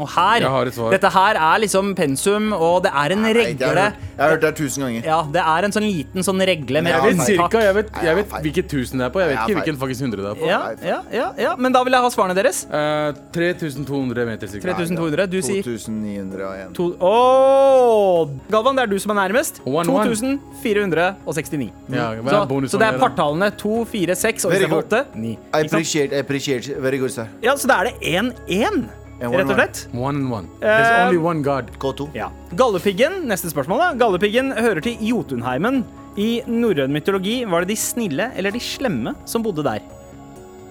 Og 0.00 0.08
her, 0.14 0.40
Jeg 0.44 0.52
har 0.54 0.70
et 0.70 0.76
svar. 0.76 0.94
Dette 0.94 1.10
her 1.14 1.38
er 1.40 1.62
liksom 1.64 1.94
pensum, 1.98 2.52
og 2.56 2.82
det 2.86 2.92
er 2.94 3.14
en 3.14 3.22
Nei, 3.22 3.32
jeg 3.34 3.36
har 3.60 3.76
regle. 3.76 3.84
Jeg 4.10 4.22
har 4.22 4.34
hørt 4.34 4.44
det 4.44 4.52
tusen 4.58 4.84
ganger. 4.86 5.06
Ja, 5.06 5.18
det 5.36 5.42
er 5.52 5.66
en 5.68 5.74
sånn 5.76 5.86
liten 5.86 6.26
sånn 6.26 6.40
regle 6.50 6.82
med 6.84 6.94
Jeg 6.94 7.04
vet, 7.06 7.22
cirka, 7.28 7.62
jeg 7.64 7.76
vet, 7.78 7.90
jeg 8.04 8.18
vet 8.20 8.34
hvilket 8.46 8.70
tusen 8.72 9.02
det 9.02 9.06
er 9.08 9.14
på. 9.14 9.22
Jeg 9.22 9.32
vet 9.32 9.38
ikke 9.44 9.58
hvilken 9.60 9.80
faktisk 9.80 10.06
hundre 10.06 10.24
det 10.24 10.30
er 10.30 10.40
på. 10.40 10.48
Ja, 10.50 10.60
ja, 10.84 10.98
ja, 11.14 11.28
ja, 11.40 11.54
men 11.56 11.74
da 11.76 11.82
vil 11.86 11.96
jeg 11.96 12.06
ha 12.06 12.12
svarene 12.14 12.36
deres. 12.38 12.62
Uh, 12.70 13.10
3200 13.36 14.28
meter 14.28 14.50
cirka. 14.50 14.74
3200. 14.74 15.26
Du 15.30 15.38
sier 15.44 15.64
2901. 15.66 16.74
to... 16.76 16.90
Åh! 17.00 18.34
Galvan, 18.50 18.78
det 18.78 18.86
er 18.86 18.92
du 18.92 18.98
som 19.02 19.14
er 19.14 19.20
nærmest. 19.22 19.62
One, 19.66 19.88
one. 19.88 20.38
2469. 20.60 21.70
Ja, 21.90 22.10
er 22.14 22.22
så, 22.24 22.60
så 22.74 22.80
det 22.80 22.88
er 22.88 22.98
partallene 23.00 23.50
2, 23.60 23.84
4, 23.90 24.16
6 24.16 24.44
og 24.44 24.52
Very 24.52 24.64
istedenfor 24.64 24.82
good. 24.82 24.92
8, 24.92 25.20
9. 25.26 25.30
I 25.30 25.64
appreciate, 25.64 26.16
I 26.16 26.24
appreciate. 26.24 26.82
Very 26.82 26.98
good, 26.98 27.14
sir. 27.14 27.30
Ja, 27.44 27.56
så 27.56 27.68
da 27.70 27.80
er 27.82 27.90
det 27.90 27.94
1-1, 28.00 28.30
En 28.60 28.84
rett 29.20 29.50
og 29.52 29.56
slett. 29.58 29.80
One 29.94 30.16
and 30.22 30.32
one. 30.32 30.48
There's 30.60 30.88
Eh, 30.88 31.06
only 31.06 31.18
one 31.20 31.42
god. 31.42 31.70
K2. 31.78 32.08
Ja. 32.16 32.30
Gallepiggen, 32.56 33.26
neste 33.28 33.50
spørsmål 33.52 33.78
da. 33.82 33.88
Gallepiggen 34.00 34.52
hører 34.56 34.80
til 34.82 34.96
Jotunheimen. 35.04 35.82
I 36.16 36.42
norrøn 36.48 36.90
mytologi 36.90 37.44
var 37.48 37.60
det 37.64 37.68
de 37.74 37.76
snille 37.78 38.30
eller 38.36 38.50
de 38.50 38.58
slemme 38.60 39.12
som 39.28 39.42
bodde 39.44 39.62
der. 39.62 39.80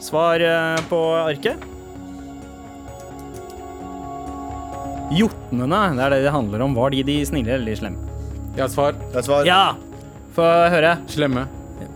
Svar 0.03 0.41
eh, 0.41 0.81
på 0.89 0.99
arket. 1.27 1.57
Jotnene, 5.09 5.79
det 5.97 6.03
er 6.05 6.13
det 6.13 6.19
det 6.27 6.33
handler 6.33 6.61
om. 6.61 6.75
Var 6.77 6.91
de 6.93 7.03
de 7.07 7.15
snille 7.25 7.55
eller 7.55 7.71
de 7.71 7.77
slemme? 7.79 7.97
Jeg 8.55 8.61
har 8.65 8.73
svar. 8.73 8.97
Det 9.09 9.21
er 9.21 9.25
svar. 9.25 9.45
Ja! 9.47 9.61
Få 10.35 10.45
høre. 10.69 10.97
Slemme. 11.09 11.47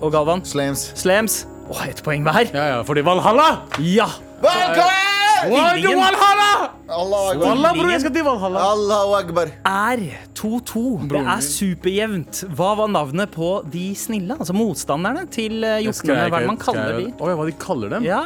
Og 0.02 0.12
Galvan? 0.16 0.42
Slams. 0.48 0.88
Slems. 0.98 1.44
Å, 1.70 1.78
ett 1.88 2.02
poeng 2.04 2.26
hver. 2.26 2.50
Ja, 2.54 2.64
ja, 2.74 2.80
fordi 2.88 3.04
Valhalla! 3.06 3.64
Ja! 3.80 4.08
Velkommen! 4.44 5.10
Valhalla? 5.44 6.52
Wallah, 6.88 7.74
bror, 7.76 7.90
jeg 7.92 8.02
skal 8.04 8.14
til 8.16 8.26
Valhalla. 8.28 8.64
Allahu 8.74 9.14
akbar. 9.18 9.52
Er 9.68 10.02
2-2. 10.36 10.84
Det 11.12 11.22
er 11.22 11.44
superjevnt. 11.46 12.42
Hva 12.58 12.74
var 12.80 12.92
navnet 12.92 13.32
på 13.34 13.50
de 13.72 13.86
snille? 13.98 14.36
Altså 14.40 14.56
motstanderne 14.56 15.24
til 15.32 15.64
eh, 15.64 15.80
jotnene? 15.86 16.28
Hva 16.28 16.40
er 16.42 16.46
det 16.46 16.52
man 16.52 16.60
kaller 16.62 17.00
de? 17.00 17.08
Ja, 17.14 17.38
hva 17.40 17.48
de 17.50 17.56
kaller 17.64 17.96
dem? 17.96 18.08
Ja. 18.08 18.24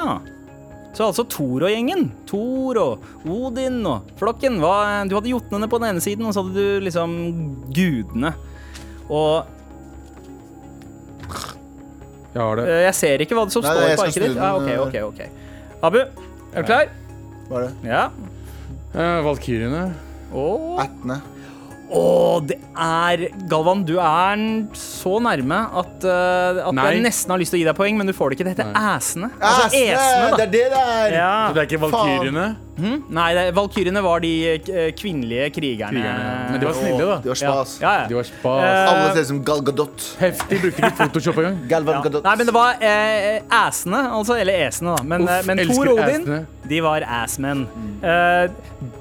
Så 0.97 1.05
altså 1.11 1.26
Tor 1.30 1.68
og 1.68 1.70
gjengen. 1.70 2.07
Tor 2.30 2.80
og 2.82 3.07
Odin 3.30 3.78
og 3.86 4.09
flokken. 4.18 4.57
Hva, 4.63 4.74
du 5.09 5.13
hadde 5.20 5.34
jotnene 5.36 5.70
på 5.70 5.78
den 5.84 5.91
ene 5.93 6.01
siden, 6.03 6.26
og 6.26 6.34
så 6.34 6.41
hadde 6.47 6.57
du 6.57 6.86
liksom 6.88 7.18
gudene. 7.78 8.34
Og 9.07 9.45
Jeg 12.34 12.41
har 12.43 12.55
det. 12.59 12.65
eh, 12.70 12.84
jeg 12.89 12.95
ser 13.05 13.22
ikke 13.26 13.38
hva 13.38 13.45
det 13.49 13.53
som 13.57 13.63
Nei, 13.65 13.74
står 13.74 13.86
jeg 13.86 13.97
på 13.97 14.01
skal 14.01 14.09
arket 14.09 14.24
ditt. 14.24 14.34
snu 14.34 14.41
Ja, 14.41 14.53
den, 14.57 14.80
ok, 14.82 14.88
ok, 14.88 14.97
ok. 15.13 15.43
Abu, 15.86 15.99
er 16.01 16.63
du 16.63 16.67
klar? 16.67 16.88
Hva 17.47 17.59
er 17.61 17.65
det? 17.67 17.73
Ja. 17.88 18.03
Eh, 18.97 19.17
Valkyrjene. 19.28 19.84
Og 20.36 20.80
Ætne. 20.84 21.19
Å, 21.88 21.99
det 22.43 22.57
er 22.84 23.21
Galvan, 23.47 23.86
du 23.88 23.93
er 24.03 24.41
så 24.75 25.13
nærme 25.23 25.59
at, 25.80 26.03
uh, 26.03 26.57
at 26.67 26.75
Nei. 26.75 26.88
jeg 26.97 27.03
nesten 27.05 27.32
har 27.32 27.39
lyst 27.39 27.53
til 27.55 27.61
å 27.61 27.61
gi 27.61 27.67
deg 27.69 27.78
poeng, 27.78 27.95
men 27.95 28.09
du 28.09 28.11
får 28.17 28.34
det 28.34 28.36
ikke. 28.39 28.47
Det 28.49 28.55
heter 28.57 28.73
æsene. 28.75 29.30
Altså 29.39 29.69
esene, 29.71 29.93
Det 29.93 30.34
da. 30.34 30.43
er 30.43 30.51
det 30.51 30.63
det 30.73 30.82
er! 30.82 31.15
Ja. 31.15 31.30
Så 31.47 31.55
det 31.55 31.61
er 31.63 31.69
ikke 31.69 31.80
Valkyriene? 32.78 33.03
Nei, 33.09 33.34
det- 33.34 33.53
valkyrene 33.57 34.01
var 34.03 34.19
de 34.19 34.32
eh, 34.55 34.91
kvinnelige 34.97 35.49
krigerne. 35.55 35.91
Krigerne, 35.97 36.25
ja. 36.28 36.51
Men 36.51 36.59
de 36.61 36.65
var 36.67 36.73
snille, 36.73 37.05
da. 37.07 37.17
Det 37.23 37.32
var 37.34 37.39
spas. 37.41 37.78
ja, 37.82 37.93
ja. 38.01 38.07
De 38.07 38.15
var 38.15 38.23
spas. 38.23 38.63
Eh, 38.63 38.91
Alle 38.91 39.13
ser 39.13 39.21
ut 39.21 39.28
som 39.28 39.43
Gal 39.43 39.61
Gadot. 39.61 40.07
Heftig. 40.19 40.61
Brukte 40.61 40.82
ikke 40.84 40.95
Photoshop 40.97 41.38
engang. 41.38 41.57
Galvan 41.71 41.95
Ja. 41.95 42.01
Gadot. 42.07 42.23
Nei, 42.23 42.36
men 42.38 42.45
det 42.45 42.53
var 42.53 42.75
eh, 42.82 43.41
æsene, 43.67 44.03
altså. 44.19 44.38
Eller 44.39 44.53
æsene, 44.67 44.95
da. 44.97 45.03
Men, 45.03 45.21
Uff, 45.23 45.30
eh, 45.32 45.45
men 45.49 45.63
Thor 45.67 45.88
og 45.93 45.99
Odin, 46.03 46.21
æsene. 46.21 46.39
de 46.69 46.82
var 46.84 47.01
assmen. 47.23 47.67
Eh, 48.03 48.47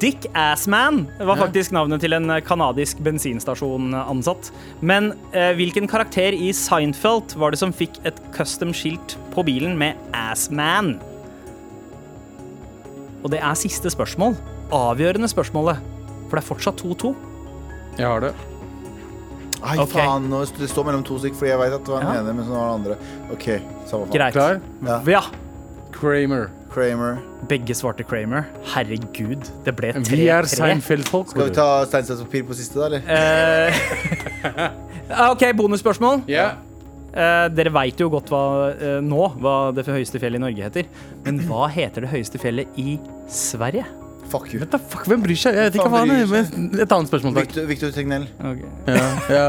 Dick 0.00 0.24
Assman 0.34 1.02
var 1.20 1.36
Ja. 1.36 1.42
faktisk 1.44 1.72
navnet 1.72 2.00
til 2.00 2.12
en 2.16 2.30
kanadisk 2.46 2.98
bensinstasjonansatt. 3.04 4.50
Men 4.80 5.12
eh, 5.32 5.52
hvilken 5.58 5.88
karakter 5.88 6.32
i 6.32 6.50
Seinfeld 6.52 7.36
var 7.36 7.50
det 7.52 7.58
som 7.60 7.72
fikk 7.72 7.98
et 8.08 8.16
custom-skilt 8.32 9.16
på 9.34 9.44
bilen 9.44 9.76
med 9.78 9.94
Assman? 10.14 10.96
Og 13.26 13.30
det 13.32 13.40
er 13.42 13.54
siste 13.58 13.90
spørsmål. 13.90 14.36
Avgjørende 14.74 15.26
spørsmålet. 15.30 15.80
For 16.28 16.38
det 16.38 16.42
er 16.44 16.46
fortsatt 16.46 16.82
2-2. 16.84 17.10
Jeg 17.98 18.06
har 18.06 18.20
det. 18.22 18.34
Ai, 19.66 19.74
okay. 19.82 19.96
faen, 19.98 20.28
det 20.60 20.68
står 20.70 20.84
mellom 20.86 21.02
to 21.06 21.16
stykker, 21.18 21.38
fordi 21.40 21.50
jeg 21.50 21.58
vet 21.58 21.72
at 21.74 21.80
det 21.88 21.94
var 21.94 22.00
den 22.04 22.12
Ja. 22.14 22.20
ene, 22.20 22.32
men 22.36 22.44
så 22.46 22.50
var 22.54 22.76
den 22.76 22.84
andre. 22.84 22.96
OK, 23.32 23.46
samme 23.88 24.06
faen. 24.06 24.12
Greit. 24.14 24.32
Klar? 24.36 24.60
Ja. 24.86 24.98
Ja. 25.10 25.22
Kramer. 25.96 26.44
Kramer. 26.70 27.18
Begge 27.48 27.74
svarte 27.74 28.04
Kramer. 28.04 28.44
Herregud, 28.74 29.42
det 29.64 29.74
ble 29.76 29.92
3-3. 29.96 30.10
Vi 30.12 30.28
er 30.28 30.42
Seinfeld-folk. 30.50 31.28
Skal 31.32 31.44
vi 31.48 31.54
ta 31.56 31.84
stein, 31.88 32.04
saks, 32.04 32.20
papir 32.28 32.42
på 32.46 32.54
siste, 32.54 32.78
da, 32.78 32.84
eller? 32.86 33.00
Eh, 33.08 33.72
OK, 35.32 35.42
bonusspørsmål. 35.56 36.22
Ja. 36.28 36.50
Eh, 37.16 37.48
dere 37.56 37.70
veit 37.72 37.96
jo 38.02 38.10
godt 38.12 38.28
hva, 38.28 38.42
eh, 38.76 38.98
nå 39.00 39.22
hva 39.40 39.54
det 39.74 39.86
høyeste 39.88 40.20
fjellet 40.20 40.36
i 40.36 40.44
Norge 40.44 40.66
heter. 40.68 40.84
Men 41.24 41.38
hva 41.48 41.68
heter 41.72 42.04
det 42.04 42.10
høyeste 42.12 42.38
fjellet 42.42 42.68
i 42.76 42.98
Sverige? 43.26 43.86
Fuck 44.28 44.52
you. 44.52 44.60
Vet 44.60 44.70
da, 44.74 44.78
fuck, 44.78 45.06
hvem 45.06 45.22
bryr 45.22 45.38
seg? 45.38 45.54
Jeg 45.54 45.70
vet 45.70 45.78
ikke 45.80 45.88
hva 45.94 46.02
det 46.04 46.18
er. 46.26 46.82
Et 46.82 46.92
annet 46.92 47.08
spørsmål, 47.08 47.34
takk. 47.38 47.46
Victor, 47.46 47.66
Victor 47.70 47.90
Tegnell. 47.96 48.26
Ja, 48.90 49.08
ja. 49.30 49.46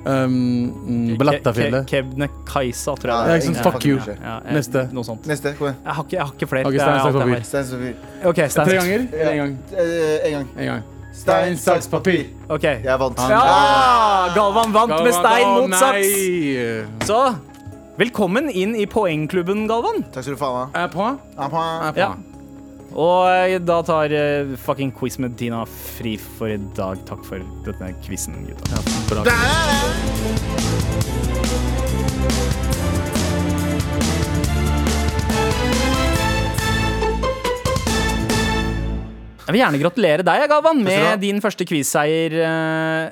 Um, 0.00 1.14
Blattafjellet. 1.20 1.84
Ke- 1.88 2.00
Kebnekaisa, 2.04 2.94
tror 2.96 3.10
Ja, 3.12 3.16
jeg. 3.34 3.42
ikke 3.42 3.54
sant, 3.54 3.66
fuck 3.66 3.84
you. 3.84 3.98
Ja, 4.06 4.36
eh, 4.46 4.54
Neste. 4.56 4.86
Noe 4.96 5.04
sånt. 5.04 5.26
Neste. 5.28 5.52
Kom 5.58 5.66
igjen. 5.68 5.76
Jeg 5.84 5.92
har 5.98 6.04
ikke, 6.04 6.16
jeg 6.16 6.24
har 6.24 6.32
ikke 6.38 6.48
flere. 6.48 6.66
Ok, 6.66 6.72
Det 6.72 6.80
er 6.80 6.86
stein, 6.86 7.00
Sofie. 7.00 7.10
alt 7.10 7.12
jeg 7.12 7.20
papir. 7.20 7.34
har. 7.34 7.44
Stein, 7.50 7.64
saks, 7.64 7.74
papir. 7.80 7.94
Ok, 8.30 8.40
Tre 8.54 8.78
ganger? 8.78 9.00
Eller 9.12 9.32
en 9.32 9.38
gang? 9.42 9.58
Eh, 9.76 10.26
en 10.26 10.32
gang. 10.38 10.48
En 10.56 10.66
gang. 10.70 10.82
Stein, 11.12 11.56
saks, 11.58 11.88
papir. 11.90 12.30
Ok. 12.48 12.64
Jeg 12.64 12.98
vant. 13.02 13.18
Ja! 13.30 14.30
Galvan 14.34 14.72
vant 14.74 14.96
med 15.02 15.12
stein 15.14 15.48
mot 15.56 15.74
saks. 15.74 16.06
nei. 16.06 17.06
Så 17.06 17.20
velkommen 18.00 18.50
inn 18.50 18.76
i 18.78 18.86
poengklubben, 18.88 19.66
Galvan. 19.70 20.04
Takk 20.14 20.24
skal 20.24 20.38
du 20.38 20.40
faen 20.40 20.58
ha. 20.60 20.66
Er 20.84 20.90
på? 20.92 21.06
Er 21.36 21.50
på. 21.50 21.64
Er 21.66 21.94
på? 21.96 22.00
Ja. 22.00 22.12
Og 22.90 23.28
eh, 23.30 23.58
da 23.62 23.82
tar 23.86 24.10
uh, 24.10 24.56
fucking 24.58 24.90
quiz 24.94 25.18
med 25.22 25.36
Tina 25.38 25.62
fri 25.68 26.16
for 26.18 26.50
i 26.50 26.58
dag. 26.78 26.98
Takk 27.10 27.22
for 27.26 27.42
denne 27.66 27.92
quizen, 28.06 28.34
gutta. 28.46 28.82
Bra. 29.10 29.22
Jeg 39.50 39.56
vil 39.56 39.64
gjerne 39.64 39.78
gratulere 39.82 40.22
deg, 40.22 40.44
ha. 40.46 40.72
med 40.78 41.20
din 41.24 41.40
første 41.42 41.66
quizseier. 41.66 42.36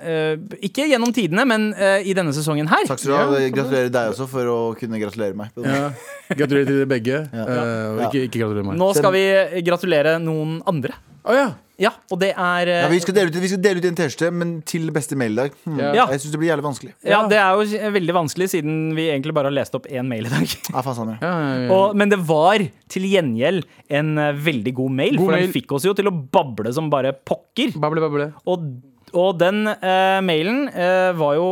eh, 0.06 0.60
ikke 0.68 0.86
gjennom 0.86 1.10
tidene, 1.14 1.42
men 1.50 1.72
uh, 1.74 1.98
i 1.98 2.14
denne 2.14 2.30
sesongen 2.36 2.70
her. 2.70 2.86
Takk 2.86 3.02
skal 3.02 3.10
du 3.10 3.16
ha. 3.18 3.40
Gratulerer 3.56 3.90
deg 3.90 4.12
også 4.12 4.28
for 4.30 4.52
å 4.52 4.58
kunne 4.78 5.00
gratulere 5.02 5.34
meg. 5.34 5.50
Ja. 5.66 5.90
Gratulerer 6.30 6.68
til 6.68 6.78
dere 6.78 6.90
begge. 6.94 7.24
Ja. 7.34 7.48
Uh, 7.48 7.58
og 7.96 8.02
ikke, 8.06 8.22
ikke 8.28 8.44
gratulerer 8.44 8.70
meg. 8.70 8.78
Nå 8.78 8.92
skal 8.94 9.16
vi 9.16 9.24
gratulere 9.66 10.14
noen 10.22 10.60
andre. 10.70 10.94
Å 11.26 11.34
ja. 11.34 11.48
Ja, 11.78 11.92
og 12.10 12.18
det 12.18 12.32
er 12.34 12.66
eh, 12.66 12.80
Ja, 12.82 12.86
vi, 12.90 12.98
skal 12.98 13.14
dele 13.14 13.30
ut, 13.30 13.36
vi 13.38 13.48
skal 13.52 13.60
dele 13.62 13.78
ut 13.78 13.86
en 13.86 13.98
T-skjorte, 13.98 14.32
men 14.34 14.56
til 14.66 14.88
beste 14.94 15.14
mail 15.18 15.36
i 15.36 15.38
dag. 15.44 15.58
Hmm. 15.62 15.78
Ja. 15.78 16.08
Jeg 16.10 16.24
syns 16.24 16.34
det 16.34 16.40
blir 16.42 16.50
jævlig 16.50 16.66
vanskelig. 16.66 16.90
ja, 17.06 17.20
det 17.30 17.38
er 17.38 17.54
jo 17.54 17.92
veldig 17.94 18.16
vanskelig, 18.16 18.48
siden 18.50 18.80
vi 18.98 19.06
egentlig 19.12 19.34
bare 19.36 19.52
har 19.52 19.54
lest 19.54 19.78
opp 19.78 19.86
én 19.86 20.10
mail 20.10 20.26
i 20.26 20.32
dag. 20.32 20.56
Ja, 20.74 20.82
faen, 20.82 21.14
ja. 21.14 21.16
Ja, 21.22 21.30
ja, 21.38 21.52
ja. 21.62 21.68
Og, 21.76 21.94
men 21.98 22.10
det 22.10 22.18
var 22.26 22.64
til 22.90 23.06
gjengjeld 23.06 23.68
en 23.94 24.10
eh, 24.18 24.42
veldig 24.48 24.74
god 24.80 24.98
mail, 25.04 25.20
God 25.20 25.28
for 25.28 25.36
mail. 25.36 25.46
den 25.46 25.54
fikk 25.54 25.78
oss 25.78 25.86
jo 25.86 25.94
til 25.98 26.10
å 26.10 26.14
bable 26.34 26.74
som 26.74 26.90
bare 26.90 27.14
pokker. 27.14 27.78
Bable, 27.78 28.02
bable. 28.02 28.30
Og 28.50 28.68
Og 29.16 29.38
den 29.40 29.62
uh, 29.70 30.18
mailen 30.20 30.66
uh, 30.74 31.14
var 31.16 31.38
jo 31.38 31.48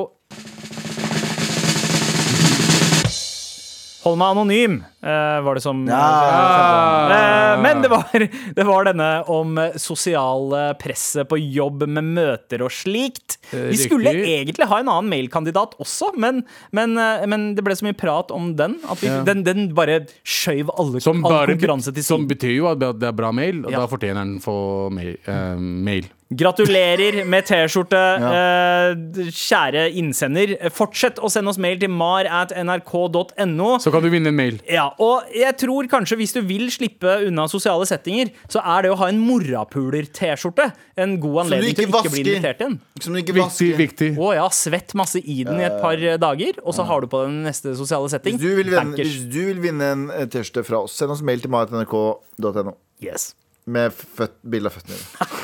Hold 4.07 4.21
meg 4.21 4.37
anonym, 4.37 4.77
eh, 5.03 5.39
var 5.43 5.59
det 5.59 5.65
som 5.65 5.81
ja. 5.91 7.57
Men 7.63 7.83
det 7.83 7.91
var, 7.91 8.07
det 8.55 8.67
var 8.69 8.87
denne 8.87 9.11
om 9.33 9.57
sosial 9.83 10.07
sosiale 10.07 10.75
presset 10.81 11.29
på 11.29 11.39
jobb 11.41 11.85
med 11.89 12.05
møter 12.17 12.63
og 12.65 12.73
slikt. 12.75 13.39
Eh, 13.53 13.71
Vi 13.73 13.79
skulle 13.81 14.13
egentlig 14.15 14.69
ha 14.71 14.81
en 14.83 14.91
annen 14.93 15.11
mailkandidat 15.11 15.77
også, 15.83 16.13
men, 16.21 16.43
men, 16.77 16.97
eh, 17.01 17.25
men 17.31 17.55
det 17.57 17.65
ble 17.67 17.77
så 17.79 17.87
mye 17.89 17.97
prat 17.99 18.31
om 18.35 18.53
den 18.59 18.79
at 18.87 19.01
vi, 19.03 19.07
Ja. 19.11 19.23
den, 19.27 19.43
den 19.47 19.69
bare 19.75 20.07
skjøv 20.25 20.71
alle, 20.79 21.01
Som, 21.01 21.25
all 21.25 21.33
bare, 21.33 21.55
konkurranse 21.55 21.95
til 21.95 22.05
som 22.07 22.27
betyr 22.29 22.57
jo 22.57 22.69
at 22.73 22.79
det 22.83 23.09
er 23.09 23.17
bra 23.17 23.33
mail, 23.33 23.65
og 23.67 23.73
Ja. 23.73 23.81
da 23.85 23.87
fortjener 23.91 24.23
den 24.25 24.39
å 24.39 24.43
få 24.45 24.57
mail. 24.93 25.17
eh, 25.27 25.57
mail. 25.57 26.07
Gratulerer 26.27 27.21
med 27.23 27.47
T-skjorte, 27.47 27.99
eh, 28.19 29.21
kjære 29.31 29.85
innsender. 29.95 30.57
Fortsett 30.75 31.21
å 31.23 31.31
sende 31.31 31.53
oss 31.53 31.59
mail 31.63 31.79
til 31.79 31.93
mar 31.95 32.27
at 32.27 32.51
nrk.no. 32.51 33.69
Så 33.79 33.93
kan 33.95 34.03
du 34.03 34.09
vinne 34.11 34.33
en 34.33 34.39
mail. 34.39 34.59
Ja, 34.67 34.89
og 34.99 35.31
jeg 35.31 35.55
tror 35.63 35.87
kanskje 35.93 36.19
hvis 36.19 36.35
du 36.35 36.41
vil 36.43 36.67
slippe 36.75 37.15
unna 37.29 37.47
sosiale 37.47 37.87
settinger, 37.87 38.33
så 38.51 38.59
er 38.59 38.83
det 38.83 38.91
å 38.91 38.99
ha 38.99 39.13
en 39.13 39.23
morapuler-T-skjorte 39.23 40.73
en 40.99 41.15
god 41.23 41.45
anledning 41.45 41.79
til 41.79 41.87
å 41.95 42.03
ikke 42.03 42.15
bli 42.17 42.27
invitert 42.27 42.67
igjen. 42.67 42.77
Som 43.07 43.15
du 43.15 43.23
ikke 43.23 43.39
vasker. 43.39 43.79
viktig. 43.79 44.11
Å 44.19 44.35
ja, 44.41 44.51
svett 44.51 44.97
masse 44.99 45.23
i 45.23 45.45
den 45.47 45.63
i 45.63 45.69
et 45.71 45.79
par 45.79 45.95
dager, 46.27 46.59
og 46.67 46.75
så 46.75 46.91
har 46.91 47.07
du 47.07 47.11
på 47.13 47.23
den 47.29 47.45
neste 47.47 47.77
sosiale 47.79 48.11
setting. 48.11 48.35
Hvis 48.35 48.43
du 48.43 48.63
vil 48.65 48.75
vinne, 48.75 49.11
du 49.31 49.41
vil 49.53 49.63
vinne 49.63 49.95
en 49.95 50.07
eh, 50.11 50.27
T-skjorte 50.27 50.67
fra 50.67 50.83
oss, 50.89 50.99
send 50.99 51.15
oss 51.15 51.23
mail 51.23 51.39
til 51.45 51.55
marit.nrk.no 51.55 52.75
Yes. 52.99 53.35
Med 53.67 53.93
føt, 53.93 54.37
bilde 54.43 54.71
av 54.71 54.77
føttene 54.79 54.97
dine. 54.97 55.43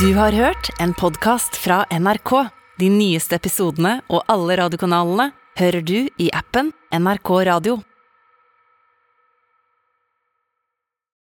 Du 0.00 0.08
har 0.18 0.34
hørt 0.36 0.70
en 0.82 0.94
podkast 0.94 1.56
fra 1.58 1.84
NRK. 1.90 2.32
De 2.80 2.88
nyeste 2.92 3.38
episodene 3.38 4.00
og 4.12 4.26
alle 4.28 4.58
radiokanalene 4.60 5.30
hører 5.56 5.84
du 5.86 5.98
i 6.20 6.30
appen 6.36 6.72
NRK 6.92 7.30
Radio. 7.48 7.78